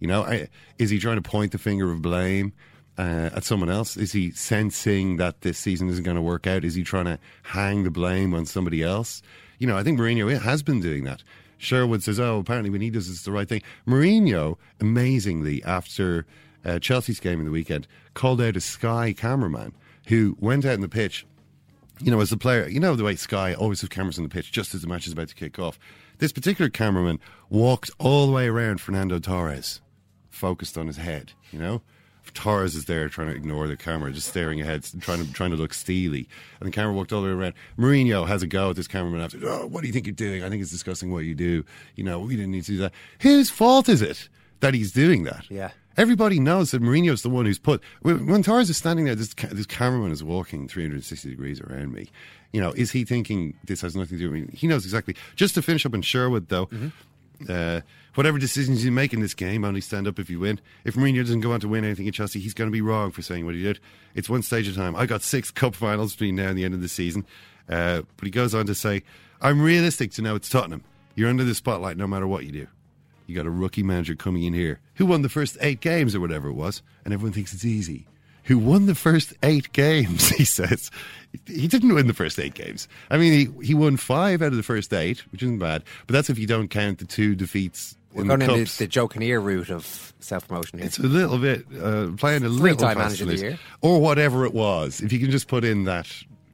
You 0.00 0.08
know, 0.08 0.22
I, 0.22 0.48
is 0.78 0.90
he 0.90 0.98
trying 0.98 1.16
to 1.16 1.22
point 1.22 1.52
the 1.52 1.58
finger 1.58 1.90
of 1.90 2.02
blame 2.02 2.52
uh, 2.98 3.30
at 3.34 3.44
someone 3.44 3.70
else? 3.70 3.96
Is 3.96 4.12
he 4.12 4.30
sensing 4.30 5.16
that 5.16 5.40
this 5.42 5.58
season 5.58 5.88
isn't 5.88 6.04
going 6.04 6.16
to 6.16 6.22
work 6.22 6.46
out? 6.46 6.64
Is 6.64 6.74
he 6.74 6.82
trying 6.82 7.06
to 7.06 7.18
hang 7.42 7.84
the 7.84 7.90
blame 7.90 8.34
on 8.34 8.46
somebody 8.46 8.82
else? 8.82 9.22
You 9.58 9.66
know, 9.66 9.76
I 9.76 9.82
think 9.82 9.98
Mourinho 9.98 10.40
has 10.40 10.62
been 10.62 10.80
doing 10.80 11.04
that. 11.04 11.22
Sherwood 11.58 12.02
says, 12.02 12.20
"Oh, 12.20 12.38
apparently 12.38 12.70
when 12.70 12.80
he 12.80 12.90
does 12.90 13.08
it's 13.08 13.22
the 13.22 13.32
right 13.32 13.48
thing." 13.48 13.62
Mourinho, 13.86 14.58
amazingly, 14.80 15.62
after 15.64 16.26
uh, 16.64 16.78
Chelsea's 16.78 17.20
game 17.20 17.38
in 17.38 17.46
the 17.46 17.52
weekend, 17.52 17.86
called 18.12 18.40
out 18.40 18.56
a 18.56 18.60
Sky 18.60 19.14
cameraman 19.16 19.72
who 20.08 20.36
went 20.40 20.64
out 20.64 20.74
in 20.74 20.80
the 20.80 20.88
pitch 20.88 21.24
you 22.00 22.10
know, 22.10 22.20
as 22.20 22.32
a 22.32 22.36
player, 22.36 22.66
you 22.66 22.80
know 22.80 22.96
the 22.96 23.04
way 23.04 23.14
Sky 23.16 23.54
always 23.54 23.80
have 23.80 23.90
cameras 23.90 24.18
on 24.18 24.24
the 24.24 24.30
pitch 24.30 24.50
just 24.50 24.74
as 24.74 24.82
the 24.82 24.88
match 24.88 25.06
is 25.06 25.12
about 25.12 25.28
to 25.28 25.34
kick 25.34 25.58
off. 25.58 25.78
This 26.18 26.32
particular 26.32 26.68
cameraman 26.68 27.20
walked 27.48 27.90
all 27.98 28.26
the 28.26 28.32
way 28.32 28.46
around 28.46 28.80
Fernando 28.80 29.18
Torres, 29.18 29.80
focused 30.30 30.76
on 30.76 30.86
his 30.86 30.96
head. 30.96 31.32
You 31.52 31.58
know, 31.58 31.82
Torres 32.32 32.74
is 32.74 32.86
there 32.86 33.08
trying 33.08 33.28
to 33.28 33.34
ignore 33.34 33.66
the 33.66 33.76
camera, 33.76 34.10
just 34.12 34.28
staring 34.28 34.60
ahead, 34.60 34.84
trying 35.00 35.24
to 35.24 35.32
trying 35.32 35.50
to 35.50 35.56
look 35.56 35.74
steely. 35.74 36.28
And 36.60 36.68
the 36.68 36.72
camera 36.72 36.92
walked 36.92 37.12
all 37.12 37.22
the 37.22 37.28
way 37.28 37.34
around. 37.34 37.54
Mourinho 37.78 38.26
has 38.26 38.42
a 38.42 38.46
go 38.46 38.70
at 38.70 38.76
this 38.76 38.88
cameraman 38.88 39.20
after. 39.20 39.38
Oh, 39.42 39.66
what 39.66 39.82
do 39.82 39.86
you 39.86 39.92
think 39.92 40.06
you're 40.06 40.14
doing? 40.14 40.42
I 40.42 40.48
think 40.48 40.62
it's 40.62 40.70
disgusting 40.70 41.12
what 41.12 41.24
you 41.24 41.34
do. 41.34 41.64
You 41.96 42.04
know, 42.04 42.20
we 42.20 42.36
didn't 42.36 42.52
need 42.52 42.64
to 42.64 42.72
do 42.72 42.78
that. 42.78 42.92
Whose 43.20 43.50
fault 43.50 43.88
is 43.88 44.02
it 44.02 44.28
that 44.60 44.74
he's 44.74 44.92
doing 44.92 45.24
that? 45.24 45.44
Yeah. 45.50 45.70
Everybody 45.96 46.40
knows 46.40 46.72
that 46.72 46.82
Mourinho's 46.82 47.22
the 47.22 47.30
one 47.30 47.46
who's 47.46 47.58
put. 47.58 47.80
When 48.02 48.42
Torres 48.42 48.68
is 48.68 48.76
standing 48.76 49.04
there, 49.04 49.14
this, 49.14 49.32
this 49.34 49.66
cameraman 49.66 50.10
is 50.10 50.24
walking 50.24 50.66
360 50.66 51.28
degrees 51.28 51.60
around 51.60 51.92
me. 51.92 52.10
You 52.52 52.60
know, 52.60 52.72
is 52.72 52.90
he 52.90 53.04
thinking 53.04 53.54
this 53.64 53.80
has 53.82 53.94
nothing 53.94 54.18
to 54.18 54.24
do 54.24 54.30
with 54.30 54.48
me? 54.48 54.56
He 54.56 54.66
knows 54.66 54.84
exactly. 54.84 55.14
Just 55.36 55.54
to 55.54 55.62
finish 55.62 55.86
up 55.86 55.94
in 55.94 56.02
Sherwood, 56.02 56.48
though, 56.48 56.68
uh, 57.48 57.82
whatever 58.14 58.38
decisions 58.38 58.84
you 58.84 58.92
make 58.92 59.12
in 59.12 59.20
this 59.20 59.34
game, 59.34 59.64
only 59.64 59.80
stand 59.80 60.06
up 60.06 60.18
if 60.18 60.30
you 60.30 60.40
win. 60.40 60.60
If 60.84 60.94
Mourinho 60.94 61.20
doesn't 61.20 61.40
go 61.40 61.52
on 61.52 61.60
to 61.60 61.68
win 61.68 61.84
anything 61.84 62.08
at 62.08 62.14
Chelsea, 62.14 62.40
he's 62.40 62.54
going 62.54 62.68
to 62.68 62.72
be 62.72 62.80
wrong 62.80 63.10
for 63.10 63.22
saying 63.22 63.44
what 63.44 63.54
he 63.54 63.62
did. 63.62 63.80
It's 64.14 64.28
one 64.28 64.42
stage 64.42 64.68
at 64.68 64.74
a 64.74 64.76
time. 64.76 64.96
I 64.96 65.06
got 65.06 65.22
six 65.22 65.50
cup 65.52 65.74
finals 65.74 66.12
between 66.12 66.36
now 66.36 66.48
and 66.48 66.58
the 66.58 66.64
end 66.64 66.74
of 66.74 66.80
the 66.80 66.88
season. 66.88 67.26
Uh, 67.68 68.02
but 68.16 68.24
he 68.24 68.30
goes 68.30 68.54
on 68.54 68.66
to 68.66 68.74
say, 68.74 69.02
I'm 69.40 69.60
realistic 69.60 70.12
to 70.12 70.22
know 70.22 70.34
it's 70.34 70.48
Tottenham. 70.48 70.84
You're 71.14 71.30
under 71.30 71.44
the 71.44 71.54
spotlight 71.54 71.96
no 71.96 72.06
matter 72.06 72.26
what 72.26 72.44
you 72.44 72.52
do. 72.52 72.66
You 73.26 73.34
got 73.34 73.46
a 73.46 73.50
rookie 73.50 73.82
manager 73.82 74.14
coming 74.14 74.42
in 74.42 74.52
here 74.52 74.80
who 74.94 75.06
won 75.06 75.22
the 75.22 75.28
first 75.28 75.56
eight 75.60 75.80
games 75.80 76.14
or 76.14 76.20
whatever 76.20 76.48
it 76.48 76.54
was, 76.54 76.82
and 77.04 77.14
everyone 77.14 77.32
thinks 77.32 77.54
it's 77.54 77.64
easy. 77.64 78.06
Who 78.44 78.58
won 78.58 78.84
the 78.84 78.94
first 78.94 79.32
eight 79.42 79.72
games? 79.72 80.28
He 80.36 80.44
says 80.44 80.90
he 81.46 81.66
didn't 81.66 81.94
win 81.94 82.06
the 82.06 82.14
first 82.14 82.38
eight 82.38 82.54
games. 82.54 82.86
I 83.10 83.16
mean, 83.16 83.32
he 83.32 83.66
he 83.66 83.74
won 83.74 83.96
five 83.96 84.42
out 84.42 84.48
of 84.48 84.56
the 84.56 84.62
first 84.62 84.92
eight, 84.92 85.20
which 85.32 85.42
isn't 85.42 85.58
bad. 85.58 85.82
But 86.06 86.12
that's 86.12 86.28
if 86.28 86.38
you 86.38 86.46
don't 86.46 86.68
count 86.68 86.98
the 86.98 87.06
two 87.06 87.34
defeats 87.34 87.96
We're 88.14 88.22
in 88.22 88.28
going 88.28 88.40
the 88.40 88.54
in 88.54 88.64
the, 88.64 88.86
the 88.86 89.08
Kinnear 89.08 89.40
route 89.40 89.70
of 89.70 90.12
self 90.20 90.48
promotion 90.48 90.78
here. 90.78 90.86
It's 90.86 90.98
a 90.98 91.02
little 91.02 91.38
bit 91.38 91.66
uh, 91.80 92.08
playing 92.16 92.44
a 92.44 92.48
little 92.48 92.58
Three-time 92.58 92.98
manager 92.98 93.24
of 93.24 93.40
year. 93.40 93.58
or 93.82 94.00
whatever 94.00 94.46
it 94.46 94.54
was. 94.54 95.00
If 95.00 95.12
you 95.12 95.18
can 95.18 95.30
just 95.30 95.48
put 95.48 95.64
in 95.64 95.84
that 95.84 96.08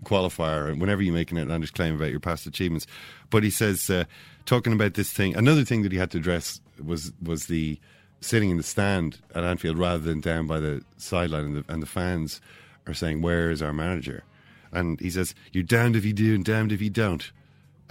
qualifier 0.05 0.79
whenever 0.79 1.03
you 1.03 1.13
make 1.13 1.31
an 1.31 1.39
outlandish 1.39 1.71
claim 1.73 1.95
about 1.95 2.11
your 2.11 2.21
past 2.21 2.47
achievements. 2.47 2.87
But 3.29 3.43
he 3.43 3.51
says, 3.51 3.89
uh, 3.91 4.05
talking 4.47 4.73
about 4.73 4.95
this 4.95 5.13
thing, 5.13 5.37
another 5.37 5.65
thing 5.65 5.83
that 5.83 5.93
he 5.93 5.99
had 5.99 6.11
to 6.13 6.19
address 6.19 6.61
was 6.83 7.13
was 7.23 7.47
the 7.47 7.79
sitting 8.21 8.51
in 8.51 8.57
the 8.57 8.63
stand 8.63 9.19
at 9.35 9.45
Anfield 9.45 9.79
rather 9.79 10.03
than 10.03 10.21
down 10.21 10.47
by 10.47 10.61
the 10.61 10.83
sideline, 10.97 11.45
and 11.45 11.57
the, 11.57 11.73
and 11.73 11.83
the 11.83 11.87
fans 11.87 12.41
are 12.87 12.95
saying, 12.95 13.23
"Where 13.23 13.51
is 13.51 13.63
our 13.63 13.73
manager?" 13.73 14.25
And 14.73 14.99
he 15.01 15.11
says, 15.11 15.35
"You're 15.53 15.65
damned 15.65 15.97
if 15.97 16.05
you 16.05 16.13
do 16.13 16.35
and 16.35 16.45
damned 16.45 16.73
if 16.73 16.81
you 16.81 16.91
don't." 16.91 17.31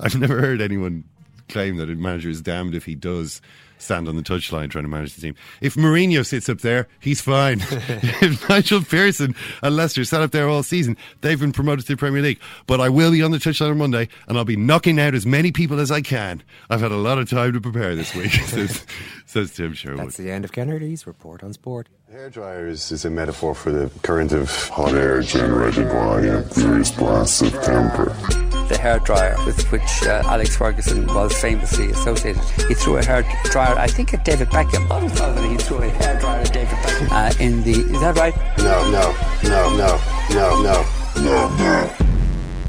I've 0.00 0.18
never 0.18 0.40
heard 0.40 0.60
anyone 0.60 1.04
claim 1.48 1.76
that 1.76 1.88
a 1.88 1.94
manager 1.94 2.28
is 2.28 2.42
damned 2.42 2.74
if 2.74 2.84
he 2.84 2.94
does 2.94 3.40
stand 3.78 4.08
on 4.08 4.16
the 4.16 4.22
touchline 4.22 4.70
trying 4.70 4.84
to 4.84 4.88
manage 4.88 5.14
the 5.14 5.20
team. 5.20 5.34
If 5.60 5.74
Mourinho 5.74 6.24
sits 6.24 6.48
up 6.48 6.60
there, 6.60 6.88
he's 7.00 7.20
fine. 7.20 7.60
if 7.70 8.48
Nigel 8.48 8.82
Pearson 8.82 9.34
and 9.62 9.76
Leicester 9.76 10.04
sat 10.04 10.22
up 10.22 10.30
there 10.30 10.48
all 10.48 10.62
season, 10.62 10.96
they've 11.20 11.38
been 11.38 11.52
promoted 11.52 11.86
to 11.86 11.92
the 11.92 11.96
Premier 11.96 12.22
League. 12.22 12.40
But 12.66 12.80
I 12.80 12.88
will 12.88 13.12
be 13.12 13.22
on 13.22 13.30
the 13.30 13.38
touchline 13.38 13.70
on 13.70 13.78
Monday 13.78 14.08
and 14.26 14.36
I'll 14.36 14.44
be 14.44 14.56
knocking 14.56 14.98
out 14.98 15.14
as 15.14 15.26
many 15.26 15.52
people 15.52 15.80
as 15.80 15.90
I 15.90 16.00
can. 16.00 16.42
I've 16.70 16.80
had 16.80 16.92
a 16.92 16.96
lot 16.96 17.18
of 17.18 17.28
time 17.28 17.52
to 17.52 17.60
prepare 17.60 17.94
this 17.94 18.14
week, 18.14 18.32
says, 18.46 18.86
says 19.26 19.52
Tim 19.52 19.74
Sherwood. 19.74 20.00
That's 20.00 20.16
the 20.16 20.30
end 20.30 20.44
of 20.44 20.52
Kennedy's 20.52 21.06
report 21.06 21.44
on 21.44 21.52
sport. 21.52 21.88
Hair 22.10 22.30
dryers 22.30 22.92
is 22.92 23.04
a 23.04 23.10
metaphor 23.10 23.54
for 23.54 23.70
the 23.70 23.90
current 24.02 24.32
of 24.32 24.50
hot 24.68 24.94
air 24.94 25.20
generated 25.20 25.88
by 25.88 26.20
various 26.54 26.90
blasts 26.92 27.42
of 27.42 27.52
temper 27.62 28.43
the 28.68 28.78
hair 28.78 28.98
dryer 28.98 29.36
with 29.46 29.70
which 29.70 30.02
uh, 30.02 30.22
Alex 30.26 30.56
Ferguson 30.56 31.06
was 31.06 31.32
famously 31.40 31.90
associated. 31.90 32.42
He 32.68 32.74
threw 32.74 32.96
a 32.96 33.04
hair 33.04 33.22
dryer, 33.44 33.76
I 33.78 33.86
think, 33.86 34.14
at 34.14 34.24
David 34.24 34.48
Beckham. 34.48 34.90
I 34.90 35.08
thought 35.08 35.34
that 35.34 35.50
he 35.50 35.56
threw 35.56 35.78
a 35.78 35.88
hair 35.88 36.18
dryer 36.18 36.40
at 36.40 36.52
David 36.52 36.68
Beckham. 36.78 37.08
Uh, 37.10 37.42
in 37.42 37.62
the 37.62 37.72
is 37.72 38.00
that 38.00 38.16
right? 38.16 38.34
No, 38.58 38.90
no, 38.90 39.14
no, 39.44 39.76
no, 39.76 39.98
no, 40.28 40.62
no, 40.62 41.22
no, 41.22 41.56
no. 41.56 41.96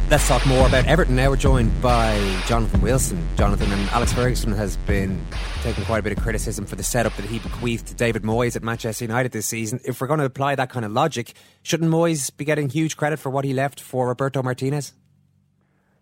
Let's 0.07 0.27
talk 0.27 0.45
more 0.45 0.67
about 0.67 0.85
Everton 0.85 1.15
now. 1.15 1.31
We're 1.31 1.35
joined 1.35 1.81
by 1.81 2.15
Jonathan 2.45 2.79
Wilson. 2.81 3.27
Jonathan 3.37 3.71
and 3.71 3.89
Alex 3.89 4.13
Ferguson 4.13 4.51
has 4.51 4.77
been 4.77 5.25
taking 5.63 5.83
quite 5.85 5.97
a 5.97 6.03
bit 6.03 6.15
of 6.15 6.23
criticism 6.23 6.67
for 6.67 6.75
the 6.75 6.83
setup 6.83 7.15
that 7.15 7.25
he 7.25 7.39
bequeathed 7.39 7.87
to 7.87 7.95
David 7.95 8.21
Moyes 8.21 8.55
at 8.55 8.61
Manchester 8.61 9.05
United 9.05 9.31
this 9.31 9.47
season. 9.47 9.79
If 9.83 9.99
we're 9.99 10.07
going 10.07 10.19
to 10.19 10.25
apply 10.25 10.53
that 10.55 10.69
kind 10.69 10.85
of 10.85 10.91
logic, 10.91 11.33
shouldn't 11.63 11.89
Moyes 11.89 12.29
be 12.37 12.45
getting 12.45 12.69
huge 12.69 12.97
credit 12.97 13.17
for 13.17 13.31
what 13.31 13.45
he 13.45 13.53
left 13.53 13.81
for 13.81 14.09
Roberto 14.09 14.43
Martinez? 14.43 14.93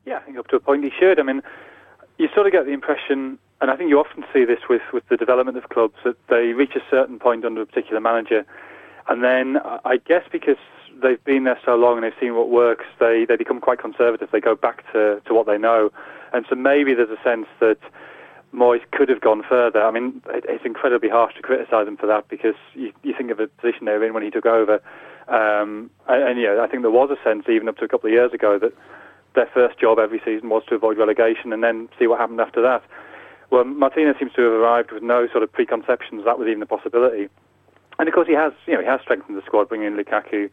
Yeah, 0.06 0.18
I 0.18 0.22
think 0.22 0.38
up 0.38 0.48
to 0.50 0.56
a 0.58 0.60
point 0.60 0.84
he 0.84 0.92
should. 1.00 1.20
I 1.20 1.24
mean, 1.24 1.42
you 2.18 2.28
sort 2.34 2.46
of 2.46 2.52
get 2.52 2.66
the 2.66 2.72
impression, 2.72 3.38
and 3.62 3.72
I 3.72 3.76
think 3.76 3.90
you 3.90 4.00
often 4.00 4.24
see 4.34 4.46
this 4.46 4.60
with, 4.70 4.82
with 4.92 5.08
the 5.10 5.18
development 5.18 5.58
of 5.58 5.70
clubs, 5.70 5.96
that 6.04 6.16
they 6.28 6.54
reach 6.54 6.76
a 6.76 6.82
certain 6.90 7.20
point 7.20 7.46
under 7.46 7.62
a 7.62 7.66
particular 7.66 8.02
manager, 8.02 8.46
and 9.08 9.24
then 9.24 9.58
I 9.86 9.98
guess 9.98 10.24
because 10.32 10.58
they've 11.02 11.24
been 11.24 11.44
there 11.44 11.60
so 11.66 11.76
long 11.76 11.98
and 11.98 12.04
they've 12.04 12.20
seen 12.20 12.36
what 12.36 12.50
works, 12.50 12.86
they, 13.00 13.26
they 13.28 13.36
become 13.36 13.60
quite 13.60 13.80
conservative. 13.80 14.30
They 14.32 14.40
go 14.40 14.56
back 14.56 14.84
to, 14.94 15.22
to 15.26 15.34
what 15.34 15.48
they 15.48 15.58
know. 15.58 15.92
And 16.32 16.46
so 16.50 16.56
maybe 16.56 16.94
there's 16.94 17.10
a 17.10 17.22
sense 17.24 17.48
that 17.60 17.78
Moyes 18.54 18.82
could 18.92 19.10
have 19.10 19.22
gone 19.22 19.44
further. 19.48 19.84
I 19.84 19.92
mean, 19.92 20.22
it, 20.30 20.46
it's 20.48 20.66
incredibly 20.66 21.10
harsh 21.10 21.36
to 21.36 21.42
criticise 21.42 21.88
him 21.88 21.98
for 21.98 22.06
that 22.08 22.28
because 22.30 22.56
you, 22.74 22.94
you 23.04 23.14
think 23.18 23.32
of 23.32 23.38
the 23.38 23.48
position 23.48 23.86
they 23.86 23.94
were 23.94 24.06
in 24.06 24.14
when 24.14 24.24
he 24.24 24.30
took 24.30 24.46
over. 24.46 24.76
Um, 25.28 25.90
and, 26.08 26.24
and 26.24 26.40
yeah, 26.40 26.62
I 26.62 26.68
think 26.68 26.84
there 26.84 26.92
was 26.92 27.10
a 27.10 27.22
sense, 27.24 27.46
even 27.50 27.68
up 27.68 27.78
to 27.78 27.86
a 27.86 27.88
couple 27.88 28.08
of 28.08 28.14
years 28.14 28.34
ago, 28.34 28.60
that 28.60 28.74
their 29.36 29.50
first 29.54 29.80
job 29.80 30.00
every 30.00 30.22
season 30.24 30.50
was 30.50 30.64
to 30.70 30.76
avoid 30.76 30.98
relegation 30.98 31.54
and 31.54 31.64
then 31.64 31.90
see 31.98 32.08
what 32.08 32.20
happened 32.20 32.40
after 32.40 32.62
that. 32.62 32.84
Well, 33.50 33.64
Martinez 33.66 34.16
seems 34.20 34.34
to 34.34 34.42
have 34.42 34.54
arrived 34.54 34.92
with 34.92 35.04
no 35.04 35.28
sort 35.32 35.44
of 35.44 35.52
preconceptions 35.52 36.26
that 36.26 36.40
was 36.40 36.48
even 36.48 36.62
a 36.62 36.66
possibility. 36.66 37.30
And 38.00 38.08
of 38.08 38.14
course, 38.14 38.28
he 38.28 38.34
has, 38.34 38.54
you 38.66 38.74
know, 38.74 38.82
he 38.82 38.88
has 38.88 39.02
strengthened 39.02 39.38
the 39.38 39.44
squad, 39.46 39.70
bringing 39.70 39.88
in 39.88 39.96
Lukaku, 39.96 40.50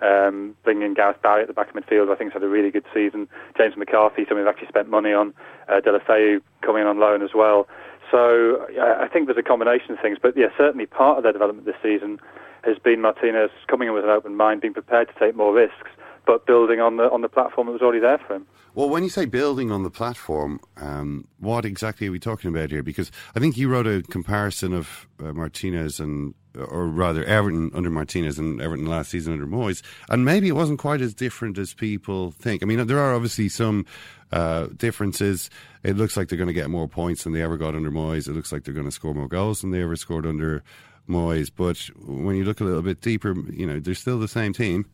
um, 0.00 0.54
bringing 0.62 0.84
in 0.84 0.94
Gareth 0.94 1.20
Barry 1.22 1.42
at 1.42 1.48
the 1.48 1.54
back 1.54 1.74
of 1.74 1.74
midfield. 1.74 2.12
I 2.12 2.14
think 2.14 2.30
he's 2.30 2.34
had 2.34 2.44
a 2.44 2.48
really 2.48 2.70
good 2.70 2.84
season. 2.94 3.28
James 3.56 3.76
McCarthy, 3.76 4.24
someone 4.28 4.44
we've 4.44 4.52
actually 4.52 4.68
spent 4.68 4.88
money 4.88 5.12
on. 5.12 5.34
Uh, 5.68 5.80
Deulofeu 5.80 6.40
coming 6.62 6.84
on 6.84 7.00
loan 7.00 7.22
as 7.22 7.30
well. 7.34 7.66
So 8.10 8.64
I 8.80 9.08
think 9.08 9.26
there's 9.26 9.38
a 9.38 9.42
combination 9.42 9.92
of 9.92 9.98
things. 10.00 10.18
But 10.22 10.36
yeah, 10.36 10.46
certainly 10.56 10.86
part 10.86 11.16
of 11.18 11.24
their 11.24 11.32
development 11.32 11.66
this 11.66 11.74
season 11.82 12.20
has 12.62 12.78
been 12.78 13.00
Martinez 13.00 13.50
coming 13.66 13.88
in 13.88 13.94
with 13.94 14.04
an 14.04 14.10
open 14.10 14.36
mind, 14.36 14.60
being 14.60 14.74
prepared 14.74 15.08
to 15.08 15.14
take 15.18 15.34
more 15.34 15.52
risks 15.52 15.90
but 16.26 16.46
building 16.46 16.80
on 16.80 16.96
the 16.96 17.10
on 17.10 17.20
the 17.20 17.28
platform 17.28 17.66
that 17.66 17.72
was 17.72 17.82
already 17.82 18.00
there 18.00 18.18
for 18.18 18.36
him. 18.36 18.46
Well, 18.74 18.88
when 18.88 19.04
you 19.04 19.08
say 19.08 19.24
building 19.24 19.70
on 19.70 19.84
the 19.84 19.90
platform, 19.90 20.58
um, 20.78 21.28
what 21.38 21.64
exactly 21.64 22.08
are 22.08 22.10
we 22.10 22.18
talking 22.18 22.50
about 22.50 22.70
here? 22.70 22.82
Because 22.82 23.12
I 23.36 23.38
think 23.38 23.56
you 23.56 23.68
wrote 23.68 23.86
a 23.86 24.02
comparison 24.02 24.72
of 24.72 25.06
uh, 25.20 25.32
Martinez 25.32 26.00
and, 26.00 26.34
or 26.56 26.88
rather, 26.88 27.24
Everton 27.24 27.70
under 27.72 27.88
Martinez 27.88 28.36
and 28.36 28.60
Everton 28.60 28.86
last 28.86 29.12
season 29.12 29.32
under 29.32 29.46
Moyes, 29.46 29.82
and 30.08 30.24
maybe 30.24 30.48
it 30.48 30.56
wasn't 30.56 30.80
quite 30.80 31.00
as 31.00 31.14
different 31.14 31.56
as 31.56 31.72
people 31.72 32.32
think. 32.32 32.64
I 32.64 32.66
mean, 32.66 32.84
there 32.88 32.98
are 32.98 33.14
obviously 33.14 33.48
some 33.48 33.86
uh, 34.32 34.66
differences. 34.76 35.50
It 35.84 35.96
looks 35.96 36.16
like 36.16 36.28
they're 36.28 36.38
going 36.38 36.48
to 36.48 36.52
get 36.52 36.68
more 36.68 36.88
points 36.88 37.22
than 37.22 37.32
they 37.32 37.42
ever 37.42 37.56
got 37.56 37.76
under 37.76 37.92
Moyes. 37.92 38.26
It 38.26 38.32
looks 38.32 38.50
like 38.50 38.64
they're 38.64 38.74
going 38.74 38.86
to 38.86 38.92
score 38.92 39.14
more 39.14 39.28
goals 39.28 39.60
than 39.60 39.70
they 39.70 39.82
ever 39.82 39.94
scored 39.94 40.26
under 40.26 40.64
Moyes. 41.08 41.48
But 41.54 41.78
when 42.04 42.34
you 42.34 42.44
look 42.44 42.60
a 42.60 42.64
little 42.64 42.82
bit 42.82 43.00
deeper, 43.00 43.36
you 43.52 43.66
know, 43.66 43.78
they're 43.78 43.94
still 43.94 44.18
the 44.18 44.26
same 44.26 44.52
team. 44.52 44.86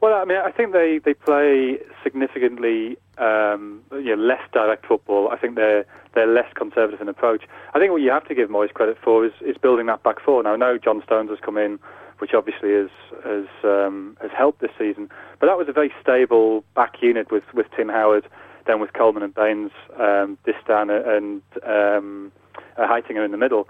Well, 0.00 0.14
I 0.14 0.24
mean, 0.24 0.38
I 0.38 0.52
think 0.52 0.72
they, 0.72 1.00
they 1.04 1.14
play 1.14 1.78
significantly 2.04 2.96
um, 3.18 3.82
you 3.92 4.14
know, 4.16 4.22
less 4.22 4.40
direct 4.52 4.86
football. 4.86 5.28
I 5.30 5.36
think 5.36 5.56
they're 5.56 5.84
they're 6.14 6.32
less 6.32 6.50
conservative 6.54 7.00
in 7.00 7.08
approach. 7.08 7.42
I 7.74 7.78
think 7.78 7.92
what 7.92 8.00
you 8.00 8.10
have 8.10 8.26
to 8.28 8.34
give 8.34 8.48
Moyes 8.48 8.72
credit 8.72 8.96
for 9.02 9.24
is, 9.24 9.32
is 9.40 9.56
building 9.56 9.86
that 9.86 10.02
back 10.02 10.20
four. 10.24 10.42
Now, 10.42 10.54
I 10.54 10.56
know 10.56 10.78
John 10.78 11.02
Stones 11.04 11.30
has 11.30 11.38
come 11.44 11.56
in, 11.56 11.78
which 12.18 12.32
obviously 12.34 12.72
has 12.72 12.90
has 13.24 13.46
um, 13.64 14.16
has 14.20 14.30
helped 14.36 14.60
this 14.60 14.70
season, 14.78 15.10
but 15.40 15.46
that 15.46 15.58
was 15.58 15.68
a 15.68 15.72
very 15.72 15.92
stable 16.00 16.64
back 16.74 17.02
unit 17.02 17.30
with, 17.30 17.44
with 17.54 17.66
Tim 17.76 17.88
Howard, 17.88 18.28
then 18.66 18.80
with 18.80 18.92
Coleman 18.92 19.22
and 19.22 19.34
Baines, 19.34 19.72
um, 19.98 20.38
Distin 20.46 20.90
and 20.90 21.42
um, 21.64 22.32
uh, 22.76 22.86
Heitinga 22.86 23.24
in 23.24 23.32
the 23.32 23.36
middle. 23.36 23.68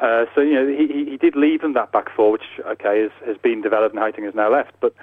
Uh, 0.00 0.24
so 0.34 0.40
you 0.40 0.54
know 0.54 0.66
he, 0.66 1.10
he 1.10 1.16
did 1.16 1.36
leave 1.36 1.62
them 1.62 1.74
that 1.74 1.92
back 1.92 2.08
four, 2.14 2.32
which 2.32 2.60
okay 2.66 3.00
has, 3.02 3.10
has 3.26 3.36
been 3.38 3.60
developed 3.60 3.94
and 3.94 4.02
Heitinga 4.02 4.26
has 4.26 4.34
now 4.34 4.50
left, 4.50 4.72
but 4.80 4.94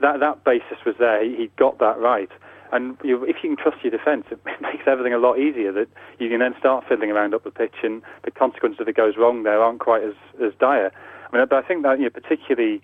that 0.00 0.20
that 0.20 0.44
basis 0.44 0.78
was 0.84 0.96
there. 0.98 1.24
He, 1.24 1.36
he 1.36 1.50
got 1.56 1.78
that 1.78 1.98
right. 1.98 2.30
And 2.70 2.98
you, 3.02 3.24
if 3.24 3.36
you 3.42 3.54
can 3.54 3.56
trust 3.56 3.82
your 3.82 3.90
defence, 3.90 4.26
it 4.30 4.40
makes 4.60 4.84
everything 4.86 5.14
a 5.14 5.18
lot 5.18 5.38
easier. 5.38 5.72
That 5.72 5.88
you 6.18 6.28
can 6.28 6.40
then 6.40 6.54
start 6.58 6.84
fiddling 6.88 7.10
around 7.10 7.34
up 7.34 7.44
the 7.44 7.50
pitch, 7.50 7.76
and 7.82 8.02
the 8.24 8.30
consequences 8.30 8.80
if 8.80 8.88
it 8.88 8.96
goes 8.96 9.16
wrong 9.16 9.42
there 9.42 9.62
aren't 9.62 9.80
quite 9.80 10.02
as, 10.02 10.14
as 10.42 10.52
dire. 10.58 10.92
I 11.30 11.36
mean, 11.36 11.46
but 11.48 11.64
I 11.64 11.66
think 11.66 11.82
that 11.82 11.98
you 11.98 12.04
know, 12.04 12.10
particularly 12.10 12.82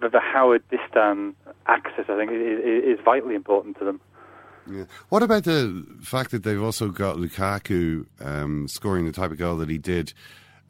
the, 0.00 0.08
the 0.08 0.20
Howard 0.20 0.62
Distin 0.70 1.34
axis, 1.66 2.06
I 2.08 2.16
think, 2.16 2.30
is, 2.30 2.98
is 2.98 3.04
vitally 3.04 3.34
important 3.34 3.78
to 3.78 3.84
them. 3.84 4.00
Yeah. 4.68 4.84
What 5.08 5.22
about 5.22 5.44
the 5.44 5.86
fact 6.02 6.32
that 6.32 6.42
they've 6.42 6.62
also 6.62 6.88
got 6.88 7.16
Lukaku 7.16 8.06
um, 8.20 8.66
scoring 8.68 9.06
the 9.06 9.12
type 9.12 9.30
of 9.30 9.38
goal 9.38 9.56
that 9.58 9.68
he 9.68 9.78
did, 9.78 10.12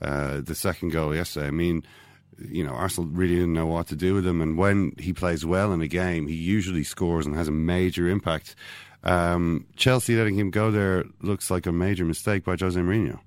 uh, 0.03 0.41
the 0.43 0.55
second 0.55 0.91
goal 0.91 1.15
yesterday? 1.15 1.47
I 1.47 1.51
mean, 1.51 1.83
you 2.39 2.65
know, 2.65 2.73
Arsenal 2.73 3.09
really 3.11 3.35
didn't 3.35 3.53
know 3.53 3.67
what 3.67 3.87
to 3.89 3.97
do 3.97 4.15
with 4.15 4.27
him. 4.27 4.41
And 4.41 4.59
when 4.59 4.93
he 4.99 5.13
plays 5.13 5.45
well 5.45 5.73
in 5.73 5.81
a 5.81 5.89
game, 5.89 6.27
he 6.27 6.35
usually 6.35 6.85
scores 6.85 7.27
and 7.27 7.35
has 7.37 7.49
a 7.49 7.53
major 7.53 8.09
impact. 8.09 8.55
Um, 9.05 9.67
Chelsea 9.77 10.17
letting 10.17 10.39
him 10.39 10.51
go 10.51 10.71
there 10.71 11.05
looks 11.21 11.51
like 11.51 11.67
a 11.67 11.73
major 11.73 12.05
mistake 12.05 12.45
by 12.45 12.57
Jose 12.59 12.79
Mourinho. 12.79 13.21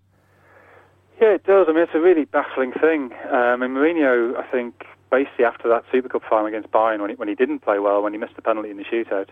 Yeah, 1.21 1.35
it 1.35 1.43
does. 1.43 1.67
I 1.69 1.73
mean, 1.73 1.83
it's 1.83 1.95
a 1.95 1.99
really 1.99 2.25
baffling 2.25 2.71
thing. 2.71 3.11
Um, 3.31 3.61
and 3.61 3.75
Mourinho, 3.75 4.37
I 4.37 4.49
think, 4.49 4.85
basically 5.11 5.45
after 5.45 5.67
that 5.69 5.83
Super 5.91 6.09
Cup 6.09 6.21
final 6.29 6.45
against 6.45 6.71
Bayern, 6.71 7.01
when 7.01 7.09
he, 7.09 7.15
when 7.15 7.27
he 7.27 7.35
didn't 7.35 7.59
play 7.59 7.79
well, 7.79 8.01
when 8.01 8.13
he 8.13 8.19
missed 8.19 8.35
the 8.35 8.41
penalty 8.41 8.69
in 8.69 8.77
the 8.77 8.83
shootout, 8.83 9.27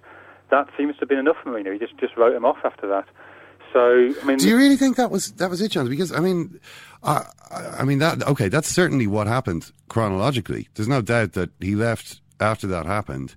that 0.49 0.67
seems 0.77 0.95
to 0.95 1.01
have 1.01 1.09
been 1.09 1.19
enough 1.19 1.37
for 1.43 1.49
Mourinho. 1.49 1.73
He 1.73 1.79
just, 1.79 1.97
just 1.97 2.15
wrote 2.17 2.35
him 2.35 2.45
off 2.45 2.57
after 2.63 2.87
that. 2.87 3.05
So, 3.77 4.11
I 4.23 4.25
mean, 4.25 4.39
do 4.39 4.47
you 4.47 4.57
really 4.57 4.75
think 4.75 4.97
that 4.97 5.11
was 5.11 5.33
that 5.33 5.51
was 5.51 5.61
it, 5.61 5.69
John? 5.69 5.87
Because 5.87 6.11
I 6.11 6.19
mean, 6.19 6.59
I, 7.03 7.27
I 7.51 7.83
mean 7.83 7.99
that 7.99 8.23
okay, 8.27 8.47
that's 8.47 8.67
certainly 8.67 9.05
what 9.05 9.27
happened 9.27 9.71
chronologically. 9.87 10.67
There's 10.73 10.87
no 10.87 11.03
doubt 11.03 11.33
that 11.33 11.51
he 11.59 11.75
left 11.75 12.19
after 12.39 12.65
that 12.65 12.87
happened. 12.87 13.35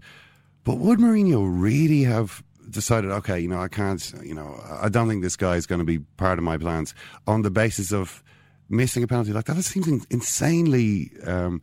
But 0.65 0.79
would 0.79 0.99
Mourinho 0.99 1.47
really 1.47 2.05
have 2.05 2.43
decided, 2.71 3.11
okay, 3.11 3.39
you 3.39 3.49
know, 3.49 3.61
I 3.61 3.69
can't, 3.69 4.15
you 4.23 4.33
know, 4.33 4.59
I 4.81 4.89
don't 4.89 5.09
think 5.09 5.23
this 5.23 5.37
guy 5.37 5.57
is 5.57 5.67
going 5.67 5.81
to 5.81 5.85
be 5.85 5.99
part 5.99 6.39
of 6.39 6.45
my 6.45 6.57
plans 6.57 6.95
on 7.27 7.43
the 7.43 7.51
basis 7.51 7.93
of 7.93 8.23
missing 8.71 9.03
a 9.03 9.07
penalty 9.07 9.35
like 9.35 9.45
that? 9.45 9.57
That 9.57 9.65
seems 9.65 10.07
insanely 10.09 11.11
um, 11.27 11.61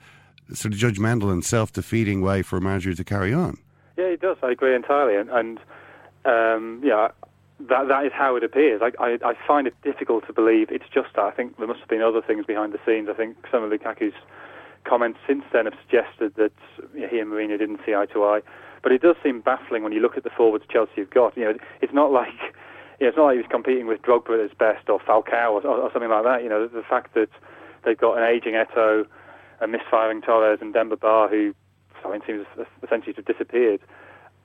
sort 0.53 0.73
of 0.75 0.79
judgmental 0.79 1.31
and 1.31 1.43
self-defeating 1.43 2.21
way 2.21 2.43
for 2.43 2.57
a 2.57 2.61
manager 2.61 2.93
to 2.93 3.03
carry 3.03 3.33
on. 3.33 3.57
Yeah, 3.97 4.11
he 4.11 4.17
does. 4.17 4.37
I 4.43 4.51
agree 4.51 4.75
entirely, 4.75 5.15
and, 5.15 5.29
and 5.31 5.59
um, 6.25 6.81
yeah, 6.83 7.07
that 7.59 7.87
that 7.87 8.05
is 8.05 8.11
how 8.13 8.35
it 8.35 8.43
appears. 8.43 8.81
I, 8.83 8.91
I, 9.03 9.17
I 9.23 9.33
find 9.47 9.65
it 9.67 9.73
difficult 9.83 10.27
to 10.27 10.33
believe 10.33 10.69
it's 10.69 10.89
just 10.93 11.09
that. 11.15 11.23
I 11.23 11.31
think 11.31 11.57
there 11.57 11.67
must 11.67 11.79
have 11.79 11.89
been 11.89 12.01
other 12.01 12.21
things 12.21 12.45
behind 12.45 12.73
the 12.73 12.79
scenes. 12.85 13.09
I 13.09 13.13
think 13.13 13.35
some 13.51 13.63
of 13.63 13.71
Lukaku's 13.71 14.13
comments 14.83 15.19
since 15.27 15.43
then 15.51 15.65
have 15.65 15.73
suggested 15.83 16.35
that 16.35 16.53
he 16.93 17.19
and 17.19 17.31
Mourinho 17.31 17.57
didn't 17.57 17.79
see 17.85 17.95
eye 17.95 18.05
to 18.13 18.23
eye. 18.23 18.41
But 18.83 18.91
it 18.91 19.01
does 19.01 19.15
seem 19.23 19.41
baffling 19.41 19.83
when 19.83 19.91
you 19.91 19.99
look 19.99 20.17
at 20.17 20.23
the 20.23 20.29
forwards 20.29 20.65
Chelsea 20.69 21.01
have 21.01 21.09
got. 21.09 21.35
You 21.35 21.45
know, 21.45 21.53
it's 21.81 21.93
not 21.93 22.11
like 22.11 22.53
you 22.99 23.05
know, 23.05 23.09
it's 23.09 23.17
not 23.17 23.25
like 23.25 23.33
he 23.33 23.41
was 23.41 23.51
competing 23.51 23.87
with 23.87 24.01
Drogba 24.01 24.35
at 24.35 24.49
his 24.49 24.57
best 24.57 24.87
or 24.89 24.99
Falcao 24.99 25.51
or, 25.51 25.65
or, 25.65 25.81
or 25.81 25.91
something 25.91 26.09
like 26.09 26.23
that. 26.23 26.43
You 26.43 26.49
know, 26.49 26.67
the, 26.67 26.77
the 26.77 26.83
fact 26.87 27.15
that 27.15 27.29
they've 27.83 27.97
got 27.97 28.17
an 28.17 28.23
aging 28.23 28.53
Eto'o, 28.53 29.05
a 29.61 29.67
misfiring 29.67 30.21
Torres, 30.21 30.59
and 30.61 30.73
Demba 30.73 30.97
Ba, 30.97 31.27
who 31.29 31.53
I 32.05 32.11
mean, 32.11 32.21
seems 32.25 32.45
essentially 32.83 33.13
to 33.13 33.21
have 33.21 33.25
disappeared 33.25 33.81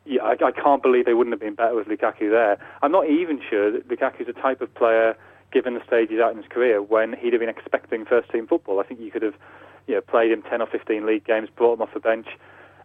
yeah, 0.05 0.22
I, 0.22 0.32
I 0.32 0.50
can't 0.50 0.82
believe 0.82 1.05
they 1.05 1.14
wouldn't 1.14 1.32
have 1.32 1.40
been 1.40 1.55
better 1.55 1.74
with 1.74 1.86
Lukaku 1.86 2.30
there. 2.30 2.59
I'm 2.82 2.92
not 2.92 3.09
even 3.09 3.40
sure 3.48 3.70
that 3.70 3.88
Lukaku's 3.88 4.26
the 4.26 4.32
type 4.32 4.61
of 4.61 4.74
player, 4.74 5.16
given 5.53 5.74
the 5.74 5.84
stage 5.86 6.09
he's 6.11 6.20
at 6.20 6.32
in 6.32 6.38
his 6.38 6.46
career, 6.48 6.82
when 6.82 7.14
he'd 7.14 7.32
have 7.32 7.40
been 7.40 7.48
expecting 7.48 8.05
first 8.05 8.30
team 8.30 8.46
football. 8.46 8.80
I 8.80 8.84
think 8.84 9.00
you 9.00 9.11
could 9.11 9.22
have 9.22 9.34
you 9.86 9.94
know, 9.94 10.00
played 10.00 10.32
him 10.32 10.42
10 10.42 10.61
or 10.61 10.66
15 10.66 11.07
league 11.07 11.24
games, 11.24 11.48
brought 11.55 11.74
him 11.74 11.82
off 11.82 11.94
the 11.94 12.00
bench, 12.00 12.26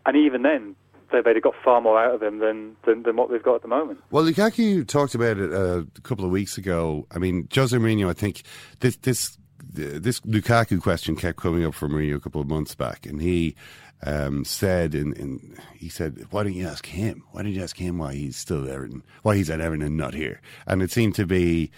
and 0.05 0.15
even 0.15 0.43
then, 0.43 0.75
they, 1.11 1.21
they'd 1.21 1.35
have 1.35 1.43
got 1.43 1.55
far 1.63 1.81
more 1.81 2.01
out 2.01 2.15
of 2.15 2.23
him 2.23 2.39
than, 2.39 2.75
than, 2.85 3.03
than 3.03 3.15
what 3.15 3.31
they've 3.31 3.43
got 3.43 3.55
at 3.55 3.61
the 3.61 3.67
moment. 3.67 3.99
Well, 4.11 4.23
Lukaku 4.23 4.87
talked 4.87 5.15
about 5.15 5.37
it 5.37 5.51
uh, 5.51 5.83
a 5.95 6.01
couple 6.01 6.25
of 6.25 6.31
weeks 6.31 6.57
ago. 6.57 7.07
I 7.11 7.17
mean, 7.17 7.47
Jose 7.53 7.75
Mourinho, 7.75 8.09
I 8.09 8.13
think 8.13 8.43
this 8.79 8.95
this 8.97 9.37
this 9.59 10.19
Lukaku 10.21 10.81
question 10.81 11.15
kept 11.15 11.37
coming 11.37 11.65
up 11.65 11.73
for 11.73 11.87
Mourinho 11.87 12.15
a 12.15 12.19
couple 12.19 12.41
of 12.41 12.47
months 12.47 12.75
back, 12.75 13.05
and 13.05 13.21
he 13.21 13.55
um, 14.03 14.45
said, 14.45 14.93
in, 14.93 15.57
he 15.75 15.89
said, 15.89 16.25
why 16.29 16.43
don't 16.43 16.53
you 16.53 16.67
ask 16.67 16.85
him? 16.85 17.23
Why 17.31 17.43
don't 17.43 17.53
you 17.53 17.63
ask 17.63 17.77
him 17.77 17.97
why 17.97 18.13
he's 18.13 18.37
still 18.37 18.63
at 18.63 18.69
Everton? 18.69 19.03
Why 19.23 19.35
he's 19.35 19.49
at 19.49 19.61
Everton 19.61 19.85
and 19.85 19.97
not 19.97 20.13
here? 20.13 20.41
And 20.65 20.81
it 20.81 20.91
seemed 20.91 21.15
to 21.15 21.25
be. 21.25 21.71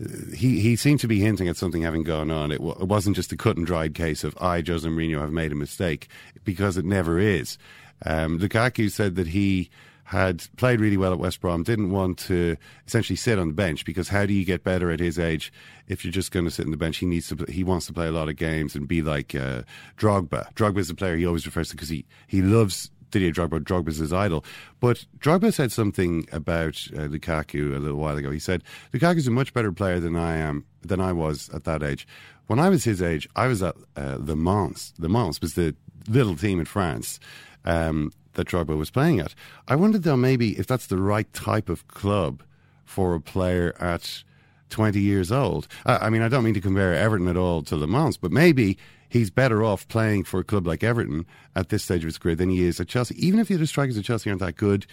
Uh, 0.00 0.34
he, 0.34 0.60
he 0.60 0.74
seemed 0.76 1.00
to 1.00 1.08
be 1.08 1.20
hinting 1.20 1.48
at 1.48 1.56
something 1.56 1.82
having 1.82 2.02
gone 2.02 2.30
on. 2.30 2.50
It, 2.50 2.58
w- 2.58 2.76
it 2.80 2.88
wasn't 2.88 3.16
just 3.16 3.32
a 3.32 3.36
cut 3.36 3.56
and 3.56 3.64
dried 3.66 3.94
case 3.94 4.24
of 4.24 4.36
I, 4.40 4.62
Jose 4.66 4.88
Mourinho, 4.88 5.20
have 5.20 5.30
made 5.30 5.52
a 5.52 5.56
mistake, 5.56 6.08
because 6.44 6.76
it 6.76 6.84
never 6.84 7.18
is. 7.18 7.58
Um, 8.04 8.40
Lukaku 8.40 8.90
said 8.90 9.14
that 9.14 9.28
he 9.28 9.70
had 10.14 10.46
played 10.56 10.80
really 10.80 10.96
well 10.96 11.12
at 11.12 11.18
West 11.18 11.40
Brom, 11.40 11.62
didn't 11.62 11.90
want 11.90 12.18
to 12.20 12.56
essentially 12.86 13.16
sit 13.16 13.38
on 13.38 13.48
the 13.48 13.54
bench 13.54 13.84
because 13.84 14.08
how 14.08 14.24
do 14.24 14.32
you 14.32 14.44
get 14.44 14.64
better 14.64 14.90
at 14.90 15.00
his 15.00 15.18
age 15.18 15.52
if 15.88 16.04
you're 16.04 16.12
just 16.12 16.30
going 16.30 16.44
to 16.44 16.50
sit 16.50 16.64
on 16.64 16.70
the 16.70 16.76
bench? 16.76 16.98
He 16.98 17.06
needs 17.06 17.28
to. 17.28 17.44
He 17.48 17.64
wants 17.64 17.86
to 17.86 17.92
play 17.92 18.06
a 18.06 18.12
lot 18.12 18.28
of 18.28 18.36
games 18.36 18.74
and 18.74 18.88
be 18.88 19.02
like 19.02 19.34
uh, 19.34 19.62
Drogba. 19.98 20.52
Drogba 20.54 20.78
is 20.78 20.88
the 20.88 20.94
player 20.94 21.16
he 21.16 21.26
always 21.26 21.46
refers 21.46 21.68
to 21.70 21.76
because 21.76 21.88
he 21.88 22.04
he 22.26 22.42
loves 22.42 22.90
Didier 23.10 23.32
Drogba. 23.32 23.60
Drogba's 23.60 23.98
his 23.98 24.12
idol. 24.12 24.44
But 24.80 25.04
Drogba 25.18 25.52
said 25.52 25.72
something 25.72 26.28
about 26.32 26.76
uh, 26.94 27.08
Lukaku 27.08 27.76
a 27.76 27.78
little 27.78 27.98
while 27.98 28.16
ago. 28.16 28.30
He 28.30 28.38
said 28.38 28.62
Lukaku's 28.92 29.26
a 29.26 29.30
much 29.30 29.52
better 29.52 29.72
player 29.72 30.00
than 30.00 30.16
I 30.16 30.36
am 30.36 30.64
than 30.82 31.00
I 31.00 31.12
was 31.12 31.50
at 31.50 31.64
that 31.64 31.82
age. 31.82 32.06
When 32.46 32.58
I 32.58 32.68
was 32.68 32.84
his 32.84 33.00
age, 33.00 33.28
I 33.36 33.46
was 33.46 33.62
at 33.62 33.74
uh, 33.96 34.18
Le 34.20 34.36
Mans. 34.36 34.92
Le 34.98 35.08
Mans 35.08 35.40
was 35.40 35.54
the 35.54 35.74
little 36.08 36.36
team 36.36 36.60
in 36.60 36.66
France. 36.66 37.18
Um, 37.64 38.12
that 38.34 38.46
Drogba 38.46 38.76
was 38.76 38.90
playing 38.90 39.20
at. 39.20 39.34
I 39.68 39.76
wondered 39.76 40.02
though 40.02 40.16
maybe 40.16 40.58
if 40.58 40.66
that's 40.66 40.86
the 40.86 40.98
right 40.98 41.30
type 41.32 41.68
of 41.68 41.86
club 41.88 42.42
for 42.84 43.14
a 43.14 43.20
player 43.20 43.74
at 43.80 44.22
20 44.70 45.00
years 45.00 45.30
old. 45.30 45.68
I, 45.86 46.10
mean, 46.10 46.22
I 46.22 46.28
don't 46.28 46.44
mean 46.44 46.54
to 46.54 46.60
compare 46.60 46.94
Everton 46.94 47.28
at 47.28 47.36
all 47.36 47.62
to 47.62 47.76
Le 47.76 47.86
Mans, 47.86 48.16
but 48.16 48.32
maybe 48.32 48.76
he's 49.08 49.30
better 49.30 49.62
off 49.62 49.86
playing 49.88 50.24
for 50.24 50.40
a 50.40 50.44
club 50.44 50.66
like 50.66 50.82
Everton 50.82 51.26
at 51.54 51.68
this 51.68 51.84
stage 51.84 52.02
of 52.02 52.06
his 52.06 52.18
career 52.18 52.34
than 52.34 52.50
he 52.50 52.64
is 52.64 52.80
at 52.80 52.88
Chelsea. 52.88 53.14
Even 53.24 53.38
if 53.40 53.48
the 53.48 53.54
other 53.54 53.66
strikers 53.66 53.96
at 53.96 54.04
Chelsea 54.04 54.30
aren't 54.30 54.40
that 54.40 54.56
good, 54.56 54.86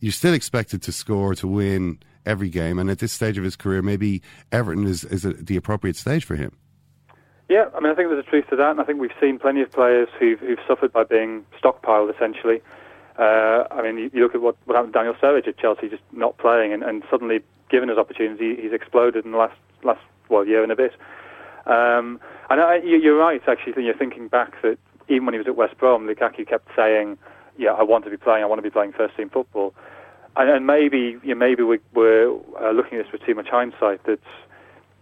you're 0.00 0.12
still 0.12 0.34
expected 0.34 0.82
to 0.82 0.92
score, 0.92 1.34
to 1.34 1.46
win 1.46 1.98
every 2.26 2.50
game. 2.50 2.78
And 2.78 2.90
at 2.90 2.98
this 2.98 3.12
stage 3.12 3.38
of 3.38 3.44
his 3.44 3.56
career, 3.56 3.82
maybe 3.82 4.20
Everton 4.50 4.86
is, 4.86 5.04
is 5.04 5.24
a, 5.24 5.32
the 5.32 5.56
appropriate 5.56 5.96
stage 5.96 6.24
for 6.24 6.36
him. 6.36 6.56
Yeah, 7.48 7.66
I 7.74 7.80
mean, 7.80 7.92
I 7.92 7.94
think 7.94 8.08
there's 8.08 8.24
a 8.24 8.28
truth 8.28 8.48
to 8.50 8.56
that, 8.56 8.70
and 8.70 8.80
I 8.80 8.84
think 8.84 9.00
we've 9.00 9.10
seen 9.20 9.38
plenty 9.38 9.62
of 9.62 9.70
players 9.70 10.08
who've, 10.18 10.40
who've 10.40 10.58
suffered 10.66 10.92
by 10.92 11.04
being 11.04 11.44
stockpiled, 11.62 12.14
essentially. 12.14 12.62
Uh, 13.18 13.64
I 13.70 13.82
mean, 13.82 13.98
you, 13.98 14.10
you, 14.12 14.22
look 14.22 14.34
at 14.34 14.40
what, 14.40 14.56
what 14.64 14.74
happened 14.74 14.94
to 14.94 14.98
Daniel 14.98 15.14
Sturridge 15.14 15.46
at 15.46 15.58
Chelsea, 15.58 15.88
just 15.88 16.02
not 16.12 16.38
playing, 16.38 16.72
and, 16.72 16.82
and 16.82 17.02
suddenly 17.10 17.40
given 17.70 17.88
his 17.88 17.98
opportunity, 17.98 18.56
he's 18.60 18.72
exploded 18.72 19.24
in 19.24 19.32
the 19.32 19.38
last 19.38 19.56
last 19.82 20.00
well 20.28 20.46
year 20.46 20.62
and 20.62 20.72
a 20.72 20.76
bit. 20.76 20.92
Um, 21.66 22.20
and 22.50 22.60
I, 22.60 22.76
you, 22.76 23.14
are 23.14 23.16
right, 23.16 23.42
actually. 23.46 23.84
You're 23.84 23.96
thinking 23.96 24.28
back 24.28 24.60
that 24.62 24.78
even 25.08 25.26
when 25.26 25.34
he 25.34 25.38
was 25.38 25.46
at 25.46 25.56
West 25.56 25.76
Brom, 25.78 26.06
Lukaku 26.06 26.48
kept 26.48 26.68
saying, 26.74 27.18
"Yeah, 27.58 27.72
I 27.72 27.82
want 27.82 28.04
to 28.04 28.10
be 28.10 28.16
playing. 28.16 28.42
I 28.42 28.46
want 28.46 28.58
to 28.58 28.62
be 28.62 28.70
playing 28.70 28.92
first 28.92 29.16
team 29.16 29.28
football." 29.28 29.74
And, 30.34 30.48
and 30.48 30.66
maybe, 30.66 31.18
you 31.22 31.34
know, 31.34 31.34
maybe 31.34 31.62
we, 31.62 31.78
we're 31.92 32.34
uh, 32.58 32.72
looking 32.72 32.98
at 32.98 33.04
this 33.04 33.12
with 33.12 33.24
too 33.26 33.34
much 33.34 33.48
hindsight. 33.48 34.04
That 34.04 34.20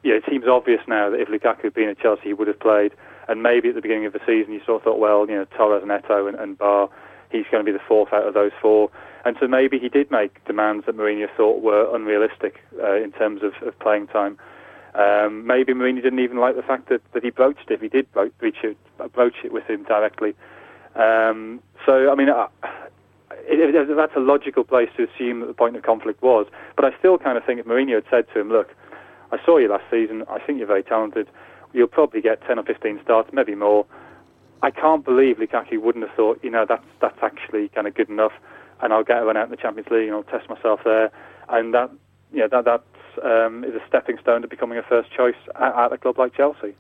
yeah, 0.03 0.15
it 0.15 0.25
seems 0.29 0.47
obvious 0.49 0.81
now 0.89 1.11
that 1.11 1.21
if 1.21 1.29
Lukaku 1.29 1.65
had 1.65 1.75
been 1.75 1.89
at 1.89 1.99
Chelsea, 1.99 2.23
he 2.25 2.33
would 2.33 2.49
have 2.49 2.59
played. 2.59 2.93
And 3.29 3.43
maybe 3.43 3.69
at 3.69 3.77
the 3.77 3.81
beginning 3.81 4.07
of 4.07 4.13
the 4.13 4.21
season, 4.27 4.53
you 4.53 4.61
sort 4.67 4.81
of 4.81 4.83
thought, 4.83 4.99
well, 4.99 5.29
you 5.29 5.37
know, 5.37 5.45
Torres, 5.57 5.85
Neto, 5.87 6.27
and, 6.27 6.37
and 6.37 6.59
Ba 6.59 6.89
he's 7.31 7.47
going 7.51 7.65
to 7.65 7.73
be 7.73 7.77
the 7.77 7.85
fourth 7.87 8.13
out 8.13 8.27
of 8.27 8.35
those 8.35 8.53
four. 8.61 8.91
And 9.25 9.37
so 9.39 9.47
maybe 9.47 9.79
he 9.79 9.89
did 9.89 10.11
make 10.11 10.45
demands 10.47 10.87
that 10.87 10.97
Mourinho 10.97 11.27
thought 11.37 11.63
were 11.63 11.95
unrealistic 11.95 12.61
uh, 12.83 12.95
in 12.95 13.13
terms 13.13 13.43
of, 13.43 13.53
of 13.67 13.79
playing 13.79 14.07
time. 14.09 14.39
Um, 14.95 15.47
maybe 15.47 15.73
Mourinho 15.73 16.03
didn't 16.03 16.19
even 16.21 16.39
like 16.39 16.57
the 16.57 16.63
fact 16.63 16.89
that, 16.89 17.01
that 17.13 17.23
he 17.23 17.31
broached 17.31 17.71
it. 17.71 17.81
He 17.81 17.89
did 17.89 18.11
broach 18.13 18.33
it, 18.41 18.77
broach 19.13 19.37
it 19.45 19.53
with 19.53 19.65
him 19.65 19.85
directly. 19.85 20.35
Um, 20.97 21.61
so, 21.87 22.11
I 22.11 22.15
mean, 22.15 22.29
uh, 22.29 22.49
it, 23.47 23.75
it, 23.75 23.97
that's 23.97 24.17
a 24.17 24.21
logical 24.21 24.65
place 24.65 24.89
to 24.97 25.07
assume 25.07 25.41
that 25.41 25.47
the 25.47 25.55
point 25.55 25.77
of 25.77 25.83
conflict 25.83 26.23
was. 26.23 26.47
But 26.77 26.85
I 26.85 26.99
still 26.99 27.19
kind 27.19 27.39
of 27.39 27.45
think 27.45 27.61
if 27.61 27.67
Mourinho 27.67 27.97
had 27.97 28.05
said 28.11 28.25
to 28.35 28.41
him, 28.41 28.49
look, 28.49 28.75
I 29.33 29.39
saw 29.45 29.59
you 29.59 29.69
last 29.69 29.85
season. 29.91 30.25
I 30.29 30.41
think 30.41 30.59
you're 30.59 30.67
very 30.67 30.83
talented. 30.83 31.29
You'll 31.73 31.87
probably 31.87 32.21
get 32.21 32.43
10 32.47 32.59
or 32.59 32.65
15 32.65 33.01
starts, 33.05 33.31
maybe 33.33 33.55
more. 33.55 33.87
I 34.63 34.71
can't 34.71 35.05
believe 35.05 35.37
Lukaku 35.37 35.81
wouldn't 35.81 36.07
have 36.07 36.15
thought, 36.15 36.41
you 36.43 36.51
know, 36.51 36.67
that's 36.69 36.85
that's 37.01 37.19
actually 37.23 37.69
kind 37.69 37.87
of 37.87 37.95
good 37.95 38.09
enough, 38.09 38.33
and 38.83 38.93
I'll 38.93 39.05
get 39.05 39.15
run 39.15 39.37
out 39.37 39.45
in 39.45 39.51
the 39.51 39.57
Champions 39.57 39.89
League 39.91 40.09
and 40.09 40.15
I'll 40.17 40.23
test 40.23 40.49
myself 40.49 40.81
there, 40.85 41.11
and 41.49 41.73
that, 41.75 41.91
you 42.33 42.41
know, 42.41 42.49
that 42.49 42.65
that 42.65 42.85
um, 43.25 43.65
is 43.65 43.75
a 43.75 43.87
stepping 43.89 44.19
stone 44.19 44.43
to 44.43 44.49
becoming 44.49 44.79
a 44.79 44.83
first 44.83 45.11
choice 45.13 45.35
at, 45.57 45.75
at 45.75 45.93
a 45.93 45.99
club 45.99 46.19
like 46.19 46.35
Chelsea. 46.35 46.75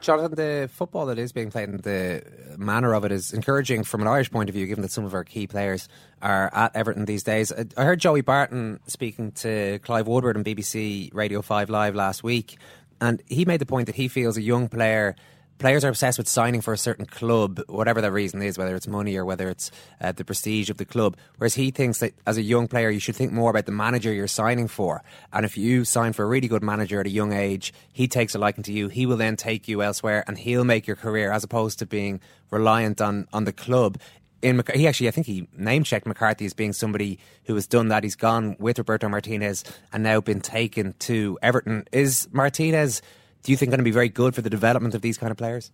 Jonathan, 0.00 0.34
the 0.34 0.68
football 0.70 1.06
that 1.06 1.18
is 1.18 1.32
being 1.32 1.50
played 1.50 1.70
and 1.70 1.80
the 1.80 2.22
manner 2.58 2.94
of 2.94 3.06
it 3.06 3.12
is 3.12 3.32
encouraging 3.32 3.84
from 3.84 4.02
an 4.02 4.06
Irish 4.06 4.30
point 4.30 4.50
of 4.50 4.54
view, 4.54 4.66
given 4.66 4.82
that 4.82 4.90
some 4.90 5.06
of 5.06 5.14
our 5.14 5.24
key 5.24 5.46
players 5.46 5.88
are 6.20 6.50
at 6.52 6.76
Everton 6.76 7.06
these 7.06 7.22
days. 7.22 7.52
I 7.76 7.84
heard 7.84 8.00
Joey 8.00 8.20
Barton 8.20 8.80
speaking 8.86 9.32
to 9.32 9.78
Clive 9.78 10.06
Woodward 10.06 10.36
on 10.36 10.44
BBC 10.44 11.12
Radio 11.14 11.40
5 11.40 11.70
Live 11.70 11.94
last 11.94 12.22
week, 12.22 12.58
and 13.00 13.22
he 13.26 13.46
made 13.46 13.60
the 13.60 13.66
point 13.66 13.86
that 13.86 13.94
he 13.94 14.08
feels 14.08 14.36
a 14.36 14.42
young 14.42 14.68
player 14.68 15.16
players 15.58 15.84
are 15.84 15.88
obsessed 15.88 16.18
with 16.18 16.28
signing 16.28 16.60
for 16.60 16.72
a 16.72 16.78
certain 16.78 17.06
club, 17.06 17.60
whatever 17.68 18.00
that 18.00 18.12
reason 18.12 18.42
is, 18.42 18.58
whether 18.58 18.74
it's 18.74 18.86
money 18.86 19.16
or 19.16 19.24
whether 19.24 19.48
it's 19.48 19.70
uh, 20.00 20.12
the 20.12 20.24
prestige 20.24 20.70
of 20.70 20.76
the 20.76 20.84
club. 20.84 21.16
Whereas 21.38 21.54
he 21.54 21.70
thinks 21.70 21.98
that 22.00 22.14
as 22.26 22.36
a 22.36 22.42
young 22.42 22.68
player, 22.68 22.90
you 22.90 23.00
should 23.00 23.16
think 23.16 23.32
more 23.32 23.50
about 23.50 23.66
the 23.66 23.72
manager 23.72 24.12
you're 24.12 24.26
signing 24.26 24.68
for. 24.68 25.02
And 25.32 25.44
if 25.44 25.56
you 25.56 25.84
sign 25.84 26.12
for 26.12 26.24
a 26.24 26.28
really 26.28 26.48
good 26.48 26.62
manager 26.62 27.00
at 27.00 27.06
a 27.06 27.10
young 27.10 27.32
age, 27.32 27.72
he 27.92 28.08
takes 28.08 28.34
a 28.34 28.38
liking 28.38 28.64
to 28.64 28.72
you. 28.72 28.88
He 28.88 29.06
will 29.06 29.16
then 29.16 29.36
take 29.36 29.68
you 29.68 29.82
elsewhere 29.82 30.24
and 30.26 30.38
he'll 30.38 30.64
make 30.64 30.86
your 30.86 30.96
career 30.96 31.32
as 31.32 31.44
opposed 31.44 31.78
to 31.78 31.86
being 31.86 32.20
reliant 32.50 33.00
on, 33.00 33.28
on 33.32 33.44
the 33.44 33.52
club. 33.52 33.98
In, 34.42 34.62
he 34.74 34.86
actually, 34.86 35.08
I 35.08 35.12
think 35.12 35.26
he 35.26 35.48
name 35.56 35.84
checked 35.84 36.06
McCarthy 36.06 36.44
as 36.44 36.52
being 36.52 36.74
somebody 36.74 37.18
who 37.44 37.54
has 37.54 37.66
done 37.66 37.88
that. 37.88 38.04
He's 38.04 38.16
gone 38.16 38.56
with 38.58 38.76
Roberto 38.76 39.08
Martinez 39.08 39.64
and 39.90 40.02
now 40.02 40.20
been 40.20 40.42
taken 40.42 40.92
to 40.98 41.38
Everton. 41.40 41.88
Is 41.92 42.28
Martinez 42.30 43.00
do 43.44 43.52
you 43.52 43.56
think 43.56 43.70
going 43.70 43.78
to 43.78 43.84
be 43.84 43.90
very 43.92 44.08
good 44.08 44.34
for 44.34 44.42
the 44.42 44.50
development 44.50 44.94
of 44.94 45.02
these 45.02 45.16
kind 45.16 45.30
of 45.30 45.36
players? 45.36 45.70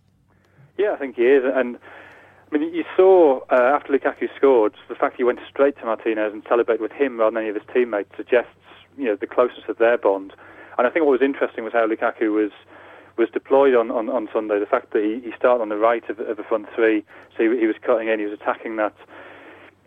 Yeah, 0.77 0.91
I 0.93 0.97
think 0.97 1.15
he 1.15 1.23
is. 1.23 1.43
And 1.45 1.79
I 2.51 2.57
mean, 2.57 2.73
you 2.73 2.83
saw 2.95 3.39
uh, 3.49 3.75
after 3.75 3.93
Lukaku 3.93 4.27
scored, 4.35 4.73
the 4.89 4.95
fact 4.95 5.15
he 5.17 5.23
went 5.23 5.39
straight 5.49 5.77
to 5.79 5.85
Martinez 5.85 6.33
and 6.33 6.43
celebrated 6.47 6.81
with 6.81 6.91
him 6.91 7.19
rather 7.19 7.33
than 7.33 7.43
any 7.43 7.49
of 7.49 7.55
his 7.55 7.63
teammates 7.73 8.11
suggests 8.15 8.51
you 8.97 9.05
know 9.05 9.15
the 9.15 9.25
closeness 9.25 9.63
of 9.67 9.77
their 9.77 9.97
bond. 9.97 10.33
And 10.77 10.85
I 10.85 10.89
think 10.89 11.05
what 11.05 11.11
was 11.11 11.21
interesting 11.21 11.63
was 11.63 11.73
how 11.73 11.87
Lukaku 11.87 12.33
was 12.33 12.51
was 13.17 13.29
deployed 13.33 13.75
on, 13.75 13.91
on, 13.91 14.09
on 14.09 14.29
Sunday. 14.33 14.59
The 14.59 14.65
fact 14.65 14.93
that 14.93 15.03
he, 15.03 15.19
he 15.19 15.35
started 15.37 15.61
on 15.61 15.69
the 15.69 15.77
right 15.77 16.07
of, 16.09 16.19
of 16.19 16.37
the 16.37 16.43
front 16.43 16.67
three, 16.75 17.03
so 17.37 17.43
he, 17.43 17.59
he 17.59 17.67
was 17.67 17.75
cutting 17.81 18.07
in, 18.07 18.19
he 18.19 18.25
was 18.25 18.33
attacking 18.33 18.77
that 18.77 18.95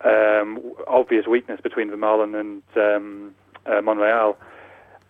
um, 0.05 0.61
obvious 0.87 1.26
weakness 1.26 1.61
between 1.61 1.91
Vermaelen 1.91 2.39
and 2.39 2.62
um, 2.76 3.35
uh, 3.66 3.80
Monreal. 3.80 4.37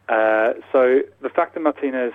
Uh, 0.09 0.53
so 0.71 1.01
the 1.23 1.29
fact 1.29 1.55
that 1.55 1.61
Martinez 1.61 2.13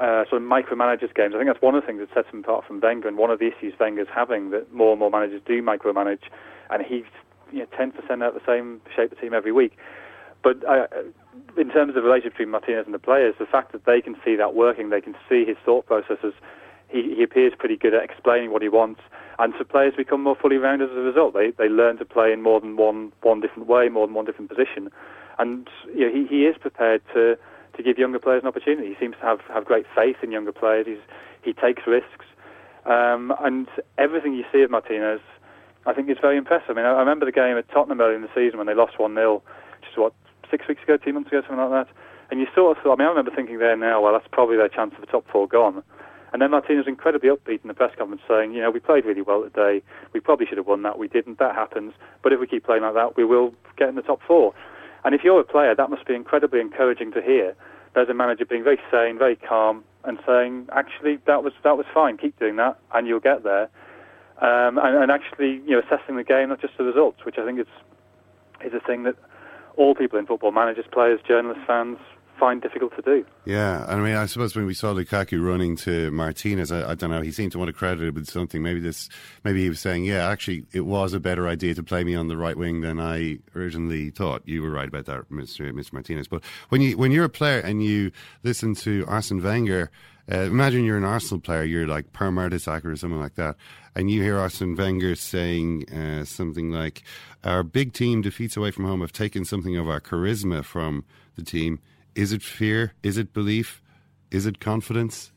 uh, 0.00 0.24
sort 0.30 0.42
of 0.42 0.48
micromanages 0.48 1.14
games. 1.14 1.34
I 1.34 1.38
think 1.38 1.48
that's 1.48 1.62
one 1.62 1.74
of 1.74 1.82
the 1.82 1.86
things 1.86 2.00
that 2.00 2.08
sets 2.14 2.32
him 2.32 2.40
apart 2.40 2.64
from 2.66 2.80
Wenger, 2.80 3.08
and 3.08 3.18
one 3.18 3.30
of 3.30 3.38
the 3.38 3.48
issues 3.48 3.74
Wenger's 3.78 4.08
having 4.14 4.50
that 4.50 4.72
more 4.72 4.92
and 4.92 5.00
more 5.00 5.10
managers 5.10 5.42
do 5.44 5.62
micromanage, 5.62 6.30
and 6.70 6.84
he's 6.84 7.04
you 7.52 7.60
know, 7.60 7.66
tends 7.76 7.96
to 7.96 8.02
send 8.06 8.22
out 8.22 8.34
the 8.34 8.44
same 8.46 8.80
shape 8.94 9.12
of 9.12 9.20
team 9.20 9.34
every 9.34 9.52
week. 9.52 9.76
But 10.42 10.64
uh, 10.68 10.86
in 11.56 11.70
terms 11.70 11.90
of 11.90 11.94
the 11.94 12.02
relationship 12.02 12.34
between 12.34 12.50
Martinez 12.50 12.84
and 12.86 12.94
the 12.94 12.98
players, 12.98 13.34
the 13.38 13.46
fact 13.46 13.72
that 13.72 13.84
they 13.86 14.00
can 14.00 14.14
see 14.24 14.36
that 14.36 14.54
working, 14.54 14.90
they 14.90 15.00
can 15.00 15.14
see 15.28 15.44
his 15.44 15.56
thought 15.64 15.86
processes, 15.86 16.32
he, 16.88 17.14
he 17.16 17.22
appears 17.22 17.52
pretty 17.58 17.76
good 17.76 17.92
at 17.92 18.04
explaining 18.04 18.52
what 18.52 18.62
he 18.62 18.68
wants, 18.68 19.00
and 19.38 19.52
so 19.58 19.64
players 19.64 19.94
become 19.96 20.22
more 20.22 20.36
fully 20.36 20.56
rounded 20.56 20.90
as 20.90 20.96
a 20.96 21.00
result. 21.00 21.34
They 21.34 21.50
they 21.50 21.68
learn 21.68 21.98
to 21.98 22.04
play 22.04 22.32
in 22.32 22.40
more 22.42 22.60
than 22.60 22.76
one 22.76 23.12
one 23.22 23.40
different 23.40 23.68
way, 23.68 23.88
more 23.88 24.06
than 24.06 24.14
one 24.14 24.24
different 24.24 24.48
position, 24.48 24.90
and 25.38 25.68
you 25.94 26.06
know, 26.06 26.14
he 26.14 26.26
he 26.26 26.46
is 26.46 26.56
prepared 26.56 27.02
to 27.14 27.36
to 27.78 27.82
give 27.82 27.96
younger 27.96 28.18
players 28.18 28.42
an 28.42 28.48
opportunity. 28.48 28.88
He 28.88 28.96
seems 29.00 29.14
to 29.16 29.22
have, 29.22 29.40
have 29.48 29.64
great 29.64 29.86
faith 29.96 30.16
in 30.22 30.30
younger 30.30 30.52
players. 30.52 30.86
He's, 30.86 31.00
he 31.42 31.54
takes 31.54 31.82
risks. 31.86 32.26
Um, 32.84 33.32
and 33.40 33.68
everything 33.96 34.34
you 34.34 34.44
see 34.52 34.62
of 34.62 34.70
Martinez, 34.70 35.20
I 35.86 35.94
think 35.94 36.10
is 36.10 36.18
very 36.20 36.36
impressive. 36.36 36.70
I 36.70 36.74
mean, 36.74 36.84
I, 36.84 36.92
I 36.92 37.00
remember 37.00 37.24
the 37.24 37.32
game 37.32 37.56
at 37.56 37.68
Tottenham 37.70 38.00
early 38.00 38.16
in 38.16 38.22
the 38.22 38.34
season 38.34 38.58
when 38.58 38.66
they 38.66 38.74
lost 38.74 38.98
1 38.98 39.14
0, 39.14 39.42
which 39.80 39.90
is 39.90 39.96
what, 39.96 40.12
six 40.50 40.66
weeks 40.68 40.82
ago, 40.82 40.96
two 40.96 41.12
months 41.12 41.28
ago, 41.28 41.40
something 41.42 41.58
like 41.58 41.86
that. 41.86 41.94
And 42.30 42.40
you 42.40 42.46
sort 42.54 42.76
of 42.76 42.82
thought, 42.82 42.94
I 42.94 42.96
mean, 42.96 43.06
I 43.06 43.10
remember 43.10 43.30
thinking 43.34 43.58
there 43.58 43.76
now, 43.76 44.02
well, 44.02 44.12
that's 44.12 44.28
probably 44.30 44.56
their 44.56 44.68
chance 44.68 44.92
of 44.94 45.00
the 45.00 45.06
top 45.06 45.24
four 45.30 45.48
gone. 45.48 45.82
And 46.32 46.42
then 46.42 46.50
Martinez 46.50 46.86
incredibly 46.86 47.30
upbeat 47.30 47.62
in 47.62 47.68
the 47.68 47.74
press 47.74 47.92
conference 47.96 48.22
saying, 48.28 48.52
you 48.52 48.60
know, 48.60 48.70
we 48.70 48.80
played 48.80 49.06
really 49.06 49.22
well 49.22 49.42
today. 49.42 49.82
We 50.12 50.20
probably 50.20 50.46
should 50.46 50.58
have 50.58 50.66
won 50.66 50.82
that. 50.82 50.98
We 50.98 51.08
didn't. 51.08 51.38
That 51.38 51.54
happens. 51.54 51.94
But 52.22 52.32
if 52.34 52.40
we 52.40 52.46
keep 52.46 52.66
playing 52.66 52.82
like 52.82 52.94
that, 52.94 53.16
we 53.16 53.24
will 53.24 53.54
get 53.78 53.88
in 53.88 53.94
the 53.94 54.02
top 54.02 54.20
four. 54.26 54.52
And 55.04 55.14
if 55.14 55.22
you're 55.24 55.40
a 55.40 55.44
player, 55.44 55.74
that 55.74 55.90
must 55.90 56.06
be 56.06 56.14
incredibly 56.14 56.60
encouraging 56.60 57.12
to 57.12 57.22
hear 57.22 57.54
there's 57.94 58.08
a 58.08 58.14
manager 58.14 58.44
being 58.44 58.64
very 58.64 58.78
sane, 58.90 59.18
very 59.18 59.36
calm, 59.36 59.84
and 60.04 60.18
saying, 60.26 60.68
actually, 60.72 61.18
that 61.26 61.42
was 61.42 61.52
that 61.64 61.76
was 61.76 61.86
fine. 61.92 62.16
Keep 62.16 62.38
doing 62.38 62.56
that, 62.56 62.78
and 62.94 63.06
you'll 63.06 63.20
get 63.20 63.42
there. 63.42 63.68
um, 64.40 64.78
and, 64.78 64.96
and, 64.96 65.10
actually 65.10 65.60
you 65.66 65.70
know 65.70 65.80
assessing 65.80 66.16
the 66.16 66.24
game, 66.24 66.48
not 66.50 66.60
just 66.60 66.76
the 66.78 66.84
results, 66.84 67.24
which 67.24 67.38
I 67.38 67.44
think 67.44 67.58
is 67.58 67.66
is 68.64 68.72
a 68.74 68.80
thing 68.80 69.04
that 69.04 69.16
all 69.76 69.94
people 69.94 70.18
in 70.18 70.26
football, 70.26 70.52
managers, 70.52 70.86
players, 70.90 71.20
journalists, 71.26 71.64
fans, 71.66 71.98
find 72.38 72.62
difficult 72.62 72.94
to 72.96 73.02
do. 73.02 73.24
Yeah, 73.44 73.84
I 73.88 73.96
mean, 73.96 74.14
I 74.14 74.26
suppose 74.26 74.54
when 74.54 74.66
we 74.66 74.74
saw 74.74 74.92
Lukaku 74.92 75.44
running 75.44 75.76
to 75.76 76.10
Martinez, 76.10 76.70
I, 76.70 76.90
I, 76.90 76.94
don't 76.94 77.10
know, 77.10 77.20
he 77.20 77.32
seemed 77.32 77.52
to 77.52 77.58
want 77.58 77.68
to 77.68 77.72
credit 77.72 78.02
it 78.06 78.14
with 78.14 78.28
something. 78.28 78.62
Maybe 78.62 78.80
this, 78.80 79.08
maybe 79.44 79.62
he 79.62 79.68
was 79.68 79.80
saying, 79.80 80.04
yeah, 80.04 80.28
actually, 80.28 80.64
it 80.72 80.82
was 80.82 81.12
a 81.12 81.20
better 81.20 81.48
idea 81.48 81.74
to 81.74 81.82
play 81.82 82.04
me 82.04 82.14
on 82.14 82.28
the 82.28 82.36
right 82.36 82.56
wing 82.56 82.80
than 82.80 83.00
I 83.00 83.38
originally 83.54 84.10
thought. 84.10 84.42
You 84.46 84.62
were 84.62 84.70
right 84.70 84.88
about 84.88 85.06
that, 85.06 85.30
Mr. 85.30 85.70
Mr. 85.72 85.92
Martinez. 85.92 86.28
But 86.28 86.44
when 86.68 86.80
you 86.80 86.96
when 86.96 87.10
you're 87.10 87.24
a 87.24 87.30
player 87.30 87.60
and 87.60 87.82
you 87.82 88.12
listen 88.42 88.74
to 88.76 89.04
Arsene 89.06 89.42
Wenger. 89.42 89.90
Uh, 90.30 90.40
imagine 90.40 90.84
you're 90.84 90.98
an 90.98 91.04
Arsenal 91.04 91.40
player, 91.40 91.64
you're 91.64 91.86
like 91.86 92.12
Per 92.12 92.30
Mertesacker 92.30 92.84
or 92.84 92.96
something 92.96 93.18
like 93.18 93.36
that, 93.36 93.56
and 93.94 94.10
you 94.10 94.22
hear 94.22 94.36
Arsene 94.36 94.76
Wenger 94.76 95.14
saying 95.14 95.88
uh, 95.90 96.26
something 96.26 96.70
like, 96.70 97.02
"Our 97.42 97.62
big 97.62 97.94
team 97.94 98.20
defeats 98.20 98.54
away 98.54 98.70
from 98.70 98.84
home 98.84 99.00
have 99.00 99.10
taken 99.10 99.46
something 99.46 99.78
of 99.78 99.88
our 99.88 100.02
charisma 100.02 100.62
from 100.66 101.06
the 101.38 101.42
team. 101.42 101.80
Is 102.18 102.32
it 102.32 102.42
fear? 102.42 102.94
Is 103.04 103.16
it 103.16 103.32
belief? 103.32 103.80
Is 104.32 104.44
it 104.44 104.58
confidence? 104.58 105.30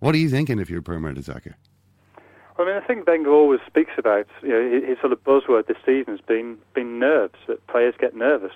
What 0.00 0.12
are 0.12 0.18
you 0.18 0.28
thinking 0.28 0.58
if 0.58 0.68
you're 0.68 0.80
a 0.80 0.82
Per 0.82 0.98
Mertesacker? 0.98 1.54
I 2.58 2.64
mean, 2.64 2.74
I 2.74 2.84
think 2.84 3.06
Wenger 3.06 3.30
always 3.30 3.60
speaks 3.64 3.92
about 3.96 4.26
you 4.42 4.48
know 4.48 4.88
his, 4.88 4.98
sort 4.98 5.12
of 5.12 5.22
buzzword 5.22 5.68
this 5.68 5.76
season 5.86 6.16
has 6.16 6.20
been 6.26 6.58
been 6.74 6.98
nerves 6.98 7.36
that 7.46 7.64
players 7.68 7.94
get 8.00 8.16
nervous, 8.16 8.50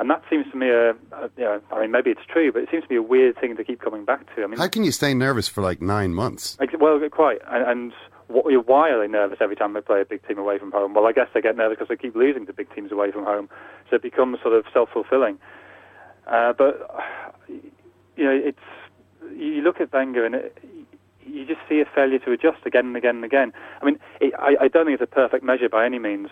and 0.00 0.10
that 0.10 0.22
seems 0.28 0.50
to 0.50 0.56
me 0.56 0.70
a, 0.70 0.90
a 0.90 1.30
you 1.36 1.44
know 1.44 1.60
I 1.70 1.82
mean 1.82 1.92
maybe 1.92 2.10
it's 2.10 2.26
true, 2.26 2.50
but 2.50 2.62
it 2.62 2.68
seems 2.72 2.82
to 2.82 2.88
be 2.88 2.96
a 2.96 3.02
weird 3.02 3.38
thing 3.38 3.56
to 3.58 3.62
keep 3.62 3.80
coming 3.80 4.04
back 4.04 4.34
to. 4.34 4.42
I 4.42 4.48
mean, 4.48 4.58
how 4.58 4.66
can 4.66 4.82
you 4.82 4.90
stay 4.90 5.14
nervous 5.14 5.46
for 5.46 5.62
like 5.62 5.80
nine 5.80 6.14
months? 6.14 6.58
Well, 6.80 6.98
quite, 7.10 7.38
and, 7.46 7.64
and 7.70 7.92
what, 8.26 8.46
why 8.66 8.90
are 8.90 9.00
they 9.00 9.06
nervous 9.06 9.38
every 9.40 9.54
time 9.54 9.74
they 9.74 9.82
play 9.82 10.00
a 10.00 10.04
big 10.04 10.26
team 10.26 10.38
away 10.38 10.58
from 10.58 10.72
home? 10.72 10.94
Well, 10.94 11.06
I 11.06 11.12
guess 11.12 11.28
they 11.32 11.40
get 11.40 11.56
nervous 11.56 11.78
because 11.78 11.96
they 11.96 12.02
keep 12.02 12.16
losing 12.16 12.44
to 12.46 12.52
big 12.52 12.74
teams 12.74 12.90
away 12.90 13.12
from 13.12 13.22
home, 13.22 13.48
so 13.88 13.94
it 13.94 14.02
becomes 14.02 14.38
sort 14.42 14.54
of 14.54 14.64
self 14.72 14.88
fulfilling. 14.92 15.38
Uh, 16.26 16.52
but 16.52 16.88
you 18.16 18.24
know, 18.24 18.32
it's 18.32 18.58
you 19.36 19.62
look 19.62 19.80
at 19.80 19.92
Wenger 19.92 20.24
and 20.24 20.34
it, 20.34 20.58
you 21.26 21.46
just 21.46 21.60
see 21.68 21.80
a 21.80 21.84
failure 21.94 22.18
to 22.20 22.32
adjust 22.32 22.64
again 22.66 22.86
and 22.86 22.96
again 22.96 23.16
and 23.16 23.24
again. 23.24 23.52
I 23.80 23.84
mean, 23.84 23.98
it, 24.20 24.34
I, 24.38 24.56
I, 24.62 24.68
don't 24.68 24.86
think 24.86 25.00
it's 25.00 25.10
a 25.10 25.14
perfect 25.14 25.42
measure 25.42 25.68
by 25.68 25.84
any 25.84 25.98
means, 25.98 26.28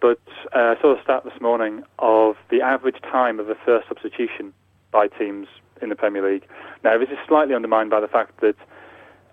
but 0.00 0.20
uh, 0.54 0.74
I 0.76 0.80
saw 0.80 0.98
a 0.98 1.02
stat 1.02 1.24
this 1.24 1.40
morning 1.40 1.82
of 1.98 2.36
the 2.50 2.60
average 2.62 3.00
time 3.02 3.40
of 3.40 3.50
a 3.50 3.56
first 3.66 3.88
substitution 3.88 4.52
by 4.90 5.08
teams 5.08 5.48
in 5.82 5.88
the 5.88 5.96
Premier 5.96 6.28
League. 6.30 6.46
Now, 6.84 6.98
this 6.98 7.08
is 7.08 7.18
slightly 7.26 7.54
undermined 7.54 7.90
by 7.90 8.00
the 8.00 8.08
fact 8.08 8.40
that 8.40 8.56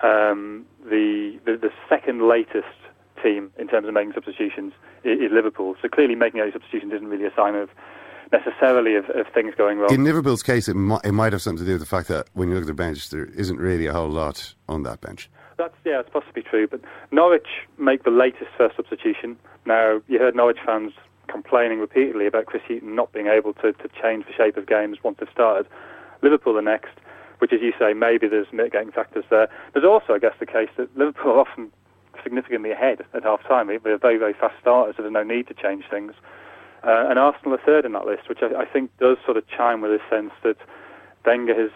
um, 0.02 0.66
the, 0.84 1.40
the, 1.46 1.58
the 1.58 1.70
second 1.88 2.28
latest 2.28 2.68
team 3.24 3.52
in 3.58 3.68
terms 3.68 3.88
of 3.88 3.94
making 3.94 4.14
substitutions 4.14 4.74
is, 5.04 5.20
is 5.20 5.32
Liverpool. 5.32 5.76
So 5.82 5.88
clearly, 5.88 6.16
making 6.16 6.42
any 6.42 6.52
substitutions 6.52 6.94
isn't 6.94 7.08
really 7.08 7.26
a 7.26 7.34
sign 7.36 7.56
of 7.56 7.70
necessarily 8.32 8.96
of, 8.96 9.10
of, 9.12 9.28
things 9.34 9.54
going 9.58 9.78
wrong. 9.78 9.94
In 9.94 10.04
Liverpool's 10.04 10.44
case, 10.44 10.68
it 10.68 10.76
might, 10.76 11.06
it 11.06 11.12
might 11.12 11.34
have 11.34 11.42
something 11.42 11.60
to 11.60 11.66
do 11.66 11.74
with 11.74 11.82
the 11.82 11.88
fact 11.88 12.08
that 12.08 12.28
when 12.34 12.50
you 12.50 12.56
look 12.56 12.64
at 12.64 12.68
the 12.68 12.74
bench, 12.74 13.10
there 13.10 13.26
isn't 13.26 13.58
really 13.58 13.86
a 13.86 13.94
whole 13.94 14.10
lot 14.10 14.54
on 14.68 14.84
that 14.84 15.02
bench. 15.02 15.30
That's 15.58 15.76
yeah, 15.86 16.00
it's 16.00 16.10
possibly 16.10 16.42
true. 16.42 16.68
But 16.68 16.82
Norwich 17.12 17.48
make 17.78 18.04
the 18.04 18.12
latest 18.12 18.52
first 18.58 18.76
substitution. 18.76 19.38
Now 19.66 20.02
you 20.08 20.20
heard 20.20 20.36
Norwich 20.36 20.58
fans 20.66 20.94
complaining 21.28 21.80
repeatedly 21.80 22.28
about 22.28 22.46
Chris 22.46 22.64
Hughton 22.68 22.96
not 22.96 23.12
being 23.12 23.28
able 23.28 23.54
to, 23.56 23.74
to 23.74 23.90
change 24.02 24.26
the 24.26 24.34
shape 24.34 24.58
of 24.58 24.68
games 24.68 24.98
once 25.04 25.18
they've 25.20 25.30
started. 25.32 25.66
Liverpool 26.22 26.54
the 26.54 26.62
next, 26.62 26.94
which 27.40 27.54
as 27.54 27.62
you 27.62 27.74
say, 27.80 27.94
maybe 27.94 28.28
there's 28.28 28.48
mitigating 28.52 28.92
factors 28.92 29.26
there. 29.30 29.50
There's 29.74 29.86
also, 29.86 30.14
I 30.14 30.20
guess, 30.20 30.34
the 30.40 30.46
case 30.46 30.70
that 30.78 30.96
Liverpool 30.98 31.32
are 31.32 31.40
often 31.40 31.72
significantly 32.24 32.72
ahead 32.72 33.04
at 33.14 33.24
half 33.24 33.44
time. 33.48 33.68
They're 33.68 33.98
very, 33.98 34.18
very 34.18 34.34
fast 34.34 34.56
starters, 34.62 34.96
so 34.96 35.04
there's 35.04 35.14
no 35.14 35.24
need 35.24 35.48
to 35.48 35.54
change 35.54 35.86
things. 35.90 36.14
Uh, 36.86 37.10
and 37.10 37.18
Arsenal 37.18 37.56
are 37.56 37.62
third 37.66 37.84
in 37.84 37.94
that 37.94 38.06
list, 38.06 38.30
which 38.30 38.40
I, 38.44 38.62
I, 38.62 38.66
think 38.66 38.96
does 39.00 39.18
sort 39.26 39.38
of 39.38 39.44
chime 39.48 39.82
with 39.82 39.90
this 39.90 40.08
sense 40.08 40.32
that 40.44 40.58
Wenger 41.26 41.56
has, 41.60 41.72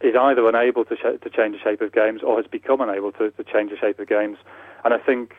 is 0.00 0.16
either 0.16 0.48
unable 0.48 0.84
to, 0.86 0.96
sh- 0.96 1.20
to 1.20 1.28
change 1.28 1.56
the 1.56 1.62
shape 1.62 1.82
of 1.82 1.92
games 1.92 2.22
or 2.22 2.40
has 2.40 2.46
become 2.50 2.80
unable 2.80 3.12
to, 3.12 3.30
to 3.32 3.44
change 3.44 3.70
the 3.70 3.76
shape 3.76 3.98
of 3.98 4.08
games. 4.08 4.38
And 4.82 4.94
I 4.94 4.98
think, 4.98 5.34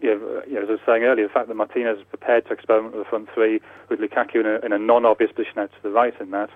you 0.00 0.08
know, 0.08 0.42
you 0.46 0.54
know, 0.54 0.62
as 0.62 0.68
I 0.68 0.72
was 0.72 0.80
saying 0.86 1.02
earlier, 1.04 1.28
the 1.28 1.32
fact 1.32 1.48
that 1.48 1.54
Martinez 1.54 1.98
is 1.98 2.04
prepared 2.08 2.46
to 2.46 2.54
experiment 2.54 2.94
with 2.94 3.04
the 3.04 3.10
front 3.10 3.28
three 3.34 3.60
with 3.90 4.00
Lukaku 4.00 4.40
in 4.40 4.46
a, 4.46 4.64
in 4.64 4.72
a 4.72 4.78
non-obvious 4.78 5.32
position 5.32 5.58
out 5.58 5.70
to 5.72 5.82
the 5.82 5.90
right 5.90 6.18
in 6.18 6.30
that 6.30 6.48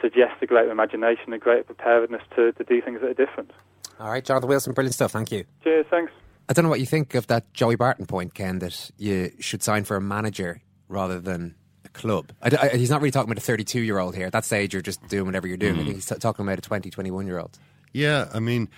suggests 0.00 0.36
a 0.42 0.46
greater 0.46 0.70
imagination 0.70 1.32
and 1.32 1.40
greater 1.40 1.62
preparedness 1.62 2.22
to, 2.34 2.50
to 2.52 2.64
do 2.64 2.82
things 2.82 3.00
that 3.02 3.10
are 3.10 3.14
different. 3.14 3.52
All 4.00 4.10
right, 4.10 4.24
Jonathan 4.24 4.48
Wilson, 4.48 4.72
brilliant 4.72 4.94
stuff. 4.94 5.12
Thank 5.12 5.30
you. 5.30 5.44
Cheers, 5.62 5.86
thanks. 5.90 6.10
I 6.48 6.54
don't 6.54 6.64
know 6.64 6.70
what 6.70 6.80
you 6.80 6.86
think 6.86 7.14
of 7.14 7.28
that 7.28 7.52
Joey 7.52 7.76
Barton 7.76 8.06
point, 8.06 8.34
Ken, 8.34 8.58
that 8.58 8.90
you 8.96 9.30
should 9.38 9.62
sign 9.62 9.84
for 9.84 9.96
a 9.96 10.00
manager 10.00 10.62
rather 10.90 11.20
than 11.20 11.54
a 11.84 11.88
club. 11.88 12.32
I, 12.42 12.50
I, 12.60 12.76
he's 12.76 12.90
not 12.90 13.00
really 13.00 13.10
talking 13.10 13.30
about 13.30 13.42
a 13.42 13.46
32 13.46 13.80
year 13.80 13.98
old 13.98 14.14
here. 14.14 14.26
At 14.26 14.32
that 14.32 14.44
stage, 14.44 14.72
you're 14.72 14.82
just 14.82 15.06
doing 15.08 15.26
whatever 15.26 15.46
you're 15.46 15.56
doing. 15.56 15.76
Mm. 15.76 15.84
He's 15.84 16.06
t- 16.06 16.16
talking 16.16 16.44
about 16.44 16.58
a 16.58 16.62
20, 16.62 16.90
21 16.90 17.26
year 17.26 17.38
old. 17.38 17.58
Yeah, 17.92 18.28
I 18.32 18.40
mean, 18.40 18.68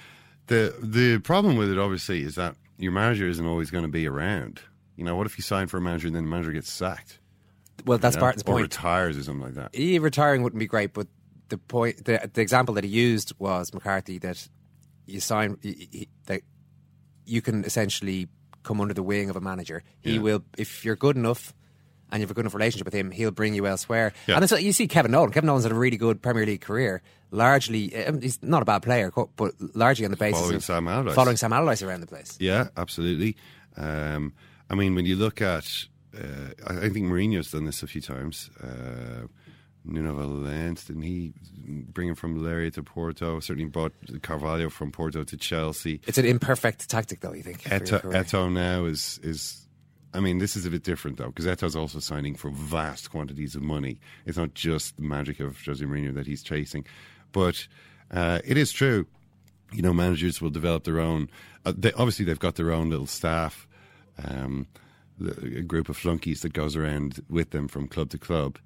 the 0.47 0.75
the 0.81 1.19
problem 1.19 1.57
with 1.57 1.71
it 1.71 1.79
obviously 1.79 2.23
is 2.23 2.37
that 2.37 2.57
your 2.79 2.93
manager 2.93 3.27
isn't 3.27 3.45
always 3.45 3.71
going 3.71 3.85
to 3.85 3.91
be 3.91 4.07
around. 4.07 4.61
You 4.97 5.05
know, 5.05 5.17
what 5.17 5.27
if 5.27 5.39
you 5.39 5.43
sign 5.43 5.67
for 5.67 5.79
a 5.79 5.81
manager 5.81 6.07
and 6.07 6.17
then 6.17 6.25
the 6.25 6.31
manager 6.31 6.53
gets 6.53 6.71
sacked? 6.71 7.19
Well, 7.85 7.99
that's 7.99 8.15
you 8.15 8.21
know? 8.21 8.27
Barton's 8.27 8.43
or 8.43 8.47
point. 8.47 8.61
Or 8.61 8.65
retires 8.65 9.19
or 9.19 9.23
something 9.23 9.45
like 9.45 9.55
that. 9.55 9.75
He 9.75 9.99
retiring 9.99 10.43
wouldn't 10.43 10.61
be 10.61 10.67
great, 10.67 10.93
but 10.93 11.09
the 11.49 11.59
point, 11.59 12.05
the, 12.05 12.31
the 12.33 12.41
example 12.41 12.75
that 12.75 12.85
he 12.85 12.91
used 12.91 13.33
was 13.39 13.75
McCarthy 13.75 14.19
that 14.19 14.49
you 15.07 15.21
sign 15.21 15.59
that 16.27 16.43
you 17.25 17.43
can 17.43 17.65
essentially 17.65 18.29
come 18.63 18.81
under 18.81 18.95
the 18.95 19.03
wing 19.03 19.31
of 19.31 19.37
a 19.37 19.41
manager. 19.41 19.83
He 20.01 20.15
yeah. 20.15 20.21
will, 20.21 20.45
if 20.57 20.85
you're 20.85 20.97
good 20.97 21.17
enough 21.17 21.53
and 22.13 22.21
you 22.21 22.25
have 22.25 22.31
a 22.31 22.35
good 22.35 22.43
enough 22.43 22.55
relationship 22.55 22.85
with 22.85 22.95
him, 22.95 23.11
he'll 23.11 23.31
bring 23.31 23.55
you 23.55 23.67
elsewhere. 23.67 24.13
Yeah. 24.27 24.37
And 24.37 24.51
you 24.63 24.73
see 24.73 24.87
Kevin 24.87 25.11
Nolan. 25.11 25.33
Kevin 25.33 25.47
Nolan's 25.47 25.65
had 25.65 25.73
a 25.73 25.77
really 25.77 25.97
good 25.97 26.21
Premier 26.21 26.45
League 26.45 26.61
career. 26.61 27.03
Largely, 27.31 27.97
um, 28.05 28.21
he's 28.21 28.41
not 28.43 28.61
a 28.61 28.67
bad 28.67 28.83
player, 28.83 29.11
but 29.11 29.55
largely 29.75 30.05
on 30.05 30.11
the 30.11 30.19
basis 30.19 30.39
following 30.39 30.57
of 30.57 30.65
Sam 30.65 30.87
Allardyce. 30.87 31.15
following 31.15 31.37
Sam 31.39 31.53
Allardyce 31.55 31.83
around 31.83 32.03
the 32.03 32.07
place. 32.07 32.37
Yeah, 32.39 32.69
absolutely. 32.77 33.37
Um, 33.79 34.35
I 34.69 34.75
mean, 34.75 34.95
when 34.95 35.07
you 35.07 35.17
look 35.17 35.41
at, 35.41 35.87
uh, 36.15 36.51
I 36.67 36.91
think 36.91 37.07
Mourinho's 37.07 37.51
done 37.51 37.65
this 37.65 37.83
a 37.83 37.87
few 37.87 38.03
times. 38.03 38.51
Uh, 38.63 39.27
Nuno 39.85 40.15
Valente, 40.15 40.87
didn't 40.87 41.03
he 41.03 41.33
bring 41.67 42.09
him 42.09 42.15
from 42.15 42.39
Leiria 42.39 42.73
to 42.75 42.83
Porto? 42.83 43.41
Certainly 43.41 43.71
brought 43.71 43.93
Carvalho 44.23 44.69
from 44.69 44.93
Porto 44.93 45.25
to 45.25 45.37
Chelsea. 45.37 46.01
It's 46.07 46.19
an 46.19 46.27
imperfect 46.27 46.89
tactic, 46.89 47.21
though. 47.21 47.33
You 47.33 47.43
think 47.43 47.63
Eto'o, 47.63 48.13
Eto'o 48.13 48.53
now 48.53 48.85
is 48.85 49.19
is 49.23 49.62
I 50.15 50.21
mean, 50.21 50.39
this 50.39 50.57
is 50.57 50.67
a 50.67 50.71
bit 50.71 50.83
different 50.83 51.17
though, 51.17 51.29
because 51.29 51.47
Eto'o's 51.47 51.77
also 51.77 51.99
signing 51.99 52.35
for 52.35 52.51
vast 52.51 53.11
quantities 53.11 53.55
of 53.55 53.63
money. 53.63 53.99
It's 54.27 54.37
not 54.37 54.55
just 54.55 54.97
the 54.97 55.03
magic 55.03 55.41
of 55.41 55.65
Jose 55.65 55.85
Mourinho 55.85 56.15
that 56.15 56.27
he's 56.27 56.43
chasing, 56.43 56.85
but 57.33 57.67
uh, 58.11 58.41
it 58.45 58.57
is 58.57 58.73
true. 58.73 59.07
You 59.73 59.83
know, 59.83 59.95
managers 59.95 60.43
will 60.43 60.51
develop 60.51 60.85
their 60.85 61.01
own. 61.01 61.31
Uh, 61.65 61.73
they, 61.77 61.93
obviously, 61.93 62.27
they've 62.27 62.39
got 62.39 62.57
their 62.57 62.73
own 62.73 62.91
little 62.91 63.07
staff, 63.07 63.67
um, 64.23 64.67
the, 65.19 65.59
a 65.59 65.63
group 65.63 65.89
of 65.89 65.97
flunkies 65.97 66.43
that 66.43 66.53
goes 66.53 66.77
around 66.77 67.25
with 67.31 67.51
them 67.51 67.69
from 67.69 67.89
club 67.89 68.11
to 68.11 68.19
club. 68.19 68.59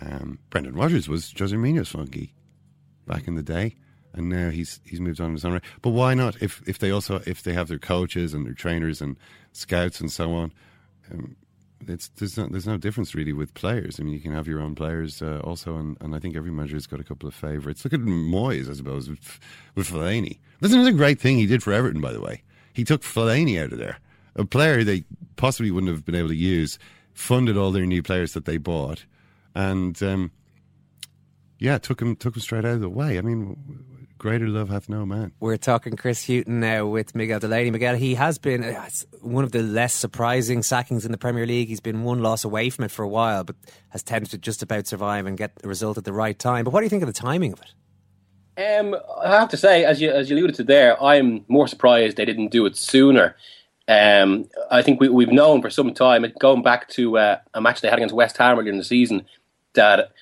Um, 0.00 0.40
Brendan 0.50 0.74
Rodgers 0.74 1.08
was 1.08 1.32
Jose 1.38 1.54
Mourinho's 1.54 1.90
flunky 1.90 2.34
back 3.06 3.28
in 3.28 3.36
the 3.36 3.42
day 3.42 3.76
and 4.12 4.28
now 4.28 4.50
he's 4.50 4.80
he's 4.84 5.00
moved 5.00 5.20
on 5.20 5.32
his 5.32 5.44
own. 5.44 5.60
But 5.82 5.90
why 5.90 6.14
not? 6.14 6.40
If 6.42 6.62
if 6.66 6.78
they 6.78 6.90
also 6.90 7.22
if 7.26 7.42
they 7.42 7.52
have 7.52 7.68
their 7.68 7.78
coaches 7.78 8.34
and 8.34 8.46
their 8.46 8.54
trainers 8.54 9.00
and 9.00 9.16
scouts 9.52 10.00
and 10.00 10.10
so 10.10 10.32
on, 10.32 10.52
um, 11.10 11.36
it's 11.88 12.08
there's 12.08 12.36
no 12.36 12.46
there's 12.46 12.66
no 12.66 12.76
difference 12.76 13.14
really 13.14 13.32
with 13.32 13.54
players. 13.54 13.98
I 13.98 14.02
mean, 14.02 14.12
you 14.12 14.20
can 14.20 14.32
have 14.32 14.46
your 14.46 14.60
own 14.60 14.74
players 14.74 15.22
uh, 15.22 15.40
also, 15.42 15.76
and, 15.76 15.96
and 16.00 16.14
I 16.14 16.18
think 16.18 16.36
every 16.36 16.50
manager's 16.50 16.86
got 16.86 17.00
a 17.00 17.04
couple 17.04 17.28
of 17.28 17.34
favourites. 17.34 17.84
Look 17.84 17.94
at 17.94 18.00
Moyes, 18.00 18.68
I 18.68 18.74
suppose, 18.74 19.08
with 19.08 19.40
with 19.74 19.88
Fellaini. 19.88 20.38
That's 20.60 20.74
another 20.74 20.92
great 20.92 21.20
thing 21.20 21.38
he 21.38 21.46
did 21.46 21.62
for 21.62 21.72
Everton, 21.72 22.00
by 22.00 22.12
the 22.12 22.20
way. 22.20 22.42
He 22.72 22.84
took 22.84 23.02
Fellaini 23.02 23.62
out 23.62 23.72
of 23.72 23.78
there, 23.78 23.98
a 24.36 24.44
player 24.44 24.84
they 24.84 25.04
possibly 25.36 25.70
wouldn't 25.70 25.92
have 25.92 26.04
been 26.04 26.14
able 26.14 26.28
to 26.28 26.36
use. 26.36 26.78
Funded 27.14 27.56
all 27.56 27.72
their 27.72 27.86
new 27.86 28.02
players 28.02 28.32
that 28.34 28.44
they 28.44 28.56
bought, 28.56 29.04
and 29.54 30.00
um, 30.02 30.30
yeah, 31.58 31.76
took 31.78 32.00
him 32.00 32.16
took 32.16 32.36
him 32.36 32.40
straight 32.40 32.64
out 32.64 32.74
of 32.74 32.80
the 32.80 32.88
way. 32.88 33.18
I 33.18 33.20
mean, 33.20 33.84
Greater 34.20 34.48
love 34.48 34.68
hath 34.68 34.90
no 34.90 35.06
man. 35.06 35.32
We're 35.40 35.56
talking 35.56 35.96
Chris 35.96 36.26
Hughton 36.26 36.60
now 36.60 36.84
with 36.84 37.14
Miguel 37.14 37.40
Delaney. 37.40 37.70
Miguel, 37.70 37.96
he 37.96 38.16
has 38.16 38.36
been 38.36 38.62
uh, 38.62 38.90
one 39.22 39.44
of 39.44 39.52
the 39.52 39.62
less 39.62 39.94
surprising 39.94 40.62
sackings 40.62 41.06
in 41.06 41.10
the 41.10 41.16
Premier 41.16 41.46
League. 41.46 41.68
He's 41.68 41.80
been 41.80 42.02
one 42.02 42.20
loss 42.20 42.44
away 42.44 42.68
from 42.68 42.84
it 42.84 42.90
for 42.90 43.02
a 43.02 43.08
while, 43.08 43.44
but 43.44 43.56
has 43.88 44.02
tended 44.02 44.30
to 44.32 44.36
just 44.36 44.62
about 44.62 44.86
survive 44.86 45.24
and 45.24 45.38
get 45.38 45.56
the 45.56 45.68
result 45.68 45.96
at 45.96 46.04
the 46.04 46.12
right 46.12 46.38
time. 46.38 46.66
But 46.66 46.74
what 46.74 46.80
do 46.80 46.84
you 46.84 46.90
think 46.90 47.02
of 47.02 47.06
the 47.06 47.14
timing 47.14 47.54
of 47.54 47.62
it? 47.62 48.78
Um, 48.78 48.94
I 49.24 49.38
have 49.38 49.48
to 49.48 49.56
say, 49.56 49.86
as 49.86 50.02
you 50.02 50.10
as 50.10 50.28
you 50.28 50.36
alluded 50.36 50.56
to 50.56 50.64
there, 50.64 51.02
I'm 51.02 51.46
more 51.48 51.66
surprised 51.66 52.18
they 52.18 52.26
didn't 52.26 52.48
do 52.48 52.66
it 52.66 52.76
sooner. 52.76 53.36
Um, 53.88 54.50
I 54.70 54.82
think 54.82 55.00
we, 55.00 55.24
have 55.24 55.32
known 55.32 55.62
for 55.62 55.70
some 55.70 55.94
time, 55.94 56.26
going 56.38 56.62
back 56.62 56.90
to 56.90 57.16
uh, 57.16 57.38
a 57.54 57.62
match 57.62 57.80
they 57.80 57.88
had 57.88 57.98
against 57.98 58.14
West 58.14 58.36
Ham 58.36 58.58
earlier 58.58 58.70
in 58.70 58.76
the 58.76 58.84
season, 58.84 59.24
that 59.72 60.12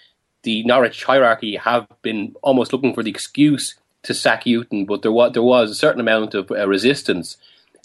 the 0.45 0.63
Norwich 0.63 1.03
hierarchy 1.03 1.57
have 1.57 1.89
been 2.03 2.37
almost 2.43 2.73
looking 2.73 2.95
for 2.95 3.03
the 3.03 3.11
excuse 3.11 3.75
to 4.05 4.15
sack 4.15 4.45
Hughton, 4.45 4.85
but 4.85 5.03
there 5.03 5.13
was 5.13 5.33
there 5.33 5.43
was 5.43 5.71
a 5.71 5.75
certain 5.75 6.01
amount 6.01 6.35
of 6.35 6.51
uh, 6.51 6.67
resistance 6.69 7.37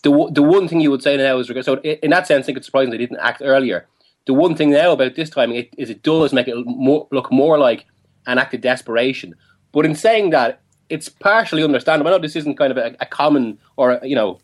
the 0.03 0.30
the 0.32 0.43
one 0.43 0.68
thing 0.68 0.82
you 0.82 0.91
would 0.91 1.01
say 1.01 1.18
now 1.18 1.39
is 1.39 1.47
so 1.66 1.80
in 1.80 2.11
that 2.11 2.28
sense, 2.28 2.43
I 2.43 2.45
think 2.45 2.57
it's 2.57 2.68
surprising 2.68 2.91
they 2.91 2.97
didn't 2.97 3.20
act 3.20 3.41
earlier. 3.43 3.88
The 4.28 4.34
one 4.34 4.55
thing 4.55 4.70
now 4.70 4.91
about 4.91 5.16
this 5.16 5.30
timing 5.30 5.68
is 5.78 5.89
it 5.89 6.03
does 6.03 6.32
make 6.32 6.47
it 6.47 6.55
more, 6.66 7.07
look 7.11 7.32
more 7.32 7.57
like 7.57 7.86
an 8.28 8.38
act 8.38 8.53
of 8.53 8.61
desperation. 8.61 9.36
But 9.72 9.86
in 9.86 9.95
saying 9.95 10.30
that, 10.30 10.61
it's 10.89 11.09
partially 11.09 11.64
understandable. 11.64 12.09
I 12.09 12.16
know 12.16 12.22
this 12.22 12.36
isn't 12.36 12.57
kind 12.57 12.72
of 12.72 12.78
a, 12.78 12.95
a 12.99 13.05
common 13.05 13.57
or 13.76 13.99
you 14.03 14.16
know, 14.16 14.39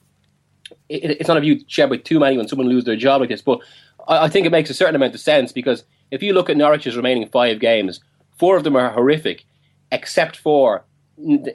it, 0.87 1.11
it's 1.11 1.27
not 1.27 1.37
a 1.37 1.41
view 1.41 1.61
shared 1.67 1.89
by 1.89 1.97
too 1.97 2.19
many 2.19 2.37
when 2.37 2.47
someone 2.47 2.67
loses 2.67 2.85
their 2.85 2.95
job 2.95 3.21
like 3.21 3.29
this. 3.29 3.41
But 3.41 3.59
I, 4.07 4.25
I 4.25 4.29
think 4.29 4.45
it 4.45 4.51
makes 4.51 4.69
a 4.69 4.73
certain 4.73 4.95
amount 4.95 5.13
of 5.13 5.19
sense 5.19 5.51
because 5.51 5.83
if 6.09 6.23
you 6.23 6.33
look 6.33 6.49
at 6.49 6.57
Norwich's 6.57 6.95
remaining 6.95 7.27
five 7.27 7.59
games, 7.59 7.99
four 8.37 8.55
of 8.55 8.63
them 8.63 8.77
are 8.77 8.91
horrific, 8.91 9.43
except 9.91 10.37
for 10.37 10.85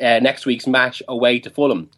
uh, 0.01 0.21
next 0.21 0.47
week's 0.47 0.67
match 0.67 1.03
away 1.09 1.39
to 1.41 1.51
Fulham 1.51 1.91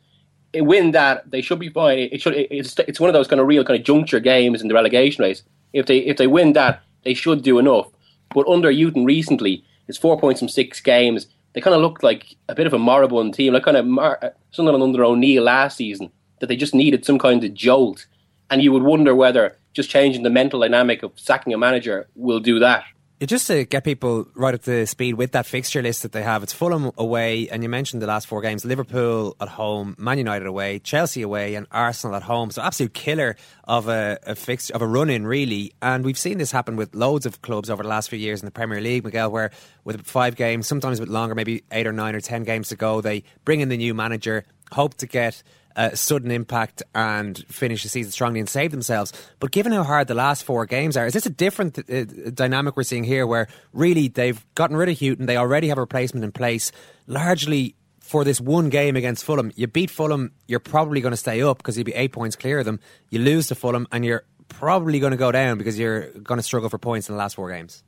win 0.62 0.93
that, 0.93 1.31
they 1.31 1.43
should 1.43 1.59
be 1.59 1.69
fine. 1.69 1.99
It 1.99 2.21
should. 2.21 2.35
It's, 2.35 2.79
it's 2.81 3.01
one 3.01 3.11
of 3.11 3.14
those 3.14 3.29
kind 3.29 3.41
of 3.41 3.47
real 3.47 3.64
kind 3.64 3.79
of 3.79 3.85
juncture 3.85 4.21
games 4.21 4.62
in 4.62 4.69
the 4.69 4.75
relegation 4.75 5.25
race. 5.25 5.43
If 5.73 5.87
they 5.87 5.99
if 5.99 6.17
they 6.17 6.27
win 6.27 6.53
that, 6.55 6.83
they 7.05 7.14
should 7.14 7.43
do 7.43 7.59
enough. 7.59 7.89
But 8.35 8.49
under 8.49 8.73
Hughton 8.73 9.05
recently, 9.05 9.64
it's 9.89 9.99
four 9.99 10.19
points 10.19 10.41
from 10.41 10.49
six 10.49 10.81
games. 10.81 11.27
They 11.53 11.61
kind 11.61 11.75
of 11.75 11.81
looked 11.81 12.03
like 12.03 12.37
a 12.49 12.55
bit 12.55 12.67
of 12.67 12.75
a 12.75 12.79
moribund 12.79 13.35
team, 13.35 13.55
like 13.55 13.62
kind 13.62 13.77
of 13.77 13.87
Mar- 13.87 14.35
Sunderland 14.51 14.83
under 14.83 15.05
O'Neill 15.05 15.45
last 15.45 15.77
season. 15.77 16.11
That 16.41 16.49
they 16.49 16.57
just 16.57 16.75
needed 16.75 17.05
some 17.07 17.19
kind 17.19 17.43
of 17.43 17.55
jolt, 17.55 18.07
and 18.51 18.62
you 18.62 18.73
would 18.73 18.83
wonder 18.83 19.14
whether 19.14 19.57
just 19.73 19.91
changing 19.91 20.23
the 20.23 20.31
mental 20.31 20.61
dynamic 20.61 21.03
of 21.03 21.12
sacking 21.17 21.55
a 21.55 21.59
manager 21.59 22.09
will 22.14 22.41
do 22.41 22.59
that 22.59 22.85
just 23.25 23.47
to 23.47 23.64
get 23.64 23.83
people 23.83 24.29
right 24.35 24.55
up 24.55 24.62
to 24.64 24.87
speed 24.87 25.14
with 25.14 25.33
that 25.33 25.47
fixture 25.47 25.81
list 25.81 26.03
that 26.03 26.12
they 26.12 26.23
have, 26.23 26.43
it's 26.43 26.53
Fulham 26.53 26.93
away, 26.99 27.49
and 27.49 27.62
you 27.62 27.69
mentioned 27.69 28.03
the 28.03 28.07
last 28.07 28.27
four 28.27 28.43
games: 28.43 28.64
Liverpool 28.64 29.35
at 29.41 29.49
home, 29.49 29.95
Man 29.99 30.19
United 30.19 30.47
away, 30.47 30.81
Chelsea 30.81 31.23
away, 31.23 31.55
and 31.55 31.67
Arsenal 31.71 32.14
at 32.14 32.23
home. 32.23 32.51
So 32.51 32.61
absolute 32.61 32.93
killer 32.93 33.37
of 33.64 33.89
a, 33.89 34.19
a 34.27 34.37
of 34.75 34.83
a 34.83 34.87
run 34.87 35.09
in, 35.09 35.27
really. 35.27 35.73
And 35.81 36.05
we've 36.05 36.19
seen 36.19 36.37
this 36.37 36.53
happen 36.53 36.77
with 36.77 36.95
loads 36.95 37.25
of 37.25 37.41
clubs 37.41 37.71
over 37.71 37.83
the 37.83 37.89
last 37.89 38.11
few 38.11 38.19
years 38.19 38.43
in 38.43 38.45
the 38.45 38.53
Premier 38.53 38.83
League, 38.83 39.05
Miguel, 39.05 39.31
where 39.31 39.51
with 39.85 40.07
five 40.07 40.37
games, 40.37 40.67
sometimes 40.67 40.99
a 40.99 41.03
bit 41.03 41.09
longer, 41.09 41.35
maybe 41.35 41.64
eight 41.73 41.87
or 41.87 41.93
nine 41.93 42.14
or 42.14 42.21
ten 42.21 42.45
games 42.45 42.69
to 42.69 42.77
go, 42.77 43.01
they 43.01 43.25
bring 43.47 43.61
in 43.61 43.71
the 43.71 43.79
new 43.79 43.95
manager, 43.95 44.45
hope 44.73 44.95
to 44.97 45.07
get 45.07 45.43
uh, 45.77 45.95
sudden 45.95 46.31
impact 46.31 46.83
and 46.95 47.39
finish 47.49 47.83
the 47.83 47.89
season 47.89 48.11
strongly 48.11 48.41
and 48.41 48.49
save 48.49 48.70
themselves. 48.70 49.12
But 49.39 49.53
given 49.53 49.72
how 49.72 49.85
hard 49.85 50.09
the 50.09 50.14
last 50.14 50.43
four 50.43 50.66
games 50.66 50.97
are, 50.97 51.07
is 51.07 51.12
this 51.12 51.27
a 51.27 51.31
different 51.31 51.79
uh, 51.79 52.05
dynamic 52.35 52.77
we're 52.77 52.83
seeing 52.83 53.05
here 53.05 53.27
where 53.27 53.49
really 53.72 54.09
they've 54.09 54.45
gotten 54.55 54.77
rid 54.77 54.89
of 54.89 54.99
Hughton, 54.99 55.27
they 55.27 55.37
already 55.37 55.68
have 55.68 55.79
a 55.79 55.83
replacement 55.83 56.24
in 56.24 56.33
place, 56.33 56.72
largely 57.07 57.77
for 58.01 58.24
this 58.24 58.41
one 58.41 58.70
game 58.70 58.97
against 58.97 59.24
Fulham? 59.24 59.53
You 59.57 59.66
beat 59.66 59.91
Fulham, 59.91 60.33
you're 60.47 60.61
probably 60.61 61.01
going 61.01 61.12
to 61.12 61.16
stay 61.16 61.43
up 61.43 61.59
because 61.59 61.77
you'll 61.77 61.85
be 61.85 61.95
eight 61.95 62.12
points 62.12 62.37
clear 62.37 62.61
of 62.61 62.64
them. 62.64 62.81
You 63.11 63.18
lose 63.18 63.49
to 63.49 63.55
Fulham, 63.55 63.87
and 63.93 64.05
you're 64.05 64.24
probably 64.49 65.01
going 65.01 65.11
to 65.11 65.16
go 65.16 65.33
down 65.33 65.59
because 65.59 65.79
you're 65.79 66.11
going 66.11 66.39
to 66.39 66.43
struggle 66.43 66.70
for 66.70 66.79
points 66.79 67.09
in 67.09 67.14
the 67.14 67.18
last 67.18 67.35
four 67.35 67.51
games. 67.51 67.83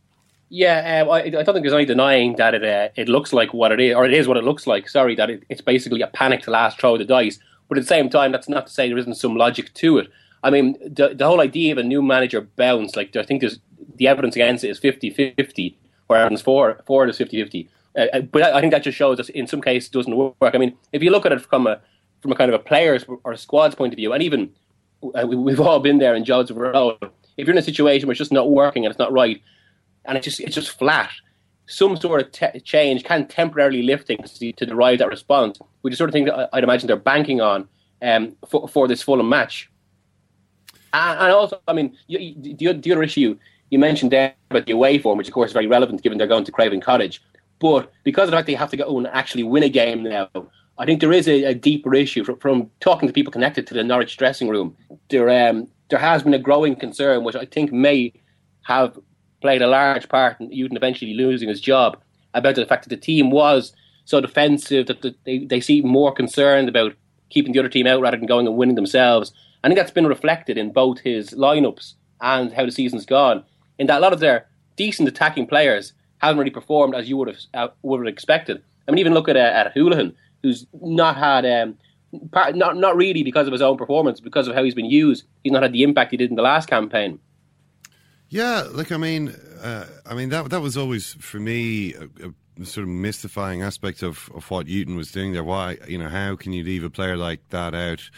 Yeah, 0.51 1.03
um, 1.03 1.11
I, 1.11 1.25
I, 1.25 1.29
don't 1.29 1.45
think 1.45 1.63
there's 1.63 1.75
any 1.75 1.85
denying 1.85 2.37
that 2.37 2.55
it 2.55 2.65
uh, 2.65 2.89
it 2.97 3.07
looks 3.09 3.35
like 3.35 3.53
what 3.53 3.71
it 3.71 3.81
is, 3.81 3.95
or 3.95 4.07
it 4.07 4.15
is 4.15 4.27
what 4.27 4.39
it 4.39 4.45
looks 4.45 4.67
like. 4.67 4.89
Sorry, 4.89 5.15
that 5.17 5.29
it, 5.29 5.45
it's 5.51 5.61
basically 5.61 6.01
a 6.01 6.07
panicked 6.07 6.49
last 6.49 6.81
throw 6.81 6.95
of 6.95 7.01
the 7.01 7.05
dice. 7.05 7.39
But 7.69 7.79
at 7.79 7.83
the 7.83 7.89
same 7.89 8.09
time, 8.09 8.33
that's 8.33 8.49
not 8.49 8.67
to 8.67 8.73
say 8.73 8.89
there 8.89 8.99
isn't 8.99 9.15
some 9.15 9.37
logic 9.37 9.75
to 9.75 9.99
it. 9.99 10.09
I 10.43 10.51
mean, 10.51 10.77
the, 10.81 11.15
the 11.15 11.27
whole 11.27 11.41
idea 11.41 11.73
of 11.73 11.79
a 11.79 11.83
new 11.83 12.01
manager 12.01 12.41
bounce, 12.41 12.97
like 12.97 13.15
I 13.17 13.23
think 13.23 13.41
there's 13.41 13.59
the 13.97 14.09
evidence 14.09 14.37
against 14.37 14.65
it 14.65 14.71
is 14.71 14.81
50-50, 14.81 15.75
where 16.07 16.21
Everton's 16.21 16.43
for, 16.43 16.81
for 16.87 17.05
it 17.05 17.11
is 17.11 17.19
50-50. 17.19 17.69
Uh, 17.97 18.07
uh, 18.13 18.21
but 18.21 18.43
I 18.43 18.61
think 18.61 18.73
that 18.73 18.83
just 18.83 18.97
shows 18.97 19.17
that 19.19 19.29
in 19.31 19.47
some 19.47 19.61
cases 19.61 19.89
it 19.89 19.93
doesn't 19.93 20.17
work. 20.17 20.35
I 20.41 20.59
mean, 20.59 20.77
if 20.93 21.03
you 21.03 21.11
look 21.11 21.27
at 21.27 21.33
it 21.33 21.41
from 21.41 21.67
a 21.67 21.81
from 22.21 22.33
a 22.33 22.35
kind 22.35 22.53
of 22.53 22.61
a 22.61 22.63
player's 22.63 23.05
or 23.25 23.33
a 23.33 23.39
squad's 23.39 23.75
point 23.75 23.93
of 23.93 23.97
view, 23.97 24.13
and 24.13 24.23
even 24.23 24.51
uh, 25.03 25.27
we, 25.27 25.53
have 25.53 25.61
all 25.61 25.81
been 25.81 25.99
there 25.99 26.15
in 26.15 26.25
jobs 26.25 26.51
of 26.51 26.59
our 26.59 26.75
own. 26.75 26.97
If 27.37 27.47
you're 27.47 27.55
in 27.55 27.59
a 27.59 27.63
situation 27.63 28.07
where 28.07 28.13
it's 28.13 28.19
just 28.19 28.33
not 28.33 28.51
working 28.51 28.85
and 28.85 28.91
it's 28.91 28.99
not 28.99 29.13
right, 29.13 29.41
and 30.05 30.17
it's 30.17 30.25
just 30.25 30.41
it's 30.41 30.55
just 30.55 30.79
flat, 30.79 31.11
some 31.69 31.97
sort 31.97 32.23
of 32.23 32.33
te- 32.33 32.61
change 32.61 33.05
can 33.05 33.27
temporarily 33.29 33.83
lift 33.83 34.07
things 34.07 34.39
to, 34.39 34.53
to 34.53 34.67
derive 34.67 34.99
that 34.99 35.09
response, 35.09 35.59
which 35.83 35.93
is 35.93 35.99
sort 35.99 36.09
of 36.09 36.15
thing 36.15 36.25
that 36.25 36.49
I'd 36.53 36.65
imagine 36.65 36.87
they're 36.87 36.97
banking 36.97 37.41
on 37.41 37.69
um, 38.03 38.37
for, 38.49 38.67
for 38.67 38.89
this 38.89 39.03
Fulham 39.03 39.29
match. 39.29 39.71
And, 40.93 41.21
and 41.21 41.33
also, 41.33 41.61
I 41.69 41.75
mean, 41.75 41.97
you, 42.07 42.35
the, 42.37 42.73
the 42.73 42.93
other 42.93 43.03
issue 43.03 43.39
you 43.71 43.79
mentioned 43.79 44.11
there 44.11 44.35
about 44.51 44.67
the 44.67 44.73
away 44.73 44.99
form, 44.99 45.19
which 45.19 45.29
of 45.29 45.35
course 45.35 45.51
is 45.51 45.53
very 45.53 45.67
relevant 45.67 46.03
given 46.03 46.17
they're 46.17 46.27
going 46.27 46.45
to 46.45 46.53
Craven 46.53 46.81
Cottage. 46.81 47.23
But 47.59 47.93
because 48.03 48.25
of 48.25 48.31
the 48.31 48.37
fact 48.37 48.47
they 48.47 48.55
have 48.55 48.71
to 48.71 48.77
go 48.77 48.97
and 48.97 49.07
actually 49.09 49.43
win 49.43 49.63
a 49.63 49.69
game 49.69 50.03
now, 50.05 50.31
I 50.79 50.87
think 50.87 51.01
there 51.01 51.13
is 51.13 51.29
a, 51.29 51.45
a 51.45 51.55
deeper 51.55 51.95
issue 51.95 52.25
from, 52.25 52.39
from, 52.39 52.71
talking 52.81 53.09
to 53.09 53.13
people 53.13 53.33
connected 53.33 53.67
to 53.67 53.75
the 53.75 53.83
Norwich 53.83 54.17
dressing 54.17 54.49
room. 54.49 54.77
There, 55.11 55.29
um, 55.29 55.69
there 55.91 55.99
has 55.99 56.23
been 56.23 56.35
a 56.35 56.39
growing 56.39 56.77
concern, 56.77 57.25
which 57.25 57.35
I 57.35 57.45
think 57.45 57.73
may 57.73 58.13
have 58.63 58.99
played 59.41 59.63
a 59.63 59.67
large 59.69 60.09
part 60.09 60.41
in 60.41 60.51
Hughton 60.51 60.77
eventually 60.77 61.15
losing 61.15 61.49
his 61.49 61.61
job 61.61 61.99
about 62.35 62.55
the 62.55 62.67
fact 62.67 62.85
that 62.85 62.91
the 62.91 62.97
team 62.97 63.31
was 63.31 63.73
so 64.05 64.21
defensive 64.21 64.87
that 64.87 65.03
the, 65.03 65.15
they, 65.25 65.39
they 65.39 65.61
seem 65.61 65.87
more 65.87 66.13
concerned 66.13 66.69
about 66.69 66.95
keeping 67.31 67.53
the 67.53 67.59
other 67.59 67.69
team 67.69 67.87
out 67.87 68.01
rather 68.01 68.17
than 68.17 68.27
going 68.27 68.47
and 68.47 68.57
winning 68.57 68.77
themselves. 68.77 69.33
I 69.63 69.69
think 69.69 69.79
that's 69.79 69.91
been 69.91 70.07
reflected 70.07 70.57
in 70.57 70.73
both 70.73 71.01
his 71.01 71.31
lineups 71.31 71.95
and 72.21 72.53
how 72.53 72.65
the 72.65 72.73
season's 72.73 73.07
gone. 73.07 73.45
In 73.79 73.87
that 73.87 73.99
a 73.99 74.01
lot 74.01 74.13
of 74.13 74.21
their 74.21 74.47
decent 74.77 75.09
attacking 75.09 75.47
players 75.47 75.93
haven't 76.19 76.39
really 76.39 76.51
performed 76.51 76.95
as 76.95 77.09
you 77.09 77.17
would 77.17 77.29
have 77.29 77.39
uh, 77.55 77.69
would 77.83 78.01
have 78.01 78.13
expected. 78.13 78.63
I 78.87 78.91
mean, 78.91 78.99
even 78.99 79.15
look 79.15 79.29
at 79.29 79.37
uh, 79.37 79.41
at 79.41 79.75
Hoolahan, 79.75 80.15
who's 80.43 80.67
not 80.81 81.17
had 81.17 81.45
um, 81.45 81.77
part, 82.33 82.57
not 82.57 82.77
not 82.77 82.97
really 82.97 83.23
because 83.23 83.47
of 83.47 83.53
his 83.53 83.63
own 83.63 83.77
performance, 83.77 84.21
because 84.21 84.49
of 84.49 84.55
how 84.55 84.65
he's 84.65 84.75
been 84.75 84.87
used. 84.91 85.25
He's 85.43 85.53
not 85.53 85.63
had 85.63 85.73
the 85.73 85.83
impact 85.83 86.11
he 86.11 86.17
did 86.17 86.31
in 86.31 86.37
the 86.37 86.43
last 86.43 86.69
campaign. 86.69 87.19
Yeah, 88.29 88.67
like 88.71 88.93
I 88.93 88.99
mean, 88.99 89.31
uh, 89.63 89.87
I 90.05 90.15
mean 90.15 90.29
that 90.31 90.51
that 90.51 90.61
was 90.61 90.77
always 90.77 91.15
for 91.15 91.39
me 91.41 91.95
a, 91.95 92.29
a, 92.61 92.65
sort 92.65 92.85
of 92.85 92.89
mystifying 92.89 93.63
aspect 93.63 94.03
of, 94.03 94.29
of 94.35 94.51
what 94.51 94.69
Hughton 94.69 94.97
was 94.97 95.11
doing 95.11 95.33
there. 95.33 95.45
Why, 95.45 95.79
you 95.87 95.97
know, 95.97 96.09
how 96.09 96.37
can 96.37 96.53
you 96.53 96.63
leave 96.63 96.85
a 96.85 96.91
player 96.91 97.17
like 97.17 97.41
that 97.51 97.75
out? 97.75 98.11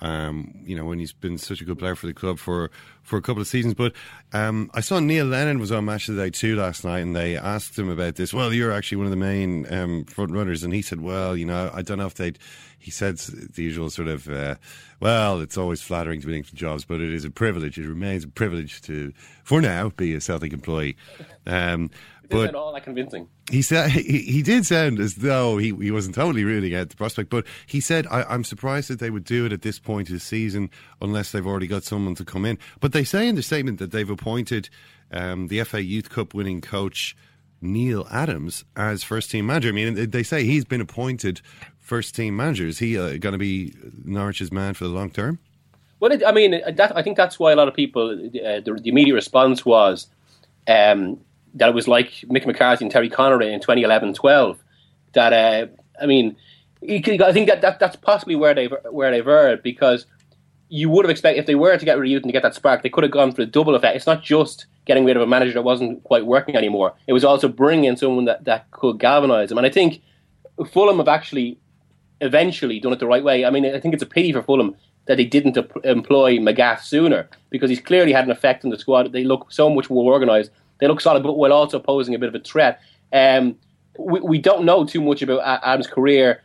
Um, 0.00 0.54
you 0.64 0.76
know, 0.76 0.84
when 0.84 0.98
he's 0.98 1.12
been 1.12 1.38
such 1.38 1.60
a 1.60 1.64
good 1.64 1.78
player 1.78 1.94
for 1.94 2.06
the 2.06 2.12
club 2.12 2.38
for, 2.38 2.70
for 3.02 3.16
a 3.16 3.22
couple 3.22 3.40
of 3.40 3.48
seasons. 3.48 3.74
But 3.74 3.94
um, 4.32 4.70
I 4.74 4.80
saw 4.80 4.98
Neil 4.98 5.24
Lennon 5.24 5.58
was 5.58 5.72
on 5.72 5.86
Match 5.86 6.08
of 6.08 6.16
the 6.16 6.24
Day 6.24 6.30
2 6.30 6.56
last 6.56 6.84
night, 6.84 7.00
and 7.00 7.16
they 7.16 7.36
asked 7.36 7.78
him 7.78 7.88
about 7.88 8.16
this. 8.16 8.34
Well, 8.34 8.52
you're 8.52 8.72
actually 8.72 8.98
one 8.98 9.06
of 9.06 9.10
the 9.10 9.16
main 9.16 9.72
um, 9.72 10.04
front 10.04 10.32
runners, 10.32 10.62
and 10.62 10.74
he 10.74 10.82
said, 10.82 11.00
"Well, 11.00 11.36
you 11.36 11.46
know, 11.46 11.70
I 11.72 11.82
don't 11.82 11.98
know 11.98 12.06
if 12.06 12.14
they'd." 12.14 12.38
He 12.78 12.90
said 12.90 13.16
the 13.18 13.62
usual 13.62 13.90
sort 13.90 14.08
of, 14.08 14.28
uh, 14.28 14.56
"Well, 15.00 15.40
it's 15.40 15.56
always 15.56 15.80
flattering 15.80 16.20
to 16.20 16.26
be 16.26 16.34
linked 16.34 16.50
to 16.50 16.54
jobs, 16.54 16.84
but 16.84 17.00
it 17.00 17.12
is 17.12 17.24
a 17.24 17.30
privilege. 17.30 17.78
It 17.78 17.88
remains 17.88 18.24
a 18.24 18.28
privilege 18.28 18.82
to, 18.82 19.12
for 19.44 19.60
now, 19.60 19.90
be 19.96 20.14
a 20.14 20.20
Celtic 20.20 20.52
employee." 20.52 20.96
Um, 21.46 21.90
but 22.28 22.54
all 22.54 22.72
that 22.72 22.84
convincing. 22.84 23.28
He 23.50 23.62
said 23.62 23.90
he, 23.90 24.18
he 24.18 24.42
did 24.42 24.66
sound 24.66 24.98
as 25.00 25.16
though 25.16 25.58
he, 25.58 25.74
he 25.76 25.90
wasn't 25.90 26.14
totally 26.14 26.44
ruling 26.44 26.74
out 26.74 26.90
the 26.90 26.96
prospect, 26.96 27.30
but 27.30 27.46
he 27.66 27.80
said, 27.80 28.06
I, 28.08 28.34
am 28.34 28.44
surprised 28.44 28.88
that 28.90 28.98
they 28.98 29.10
would 29.10 29.24
do 29.24 29.46
it 29.46 29.52
at 29.52 29.62
this 29.62 29.78
point 29.78 30.08
of 30.08 30.14
the 30.14 30.20
season 30.20 30.70
unless 31.00 31.32
they've 31.32 31.46
already 31.46 31.66
got 31.66 31.84
someone 31.84 32.14
to 32.16 32.24
come 32.24 32.44
in." 32.44 32.58
But 32.80 32.92
they 32.92 33.04
say 33.04 33.28
in 33.28 33.34
the 33.34 33.42
statement 33.42 33.78
that 33.78 33.92
they've 33.92 34.08
appointed 34.08 34.68
um, 35.10 35.48
the 35.48 35.62
FA 35.64 35.82
Youth 35.82 36.10
Cup 36.10 36.34
winning 36.34 36.60
coach 36.60 37.16
Neil 37.60 38.06
Adams 38.10 38.64
as 38.76 39.02
first 39.02 39.30
team 39.30 39.46
manager. 39.46 39.68
I 39.68 39.72
mean, 39.72 40.10
they 40.10 40.22
say 40.22 40.44
he's 40.44 40.64
been 40.64 40.80
appointed 40.80 41.40
first 41.78 42.14
team 42.14 42.36
manager. 42.36 42.66
Is 42.66 42.78
he 42.78 42.98
uh, 42.98 43.16
going 43.18 43.32
to 43.32 43.38
be 43.38 43.74
Norwich's 44.04 44.52
man 44.52 44.74
for 44.74 44.84
the 44.84 44.90
long 44.90 45.10
term? 45.10 45.38
Well, 46.00 46.12
it, 46.12 46.22
I 46.26 46.32
mean, 46.32 46.60
that, 46.74 46.96
I 46.96 47.02
think 47.02 47.16
that's 47.16 47.38
why 47.38 47.52
a 47.52 47.56
lot 47.56 47.68
of 47.68 47.74
people, 47.74 48.10
uh, 48.10 48.60
the, 48.60 48.78
the, 48.82 48.90
immediate 48.90 49.14
response 49.14 49.64
was 49.64 50.08
um, 50.68 51.18
that 51.56 51.74
was 51.74 51.88
like 51.88 52.10
Mick 52.28 52.46
McCarthy 52.46 52.84
and 52.84 52.92
Terry 52.92 53.10
Connor 53.10 53.42
in 53.42 53.60
2011-12. 53.60 54.58
That 55.12 55.32
uh, 55.32 55.66
I 56.00 56.06
mean, 56.06 56.36
I 56.82 57.00
think 57.32 57.48
that, 57.48 57.60
that 57.62 57.78
that's 57.78 57.96
possibly 57.96 58.36
where 58.36 58.54
they've 58.54 58.72
where 58.90 59.10
they've 59.10 59.26
erred 59.26 59.62
because 59.62 60.06
you 60.68 60.90
would 60.90 61.04
have 61.04 61.10
expected 61.10 61.40
if 61.40 61.46
they 61.46 61.54
were 61.54 61.76
to 61.76 61.84
get 61.84 61.98
rid 61.98 62.12
of 62.12 62.22
and 62.22 62.28
to 62.28 62.32
get 62.32 62.42
that 62.42 62.54
spark, 62.54 62.82
they 62.82 62.88
could 62.88 63.04
have 63.04 63.12
gone 63.12 63.30
for 63.30 63.44
the 63.44 63.46
double 63.46 63.74
effect. 63.74 63.96
It's 63.96 64.06
not 64.06 64.22
just 64.22 64.66
getting 64.84 65.04
rid 65.04 65.16
of 65.16 65.22
a 65.22 65.26
manager 65.26 65.52
that 65.54 65.62
wasn't 65.62 66.02
quite 66.04 66.26
working 66.26 66.56
anymore. 66.56 66.94
It 67.06 67.12
was 67.12 67.24
also 67.24 67.48
bringing 67.48 67.84
in 67.84 67.96
someone 67.96 68.24
that, 68.24 68.44
that 68.44 68.70
could 68.72 68.98
galvanise 68.98 69.48
them. 69.48 69.58
And 69.58 69.66
I 69.66 69.70
think 69.70 70.02
Fulham 70.72 70.98
have 70.98 71.08
actually 71.08 71.58
eventually 72.20 72.80
done 72.80 72.92
it 72.92 72.98
the 72.98 73.06
right 73.06 73.22
way. 73.22 73.44
I 73.44 73.50
mean, 73.50 73.64
I 73.64 73.78
think 73.78 73.94
it's 73.94 74.02
a 74.02 74.06
pity 74.06 74.32
for 74.32 74.42
Fulham 74.42 74.74
that 75.06 75.16
they 75.16 75.24
didn't 75.24 75.56
employ 75.84 76.38
Magath 76.38 76.82
sooner 76.82 77.28
because 77.50 77.70
he's 77.70 77.80
clearly 77.80 78.12
had 78.12 78.24
an 78.24 78.30
effect 78.30 78.64
on 78.64 78.70
the 78.70 78.78
squad. 78.78 79.12
They 79.12 79.24
look 79.24 79.52
so 79.52 79.70
much 79.70 79.88
more 79.88 80.12
organised 80.12 80.50
they 80.78 80.86
look 80.86 81.00
solid, 81.00 81.22
but 81.22 81.34
while 81.34 81.52
also 81.52 81.78
posing 81.78 82.14
a 82.14 82.18
bit 82.18 82.28
of 82.28 82.34
a 82.34 82.40
threat. 82.40 82.80
Um, 83.12 83.56
we, 83.98 84.20
we 84.20 84.38
don't 84.38 84.64
know 84.64 84.84
too 84.84 85.00
much 85.00 85.22
about 85.22 85.40
Adam's 85.64 85.86
career 85.86 86.42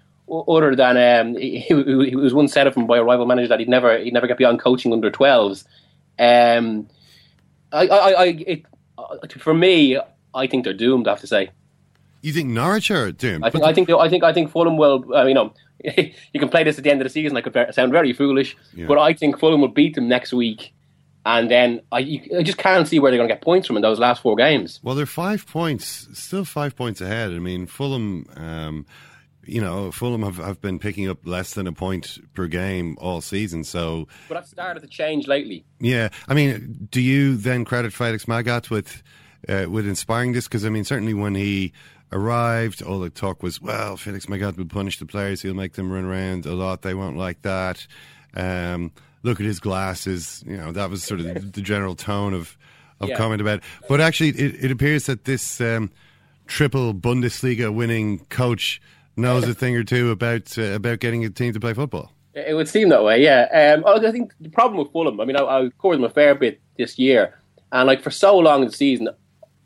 other 0.47 0.75
than 0.75 0.97
um, 0.97 1.35
he, 1.35 1.59
he, 1.59 2.15
was 2.15 2.33
once 2.33 2.53
set 2.53 2.67
up 2.67 2.75
by 2.87 2.97
a 2.97 3.03
rival 3.03 3.25
manager 3.25 3.49
that 3.49 3.59
he'd 3.59 3.67
never 3.67 3.97
he'd 3.99 4.13
never 4.13 4.27
get 4.27 4.37
beyond 4.37 4.59
coaching 4.59 4.93
under 4.93 5.11
12s. 5.11 5.65
Um, 6.17 6.87
I, 7.73 7.87
I, 7.87 8.11
I 8.11 8.25
it, 8.47 8.65
for 9.39 9.53
me, 9.53 9.97
I 10.33 10.47
think 10.47 10.63
they're 10.63 10.73
doomed. 10.73 11.07
I 11.07 11.11
have 11.11 11.21
to 11.21 11.27
say. 11.27 11.51
You 12.21 12.33
think 12.33 12.49
Norwich 12.49 12.91
are 12.91 13.11
doomed? 13.11 13.43
I 13.43 13.49
think 13.49 13.63
I 13.63 13.73
think 13.73 13.89
I 13.89 14.07
think 14.07 14.23
I 14.23 14.31
think 14.33 14.51
Fulham 14.51 14.77
will. 14.77 15.03
Uh, 15.13 15.25
you 15.25 15.33
know, 15.33 15.53
you 15.83 16.39
can 16.39 16.49
play 16.49 16.63
this 16.63 16.77
at 16.77 16.83
the 16.83 16.91
end 16.91 17.01
of 17.01 17.05
the 17.05 17.09
season. 17.09 17.35
I 17.35 17.41
could 17.41 17.73
sound 17.73 17.91
very 17.91 18.13
foolish, 18.13 18.55
Yeah. 18.73 18.85
but 18.87 18.97
I 18.97 19.13
think 19.13 19.39
Fulham 19.39 19.61
will 19.61 19.69
beat 19.69 19.95
them 19.95 20.07
next 20.07 20.31
week, 20.31 20.73
and 21.25 21.49
then 21.51 21.81
I, 21.91 21.99
you, 21.99 22.39
I 22.39 22.43
just 22.43 22.57
can't 22.57 22.87
see 22.87 22.99
where 22.99 23.11
they're 23.11 23.17
going 23.19 23.29
to 23.29 23.35
get 23.35 23.41
points 23.43 23.67
from 23.67 23.75
in 23.75 23.81
those 23.81 23.99
last 23.99 24.21
four 24.21 24.35
games. 24.35 24.79
Well, 24.83 24.95
they're 24.95 25.05
five 25.05 25.45
points, 25.47 26.07
still 26.13 26.45
five 26.45 26.75
points 26.75 27.01
ahead. 27.01 27.31
I 27.31 27.39
mean, 27.39 27.67
Fulham, 27.67 28.25
um, 28.35 28.85
you 29.45 29.61
know, 29.61 29.91
Fulham 29.91 30.23
have, 30.23 30.37
have 30.37 30.61
been 30.61 30.79
picking 30.79 31.09
up 31.09 31.19
less 31.25 31.53
than 31.53 31.67
a 31.67 31.71
point 31.73 32.19
per 32.33 32.47
game 32.47 32.97
all 32.99 33.21
season. 33.21 33.63
So, 33.63 34.07
But 34.27 34.37
I've 34.37 34.47
started 34.47 34.81
to 34.81 34.87
change 34.87 35.27
lately. 35.27 35.65
yeah, 35.79 36.09
I 36.27 36.33
mean, 36.33 36.87
do 36.91 37.01
you 37.01 37.35
then 37.37 37.65
credit 37.65 37.93
Felix 37.93 38.25
Magath 38.25 38.69
with 38.69 39.01
uh, 39.49 39.65
with 39.69 39.87
inspiring 39.87 40.33
this? 40.33 40.47
Because 40.47 40.65
I 40.65 40.69
mean, 40.69 40.83
certainly 40.83 41.13
when 41.15 41.35
he 41.35 41.73
arrived, 42.11 42.81
all 42.83 42.99
the 42.99 43.09
talk 43.09 43.41
was, 43.41 43.61
well, 43.61 43.97
Felix 43.97 44.25
Magath 44.27 44.57
will 44.57 44.65
punish 44.65 44.99
the 44.99 45.05
players; 45.05 45.41
he'll 45.41 45.53
make 45.53 45.73
them 45.73 45.91
run 45.91 46.05
around 46.05 46.45
a 46.45 46.53
lot. 46.53 46.81
They 46.83 46.93
won't 46.93 47.17
like 47.17 47.41
that. 47.41 47.85
Um, 48.35 48.91
look 49.23 49.39
at 49.39 49.45
his 49.45 49.59
glasses. 49.59 50.43
You 50.47 50.57
know, 50.57 50.71
that 50.71 50.89
was 50.89 51.03
sort 51.03 51.19
of 51.19 51.33
the, 51.33 51.39
the 51.53 51.61
general 51.61 51.95
tone 51.95 52.33
of 52.33 52.57
of 52.99 53.09
Yeah. 53.09 53.17
comment 53.17 53.41
about 53.41 53.59
it. 53.59 53.63
But 53.89 53.99
actually, 54.01 54.29
it, 54.29 54.65
it 54.65 54.71
appears 54.71 55.07
that 55.07 55.25
this 55.25 55.59
um, 55.59 55.89
triple 56.47 56.93
Bundesliga 56.93 57.73
winning 57.73 58.19
coach 58.29 58.81
knows 59.17 59.47
a 59.47 59.53
thing 59.53 59.75
or 59.75 59.83
two 59.83 60.11
about 60.11 60.57
uh, 60.57 60.63
about 60.73 60.99
getting 60.99 61.25
a 61.25 61.29
team 61.29 61.53
to 61.53 61.59
play 61.59 61.73
football. 61.73 62.11
It 62.33 62.55
would 62.55 62.69
seem 62.69 62.87
that 62.89 63.03
way, 63.03 63.21
yeah. 63.21 63.73
Um, 63.75 63.83
I 63.85 64.11
think 64.11 64.33
the 64.39 64.47
problem 64.49 64.77
with 64.79 64.91
Fulham, 64.93 65.19
I 65.19 65.25
mean, 65.25 65.35
I, 65.35 65.41
I 65.41 65.69
covered 65.81 65.97
them 65.97 66.05
a 66.05 66.09
fair 66.09 66.33
bit 66.33 66.61
this 66.77 66.97
year, 66.97 67.37
and 67.73 67.87
like 67.87 68.01
for 68.01 68.09
so 68.09 68.37
long 68.37 68.61
in 68.61 68.69
the 68.69 68.73
season, 68.73 69.09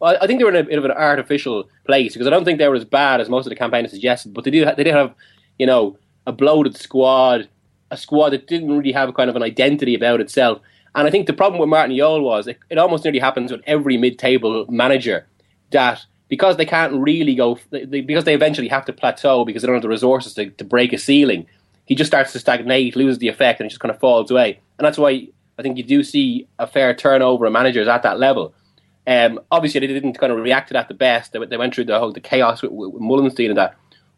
I, 0.02 0.16
I 0.16 0.26
think 0.28 0.40
they 0.40 0.46
were 0.46 0.50
in 0.50 0.56
a 0.56 0.64
bit 0.64 0.78
of 0.80 0.84
an 0.86 0.90
artificial 0.92 1.70
place 1.86 2.14
because 2.14 2.26
I 2.26 2.32
don't 2.32 2.44
think 2.44 2.58
they 2.58 2.68
were 2.68 2.76
as 2.76 2.84
bad 2.86 3.22
as 3.22 3.30
most 3.30 3.46
of 3.46 3.52
the 3.52 3.56
campaign 3.56 3.88
suggested. 3.88 4.34
But 4.34 4.46
they 4.46 4.52
do, 4.52 4.66
they 4.66 4.84
did 4.84 4.96
have, 4.96 5.14
you 5.60 5.68
know, 5.68 5.98
a 6.26 6.32
bloated 6.32 6.76
squad, 6.76 7.48
a 7.92 7.98
squad 7.98 8.32
that 8.32 8.48
didn't 8.48 8.76
really 8.76 8.92
have 8.92 9.14
kind 9.14 9.30
of 9.30 9.36
an 9.36 9.44
identity 9.44 9.96
about 9.96 10.22
itself. 10.22 10.60
And 10.96 11.08
I 11.08 11.12
think 11.12 11.28
the 11.28 11.34
problem 11.34 11.60
with 11.60 11.70
Martin 11.70 11.96
Jol 11.96 12.22
was 12.22 12.48
it, 12.48 12.58
it 12.70 12.78
almost 12.78 13.04
nearly 13.04 13.20
happens 13.20 13.52
with 13.52 13.62
every 13.68 13.98
mid-table 13.98 14.66
manager 14.70 15.28
that 15.72 16.06
because 16.30 16.58
they 16.58 16.66
can't 16.66 16.94
really 16.94 17.36
go, 17.36 17.60
they- 17.70 18.02
because 18.02 18.24
they 18.24 18.34
eventually 18.34 18.68
have 18.70 18.86
to 18.86 18.94
plateau 18.94 19.46
because 19.46 19.62
they 19.62 19.68
don't 19.68 19.76
have 19.76 19.84
the 19.84 19.90
resources 19.90 20.34
to, 20.34 20.50
to 20.52 20.64
break 20.64 20.94
a 20.94 20.98
ceiling, 20.98 21.46
he 21.86 21.96
just 21.96 22.10
starts 22.10 22.32
to 22.32 22.40
stagnate, 22.40 22.96
loses 22.96 23.20
the 23.20 23.28
effect, 23.28 23.60
and 23.60 23.68
it 23.68 23.70
just 23.70 23.80
kind 23.80 23.94
of 23.94 24.00
falls 24.00 24.32
away. 24.32 24.60
And 24.80 24.86
that's 24.86 24.98
why 24.98 25.28
I 25.60 25.62
think 25.62 25.78
you 25.78 25.84
do 25.84 26.04
see 26.04 26.48
a 26.58 26.66
fair 26.66 26.94
turnover 26.96 27.46
of 27.46 27.54
managers 27.54 27.88
at 27.88 28.04
that 28.04 28.20
level. 28.20 28.54
Um, 29.06 29.40
obviously, 29.52 29.80
they 29.82 29.88
didn't 29.88 30.18
kind 30.18 30.34
of 30.34 30.40
react 30.40 30.70
to 30.70 30.74
that 30.74 30.88
the 30.88 30.96
best. 30.96 31.32
They, 31.32 31.46
they 31.46 31.58
went 31.58 31.76
through 31.76 31.86
the 31.86 32.00
whole 32.00 32.12
the 32.12 32.20
chaos 32.20 32.64
with, 32.64 32.72
with, 32.72 32.94
with 32.94 33.02
Meulensteen 33.04 33.50
and 33.50 33.58
that. 33.58 33.76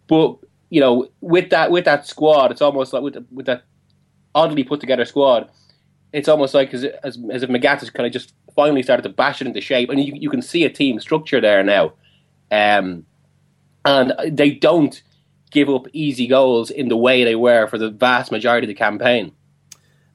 But 0.08 0.38
you 0.70 0.82
know, 0.82 1.08
with 1.22 1.50
that 1.52 1.72
with 1.72 1.86
that 1.86 2.08
squad, 2.08 2.52
it's 2.52 2.62
almost 2.62 2.94
like 2.94 3.04
with, 3.04 3.26
with 3.32 3.46
that 3.46 3.64
oddly 4.36 4.64
put 4.64 4.80
together 4.80 5.06
squad, 5.06 5.50
it's 6.14 6.28
almost 6.28 6.54
like 6.54 6.74
as, 6.74 6.84
as, 6.84 7.18
as 7.32 7.44
if 7.44 7.50
Magath 7.50 7.80
has 7.80 7.90
kind 7.90 8.06
of 8.06 8.14
just 8.14 8.34
finally 8.56 8.84
started 8.84 9.04
to 9.04 9.10
bash 9.10 9.42
it 9.42 9.48
into 9.48 9.62
shape, 9.62 9.90
and 9.90 10.04
you, 10.04 10.14
you 10.16 10.30
can 10.30 10.42
see 10.42 10.64
a 10.66 10.70
team 10.70 11.00
structure 11.00 11.42
there 11.42 11.64
now. 11.64 11.94
Um, 12.52 13.06
and 13.86 14.14
they 14.30 14.52
don't 14.52 15.02
give 15.52 15.70
up 15.70 15.88
easy 15.94 16.28
goals 16.28 16.70
in 16.70 16.90
the 16.90 16.98
way 16.98 17.24
they 17.24 17.36
were 17.36 17.68
for 17.68 17.78
the 17.78 17.90
vast 17.90 18.32
majority 18.32 18.66
of 18.66 18.70
the 18.70 18.74
campaign. 18.74 19.32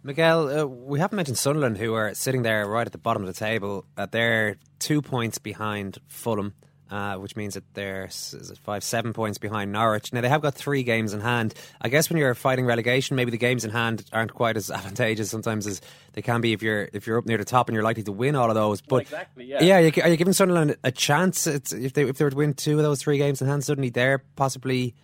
Miguel, 0.03 0.48
uh, 0.48 0.66
we 0.66 0.98
haven't 0.98 1.16
mentioned 1.16 1.38
Sunderland, 1.38 1.78
who 1.78 1.94
are 1.94 2.12
sitting 2.14 2.42
there 2.42 2.66
right 2.66 2.86
at 2.86 2.92
the 2.92 2.98
bottom 2.98 3.22
of 3.22 3.28
the 3.28 3.38
table. 3.38 3.86
Uh, 3.96 4.07
they're 4.11 4.57
two 4.78 5.00
points 5.00 5.38
behind 5.38 5.98
Fulham, 6.09 6.55
uh, 6.93 7.16
which 7.16 7.36
means 7.36 7.55
that 7.55 7.64
they're 7.72 8.05
is 8.05 8.51
it 8.53 8.59
five, 8.59 8.84
seven 8.84 9.14
points 9.14 9.38
behind 9.38 9.72
Norwich. 9.72 10.12
Now 10.12 10.20
they 10.20 10.28
have 10.28 10.43
got 10.43 10.55
three 10.55 10.82
games 10.82 11.14
in 11.14 11.20
hand. 11.20 11.55
I 11.80 11.88
guess 11.88 12.11
when 12.11 12.18
you're 12.18 12.34
fighting 12.34 12.66
relegation, 12.66 13.16
maybe 13.16 13.30
the 13.30 13.38
games 13.38 13.64
in 13.64 13.70
hand 13.70 14.05
aren't 14.12 14.34
quite 14.34 14.59
as 14.59 14.70
advantageous 14.70 15.30
sometimes 15.30 15.66
as 15.66 15.80
they 16.12 16.20
can 16.20 16.43
be 16.43 16.53
if 16.53 16.62
you're 16.62 16.90
if 16.93 17.07
you're 17.07 17.16
up 17.16 17.24
near 17.24 17.38
the 17.38 17.47
top 17.47 17.68
and 17.68 17.74
you're 17.74 17.82
likely 17.82 18.03
to 18.03 18.12
win 18.12 18.36
all 18.36 18.51
of 18.51 18.55
those. 18.55 18.82
But 18.82 19.03
exactly, 19.03 19.47
yeah. 19.47 19.62
yeah, 19.62 19.76
are 19.76 20.09
you, 20.09 20.16
giving 20.18 20.34
Sunderland 20.34 20.76
a 20.84 20.93
chance? 20.93 21.47
It's, 21.47 21.72
if 21.72 21.95
they 21.95 22.07
if 22.07 22.18
they 22.18 22.24
were 22.26 22.30
to 22.30 22.36
win 22.36 22.53
two 22.53 22.76
of 22.76 22.82
those 22.84 23.01
three 23.01 23.16
games 23.16 23.40
in 23.40 23.49
hand, 23.49 23.64
suddenly 23.64 23.88
they're 23.88 24.18
possibly 24.36 24.95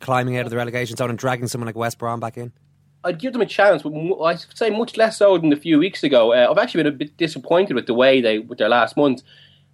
climbing 0.00 0.36
out 0.36 0.44
of 0.44 0.50
the 0.50 0.58
relegation 0.58 0.94
zone 0.94 1.08
and 1.08 1.18
dragging 1.18 1.48
someone 1.48 1.66
like 1.66 1.74
West 1.74 1.96
Brom 1.96 2.20
back 2.20 2.36
in. 2.36 2.52
I'd 3.02 3.18
give 3.18 3.32
them 3.32 3.40
a 3.40 3.46
chance, 3.46 3.82
but 3.82 3.94
I'd 4.24 4.44
say 4.54 4.68
much 4.68 4.98
less 4.98 5.16
so 5.16 5.38
than 5.38 5.54
a 5.54 5.56
few 5.56 5.78
weeks 5.78 6.02
ago. 6.02 6.34
Uh, 6.34 6.48
I've 6.50 6.58
actually 6.58 6.82
been 6.82 6.92
a 6.92 6.96
bit 6.96 7.16
disappointed 7.16 7.72
with 7.74 7.86
the 7.86 7.94
way 7.94 8.20
they 8.20 8.40
with 8.40 8.58
their 8.58 8.68
last 8.68 8.98
month. 8.98 9.22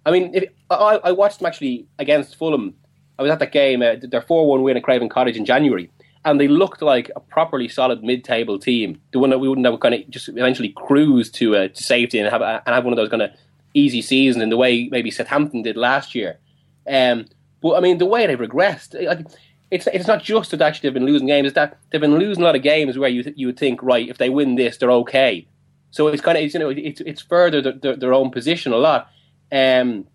I 0.05 0.11
mean, 0.11 0.31
if, 0.33 0.45
I, 0.69 0.99
I 1.03 1.11
watched 1.11 1.39
them 1.39 1.45
actually 1.45 1.87
against 1.99 2.35
Fulham. 2.35 2.73
I 3.19 3.23
was 3.23 3.31
at 3.31 3.39
that 3.39 3.51
game, 3.51 3.81
uh, 3.81 3.95
their 4.01 4.21
four-one 4.21 4.63
win 4.63 4.77
at 4.77 4.83
Craven 4.83 5.09
Cottage 5.09 5.37
in 5.37 5.45
January, 5.45 5.91
and 6.25 6.39
they 6.39 6.47
looked 6.47 6.81
like 6.81 7.11
a 7.15 7.19
properly 7.19 7.67
solid 7.67 8.03
mid-table 8.03 8.57
team. 8.57 8.99
The 9.11 9.19
one 9.19 9.29
that 9.29 9.39
we 9.39 9.47
wouldn't 9.47 9.67
have 9.67 9.79
kind 9.79 9.93
of 9.93 10.09
just 10.09 10.27
eventually 10.29 10.69
cruise 10.69 11.29
to 11.31 11.55
uh, 11.55 11.67
to 11.67 11.83
safety 11.83 12.19
and 12.19 12.29
have 12.29 12.41
a, 12.41 12.63
and 12.65 12.73
have 12.73 12.83
one 12.83 12.93
of 12.93 12.97
those 12.97 13.09
kind 13.09 13.21
of 13.21 13.31
easy 13.73 14.01
seasons 14.01 14.41
in 14.41 14.49
the 14.49 14.57
way 14.57 14.89
maybe 14.89 15.11
Southampton 15.11 15.61
did 15.61 15.77
last 15.77 16.15
year. 16.15 16.39
Um, 16.87 17.27
but 17.61 17.75
I 17.75 17.79
mean, 17.79 17.99
the 17.99 18.07
way 18.07 18.25
they've 18.25 18.39
regressed, 18.39 18.99
like, 19.05 19.27
it's 19.69 19.87
it's 19.87 20.07
not 20.07 20.23
just 20.23 20.51
that 20.51 20.61
actually 20.61 20.89
they've 20.89 20.93
been 20.95 21.05
losing 21.05 21.27
games; 21.27 21.47
it's 21.47 21.55
that 21.55 21.77
they've 21.91 22.01
been 22.01 22.17
losing 22.17 22.43
a 22.43 22.45
lot 22.45 22.55
of 22.55 22.63
games 22.63 22.97
where 22.97 23.09
you 23.09 23.23
th- 23.23 23.37
you 23.37 23.47
would 23.47 23.59
think, 23.59 23.83
right, 23.83 24.09
if 24.09 24.17
they 24.17 24.29
win 24.29 24.55
this, 24.55 24.77
they're 24.77 24.91
okay. 24.91 25.47
So 25.91 26.07
it's 26.07 26.21
kind 26.21 26.37
of 26.37 26.43
it's, 26.43 26.53
you 26.53 26.59
know 26.59 26.69
it's 26.69 27.01
it's 27.01 27.21
further 27.21 27.61
their, 27.61 27.73
their, 27.73 27.95
their 27.95 28.13
own 28.13 28.31
position 28.31 28.73
a 28.73 28.77
lot. 28.77 29.09
Um, 29.51 30.07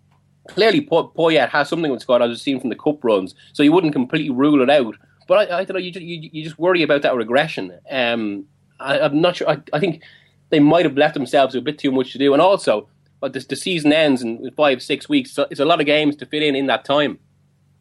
clearly, 0.47 0.81
Po- 0.81 1.09
Poyet 1.09 1.49
has 1.49 1.69
something 1.69 1.91
with 1.91 2.01
squad, 2.01 2.21
as 2.21 2.29
we've 2.29 2.39
seen 2.39 2.59
from 2.59 2.69
the 2.69 2.75
cup 2.75 3.03
runs, 3.03 3.35
so 3.53 3.63
you 3.63 3.71
wouldn't 3.71 3.93
completely 3.93 4.29
rule 4.29 4.61
it 4.61 4.69
out. 4.69 4.95
But 5.27 5.51
I, 5.51 5.59
I 5.59 5.63
don't 5.63 5.75
know, 5.75 5.79
you 5.79 5.91
just, 5.91 6.05
you, 6.05 6.29
you 6.31 6.43
just 6.43 6.57
worry 6.57 6.83
about 6.83 7.01
that 7.01 7.15
regression. 7.15 7.77
Um, 7.91 8.45
I, 8.79 8.99
I'm 8.99 9.21
not 9.21 9.35
sure. 9.35 9.49
I, 9.49 9.61
I 9.73 9.79
think 9.79 10.01
they 10.49 10.59
might 10.59 10.85
have 10.85 10.97
left 10.97 11.13
themselves 11.13 11.53
a 11.55 11.61
bit 11.61 11.77
too 11.77 11.91
much 11.91 12.13
to 12.13 12.17
do, 12.17 12.33
and 12.33 12.41
also, 12.41 12.87
but 13.19 13.33
the, 13.33 13.39
the 13.39 13.55
season 13.55 13.91
ends 13.91 14.21
in 14.21 14.49
five 14.55 14.81
six 14.81 15.09
weeks. 15.09 15.31
So 15.31 15.47
it's 15.51 15.59
a 15.59 15.65
lot 15.65 15.79
of 15.79 15.85
games 15.85 16.15
to 16.17 16.25
fit 16.25 16.43
in 16.43 16.55
in 16.55 16.67
that 16.67 16.85
time. 16.85 17.19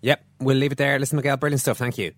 Yep, 0.02 0.24
we'll 0.40 0.56
leave 0.56 0.72
it 0.72 0.78
there. 0.78 0.98
Listen, 0.98 1.16
Miguel, 1.16 1.36
brilliant 1.36 1.60
stuff. 1.60 1.78
Thank 1.78 1.98
you. 1.98 2.12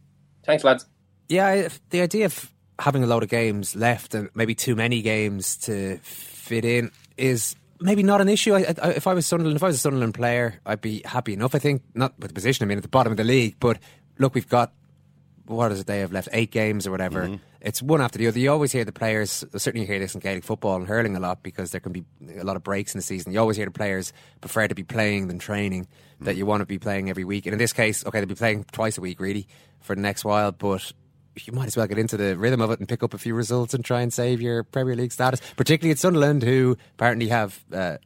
Thanks, 0.45 0.65
lads. 0.65 0.87
Yeah, 1.29 1.69
the 1.91 2.01
idea 2.01 2.25
of 2.25 2.51
having 2.79 3.03
a 3.03 3.07
load 3.07 3.23
of 3.23 3.29
games 3.29 3.77
left 3.77 4.15
and 4.15 4.31
maybe 4.35 4.55
too 4.55 4.75
many 4.75 5.03
games 5.03 5.57
to 5.59 5.99
fit 5.99 6.65
in 6.65 6.91
is 7.17 7.55
maybe 7.81 8.03
not 8.03 8.21
an 8.21 8.29
issue. 8.29 8.55
I, 8.55 8.75
I, 8.83 8.91
if 8.91 9.07
I 9.07 9.15
was 9.15 9.27
Sunderland, 9.27 9.57
if 9.57 9.63
I 9.63 9.67
was 9.67 9.77
a 9.77 9.81
Sunderland 9.81 10.15
player, 10.15 10.61
I'd 10.67 10.81
be 10.81 11.03
happy 11.05 11.33
enough. 11.33 11.55
I 11.55 11.59
think 11.59 11.83
not 11.95 12.19
with 12.19 12.29
the 12.29 12.35
position 12.35 12.65
I 12.65 12.67
mean, 12.69 12.79
at 12.79 12.83
the 12.83 12.89
bottom 12.89 13.13
of 13.13 13.17
the 13.17 13.25
league, 13.25 13.57
but 13.61 13.79
look, 14.19 14.35
we've 14.35 14.49
got 14.49 14.73
what 15.49 15.73
is 15.73 15.81
it? 15.81 15.87
They 15.87 16.01
have 16.01 16.13
left 16.13 16.29
eight 16.33 16.51
games 16.51 16.87
or 16.87 16.91
whatever. 16.91 17.25
Mm-hmm. 17.25 17.37
It's 17.61 17.83
one 17.83 18.01
after 18.01 18.19
the 18.19 18.27
other. 18.27 18.39
You 18.39 18.53
always 18.53 18.71
hear 18.71 18.85
the 18.85 18.93
players. 18.93 19.45
Certainly, 19.57 19.81
you 19.81 19.87
hear 19.87 19.99
this 19.99 20.15
in 20.15 20.21
Gaelic 20.21 20.45
football 20.45 20.77
and 20.77 20.87
hurling 20.87 21.17
a 21.17 21.21
lot 21.21 21.43
because 21.43 21.71
there 21.73 21.81
can 21.81 21.93
be 21.93 22.05
a 22.37 22.45
lot 22.45 22.57
of 22.57 22.63
breaks 22.63 22.95
in 22.95 22.99
the 22.99 23.03
season. 23.03 23.33
You 23.33 23.41
always 23.41 23.57
hear 23.57 23.67
the 23.67 23.73
players 23.73 24.13
prefer 24.41 24.69
to 24.69 24.75
be 24.75 24.85
playing 24.85 25.29
than 25.29 25.39
training. 25.39 25.89
That 26.21 26.35
mm. 26.35 26.39
you 26.39 26.47
want 26.47 26.61
to 26.61 26.67
be 26.67 26.79
playing 26.79 27.11
every 27.11 27.25
week. 27.25 27.47
And 27.47 27.53
in 27.53 27.59
this 27.59 27.73
case, 27.73 28.05
okay, 28.07 28.21
they'll 28.21 28.29
be 28.29 28.35
playing 28.35 28.65
twice 28.73 28.99
a 28.99 29.01
week 29.01 29.21
really 29.21 29.49
for 29.81 29.95
the 29.95 30.03
next 30.03 30.25
while, 30.25 30.53
but. 30.53 30.93
You 31.47 31.53
might 31.53 31.67
as 31.67 31.77
well 31.77 31.87
get 31.87 31.99
into 31.99 32.17
the 32.17 32.37
rhythm 32.37 32.61
of 32.61 32.71
it 32.71 32.79
and 32.79 32.89
pick 32.89 33.03
up 33.03 33.15
a 33.15 33.19
few 33.19 33.35
results 33.35 33.75
and 33.75 33.85
try 33.85 34.01
and 34.01 34.13
save 34.13 34.41
your 34.41 34.65
Premier 34.65 34.97
League 34.97 35.13
status, 35.13 35.41
particularly 35.57 35.93
at 35.93 35.99
Sunderland, 35.99 36.43
who 36.43 36.77
apparently 36.95 37.29
have 37.29 37.65
uh, 37.73 37.99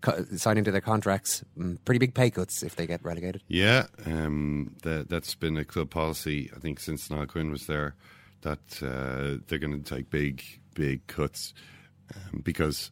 co- 0.00 0.24
signed 0.36 0.58
into 0.58 0.70
their 0.70 0.80
contracts 0.80 1.44
mm, 1.58 1.78
pretty 1.84 1.98
big 1.98 2.14
pay 2.14 2.30
cuts 2.30 2.62
if 2.62 2.76
they 2.76 2.86
get 2.86 3.04
relegated. 3.04 3.42
Yeah, 3.48 3.86
um, 4.04 4.74
that, 4.82 5.08
that's 5.08 5.34
been 5.34 5.56
a 5.56 5.64
club 5.64 5.90
policy, 5.90 6.50
I 6.54 6.58
think, 6.58 6.80
since 6.80 7.10
Niall 7.10 7.26
Quinn 7.26 7.50
was 7.50 7.66
there, 7.66 7.94
that 8.42 8.82
uh, 8.82 9.42
they're 9.46 9.58
going 9.58 9.82
to 9.82 9.94
take 9.94 10.10
big, 10.10 10.42
big 10.74 11.06
cuts 11.06 11.54
um, 12.14 12.40
because 12.44 12.90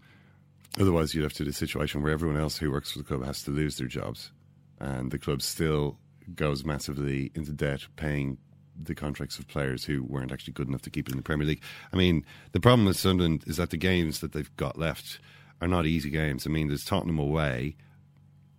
otherwise 0.80 1.14
you'd 1.14 1.22
have 1.22 1.32
to 1.35 1.45
do 1.45 1.51
a 1.51 1.53
situation 1.53 2.03
where 2.03 2.12
everyone 2.12 2.41
else 2.41 2.57
who 2.57 2.70
works 2.70 2.93
for 2.93 2.99
the 2.99 3.05
club 3.05 3.24
has 3.24 3.43
to 3.43 3.51
lose 3.51 3.76
their 3.76 3.87
jobs 3.87 4.32
and 4.80 5.11
the 5.11 5.18
club 5.18 5.43
still 5.43 5.99
goes 6.35 6.64
massively 6.64 7.30
into 7.35 7.53
debt 7.53 7.82
paying 7.97 8.39
the 8.81 8.95
contracts 8.95 9.39
of 9.39 9.49
players 9.49 9.85
who 9.85 10.03
weren't 10.03 10.33
actually 10.33 10.53
good 10.53 10.68
enough 10.68 10.83
to 10.83 10.91
keep 10.91 11.09
it 11.09 11.12
in 11.12 11.16
the 11.16 11.22
Premier 11.22 11.47
League. 11.47 11.62
I 11.93 11.97
mean, 11.97 12.25
the 12.53 12.61
problem 12.61 12.87
with 12.87 12.97
Sunderland 12.97 13.45
is 13.47 13.57
that 13.57 13.70
the 13.70 13.77
games 13.77 14.20
that 14.20 14.33
they've 14.33 14.55
got 14.57 14.79
left 14.79 15.18
are 15.61 15.68
not 15.68 15.87
easy 15.87 16.11
games. 16.11 16.47
I 16.47 16.51
mean, 16.51 16.68
there's 16.68 16.85
Tottenham 16.85 17.18
away. 17.18 17.77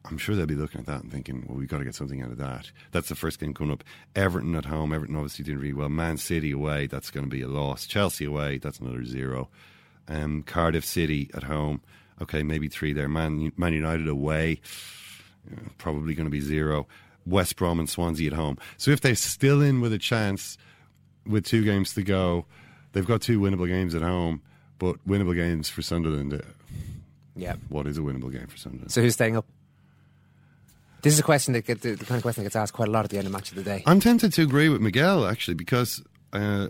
I'm 0.06 0.18
sure 0.18 0.36
they'll 0.36 0.46
be 0.46 0.56
looking 0.56 0.82
at 0.82 0.88
that 0.88 1.02
and 1.02 1.12
thinking, 1.12 1.46
well, 1.48 1.58
we've 1.58 1.68
got 1.68 1.80
to 1.80 1.84
get 1.84 1.96
something 1.96 2.22
out 2.22 2.32
of 2.32 2.38
that. 2.38 2.72
That's 2.92 3.10
the 3.10 3.16
first 3.16 3.40
game 3.40 3.54
coming 3.54 3.74
up. 3.74 3.84
Everton 4.16 4.56
at 4.56 4.66
home. 4.66 4.94
Everton 4.94 5.16
obviously 5.16 5.44
didn't 5.44 5.62
really 5.62 5.74
well. 5.74 5.90
Man 5.90 6.18
City 6.18 6.52
away. 6.52 6.88
That's 6.88 7.10
going 7.10 7.26
to 7.26 7.30
be 7.30 7.42
a 7.42 7.48
loss. 7.48 7.88
Chelsea 7.88 8.26
away. 8.26 8.60
That's 8.60 8.80
another 8.80 9.04
zero. 9.04 9.50
Um, 10.08 10.44
Cardiff 10.44 10.86
City 10.86 11.32
at 11.34 11.44
home. 11.44 11.82
Okay, 12.22 12.44
maybe 12.44 12.68
three 12.68 12.94
there. 12.94 13.10
Man, 13.10 13.52
Man 13.58 13.74
United 13.74 14.08
away. 14.08 14.62
Probably 15.78 16.14
going 16.14 16.28
to 16.28 16.32
be 16.32 16.40
zero. 16.40 16.88
West 17.26 17.56
Brom 17.56 17.80
and 17.80 17.90
Swansea 17.90 18.28
at 18.28 18.34
home. 18.34 18.58
So 18.78 18.92
if 18.92 19.02
they're 19.02 19.16
still 19.16 19.62
in 19.62 19.82
with 19.82 19.94
a 19.94 19.98
chance 19.98 20.58
with 21.26 21.46
two 21.46 21.64
games 21.64 21.94
to 21.96 22.04
go, 22.04 22.46
they've 22.94 23.06
got 23.06 23.22
two 23.22 23.40
winnable 23.40 23.68
games 23.68 23.96
at 23.96 24.02
home, 24.02 24.42
but 24.78 24.96
winnable 25.08 25.36
games 25.36 25.70
for 25.70 25.82
Sunderland. 25.82 26.34
uh, 26.34 26.40
Yeah. 27.36 27.56
What 27.70 27.88
is 27.88 27.98
a 27.98 28.02
winnable 28.02 28.32
game 28.32 28.48
for 28.48 28.58
Sunderland? 28.58 28.92
So 28.92 29.02
who's 29.02 29.14
staying 29.14 29.38
up? 29.38 29.46
This 31.02 31.14
is 31.14 31.20
a 31.20 31.24
question 31.24 31.54
that 31.54 31.66
get, 31.66 31.82
the, 31.82 31.92
the 31.92 32.06
kind 32.06 32.18
of 32.18 32.24
question 32.24 32.44
that 32.44 32.48
gets 32.48 32.56
asked 32.56 32.74
quite 32.74 32.88
a 32.88 32.92
lot 32.92 33.06
at 33.06 33.12
the 33.12 33.20
end 33.20 33.28
of 33.28 33.34
match 33.34 33.52
of 33.52 33.58
the 33.58 33.64
day. 33.64 33.84
I'm 33.86 34.00
tempted 34.00 34.34
to 34.34 34.42
agree 34.42 34.70
with 34.70 34.82
Miguel 34.82 35.28
actually 35.28 35.54
because 35.54 36.04
uh, 36.34 36.70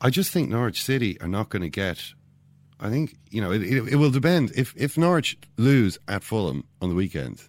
I 0.00 0.08
just 0.08 0.32
think 0.32 0.48
Norwich 0.48 0.82
City 0.82 1.20
are 1.20 1.28
not 1.28 1.50
going 1.50 1.60
to 1.60 1.68
get. 1.68 2.14
I 2.80 2.88
think 2.88 3.14
you 3.30 3.40
know 3.42 3.52
it, 3.52 3.62
it, 3.62 3.92
it, 3.92 3.96
will 3.96 4.10
depend 4.10 4.52
if 4.56 4.74
if 4.76 4.96
Norwich 4.96 5.36
lose 5.56 5.98
at 6.08 6.24
Fulham 6.24 6.64
on 6.80 6.88
the 6.88 6.94
weekend, 6.94 7.42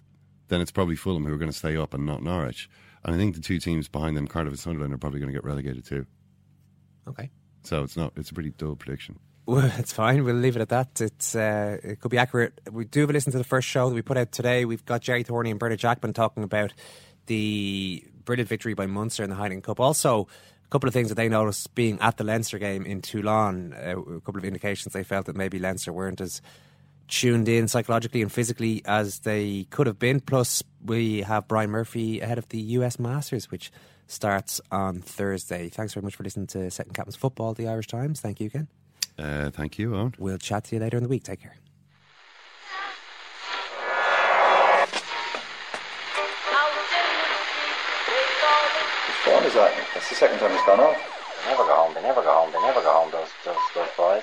then 0.54 0.60
it's 0.60 0.70
probably 0.70 0.94
Fulham 0.94 1.24
who 1.24 1.34
are 1.34 1.38
going 1.38 1.50
to 1.50 1.56
stay 1.56 1.76
up 1.76 1.92
and 1.94 2.06
not 2.06 2.22
Norwich. 2.22 2.70
And 3.04 3.14
I 3.14 3.18
think 3.18 3.34
the 3.34 3.40
two 3.40 3.58
teams 3.58 3.88
behind 3.88 4.16
them, 4.16 4.28
Cardiff 4.28 4.52
and 4.52 4.58
Sunderland, 4.58 4.94
are 4.94 4.98
probably 4.98 5.18
going 5.18 5.32
to 5.32 5.36
get 5.36 5.44
relegated 5.44 5.84
too. 5.84 6.06
Okay. 7.08 7.30
So 7.64 7.82
it's 7.82 7.96
not. 7.96 8.12
It's 8.16 8.30
a 8.30 8.34
pretty 8.34 8.50
dull 8.50 8.76
prediction. 8.76 9.18
Well, 9.46 9.70
it's 9.78 9.92
fine. 9.92 10.22
We'll 10.24 10.36
leave 10.36 10.56
it 10.56 10.62
at 10.62 10.68
that. 10.70 11.00
It's 11.00 11.34
uh, 11.34 11.78
it 11.82 12.00
could 12.00 12.10
be 12.10 12.18
accurate. 12.18 12.60
We 12.70 12.84
do 12.84 13.00
have 13.00 13.10
a 13.10 13.12
listen 13.12 13.32
to 13.32 13.38
the 13.38 13.44
first 13.44 13.68
show 13.68 13.88
that 13.88 13.94
we 13.94 14.02
put 14.02 14.16
out 14.16 14.32
today. 14.32 14.64
We've 14.64 14.84
got 14.84 15.02
Gerry 15.02 15.24
Thornley 15.24 15.50
and 15.50 15.58
Bernard 15.58 15.80
Jackman 15.80 16.12
talking 16.12 16.44
about 16.44 16.72
the 17.26 18.04
brilliant 18.24 18.48
victory 18.48 18.74
by 18.74 18.86
Munster 18.86 19.24
in 19.24 19.30
the 19.30 19.36
Heineken 19.36 19.62
Cup. 19.62 19.80
Also, 19.80 20.28
a 20.64 20.68
couple 20.70 20.88
of 20.88 20.94
things 20.94 21.08
that 21.08 21.16
they 21.16 21.28
noticed 21.28 21.74
being 21.74 21.98
at 22.00 22.16
the 22.16 22.24
Leinster 22.24 22.58
game 22.58 22.86
in 22.86 23.02
Toulon. 23.02 23.74
Uh, 23.74 24.00
a 24.00 24.20
couple 24.20 24.38
of 24.38 24.44
indications 24.44 24.92
they 24.92 25.04
felt 25.04 25.26
that 25.26 25.36
maybe 25.36 25.58
Leinster 25.58 25.92
weren't 25.92 26.20
as 26.20 26.40
tuned 27.08 27.48
in 27.48 27.68
psychologically 27.68 28.22
and 28.22 28.30
physically 28.32 28.82
as 28.84 29.20
they 29.20 29.64
could 29.70 29.86
have 29.86 29.98
been. 29.98 30.20
Plus, 30.20 30.62
we 30.84 31.22
have 31.22 31.48
Brian 31.48 31.70
Murphy 31.70 32.20
ahead 32.20 32.38
of 32.38 32.48
the 32.48 32.58
US 32.58 32.98
Masters, 32.98 33.50
which 33.50 33.70
starts 34.06 34.60
on 34.70 35.00
Thursday. 35.00 35.68
Thanks 35.68 35.94
very 35.94 36.04
much 36.04 36.16
for 36.16 36.24
listening 36.24 36.46
to 36.48 36.70
Second 36.70 36.94
Captains 36.94 37.16
Football, 37.16 37.54
the 37.54 37.68
Irish 37.68 37.86
Times. 37.86 38.20
Thank 38.20 38.40
you 38.40 38.46
again. 38.46 38.68
Uh, 39.18 39.50
thank 39.50 39.78
you, 39.78 39.90
Eoin. 39.90 40.18
We'll 40.18 40.38
chat 40.38 40.64
to 40.64 40.76
you 40.76 40.80
later 40.80 40.96
in 40.96 41.02
the 41.02 41.08
week. 41.08 41.22
Take 41.24 41.40
care. 41.40 41.56
What 49.24 49.46
is 49.46 49.54
that? 49.54 49.72
That's 49.94 50.08
the 50.08 50.14
second 50.14 50.38
time 50.38 50.52
it's 50.52 50.66
gone 50.66 50.80
off. 50.80 50.96
They 51.44 51.50
never 51.50 51.64
go 51.64 51.74
home. 51.74 51.94
They 51.94 52.02
never 52.02 52.22
go 52.22 52.32
home. 52.32 52.52
They 52.52 52.60
never 52.60 52.80
go 52.82 52.92
home. 52.92 53.10
Those 53.10 53.28
those 53.44 53.56
those 53.74 53.88
boys. 53.96 54.22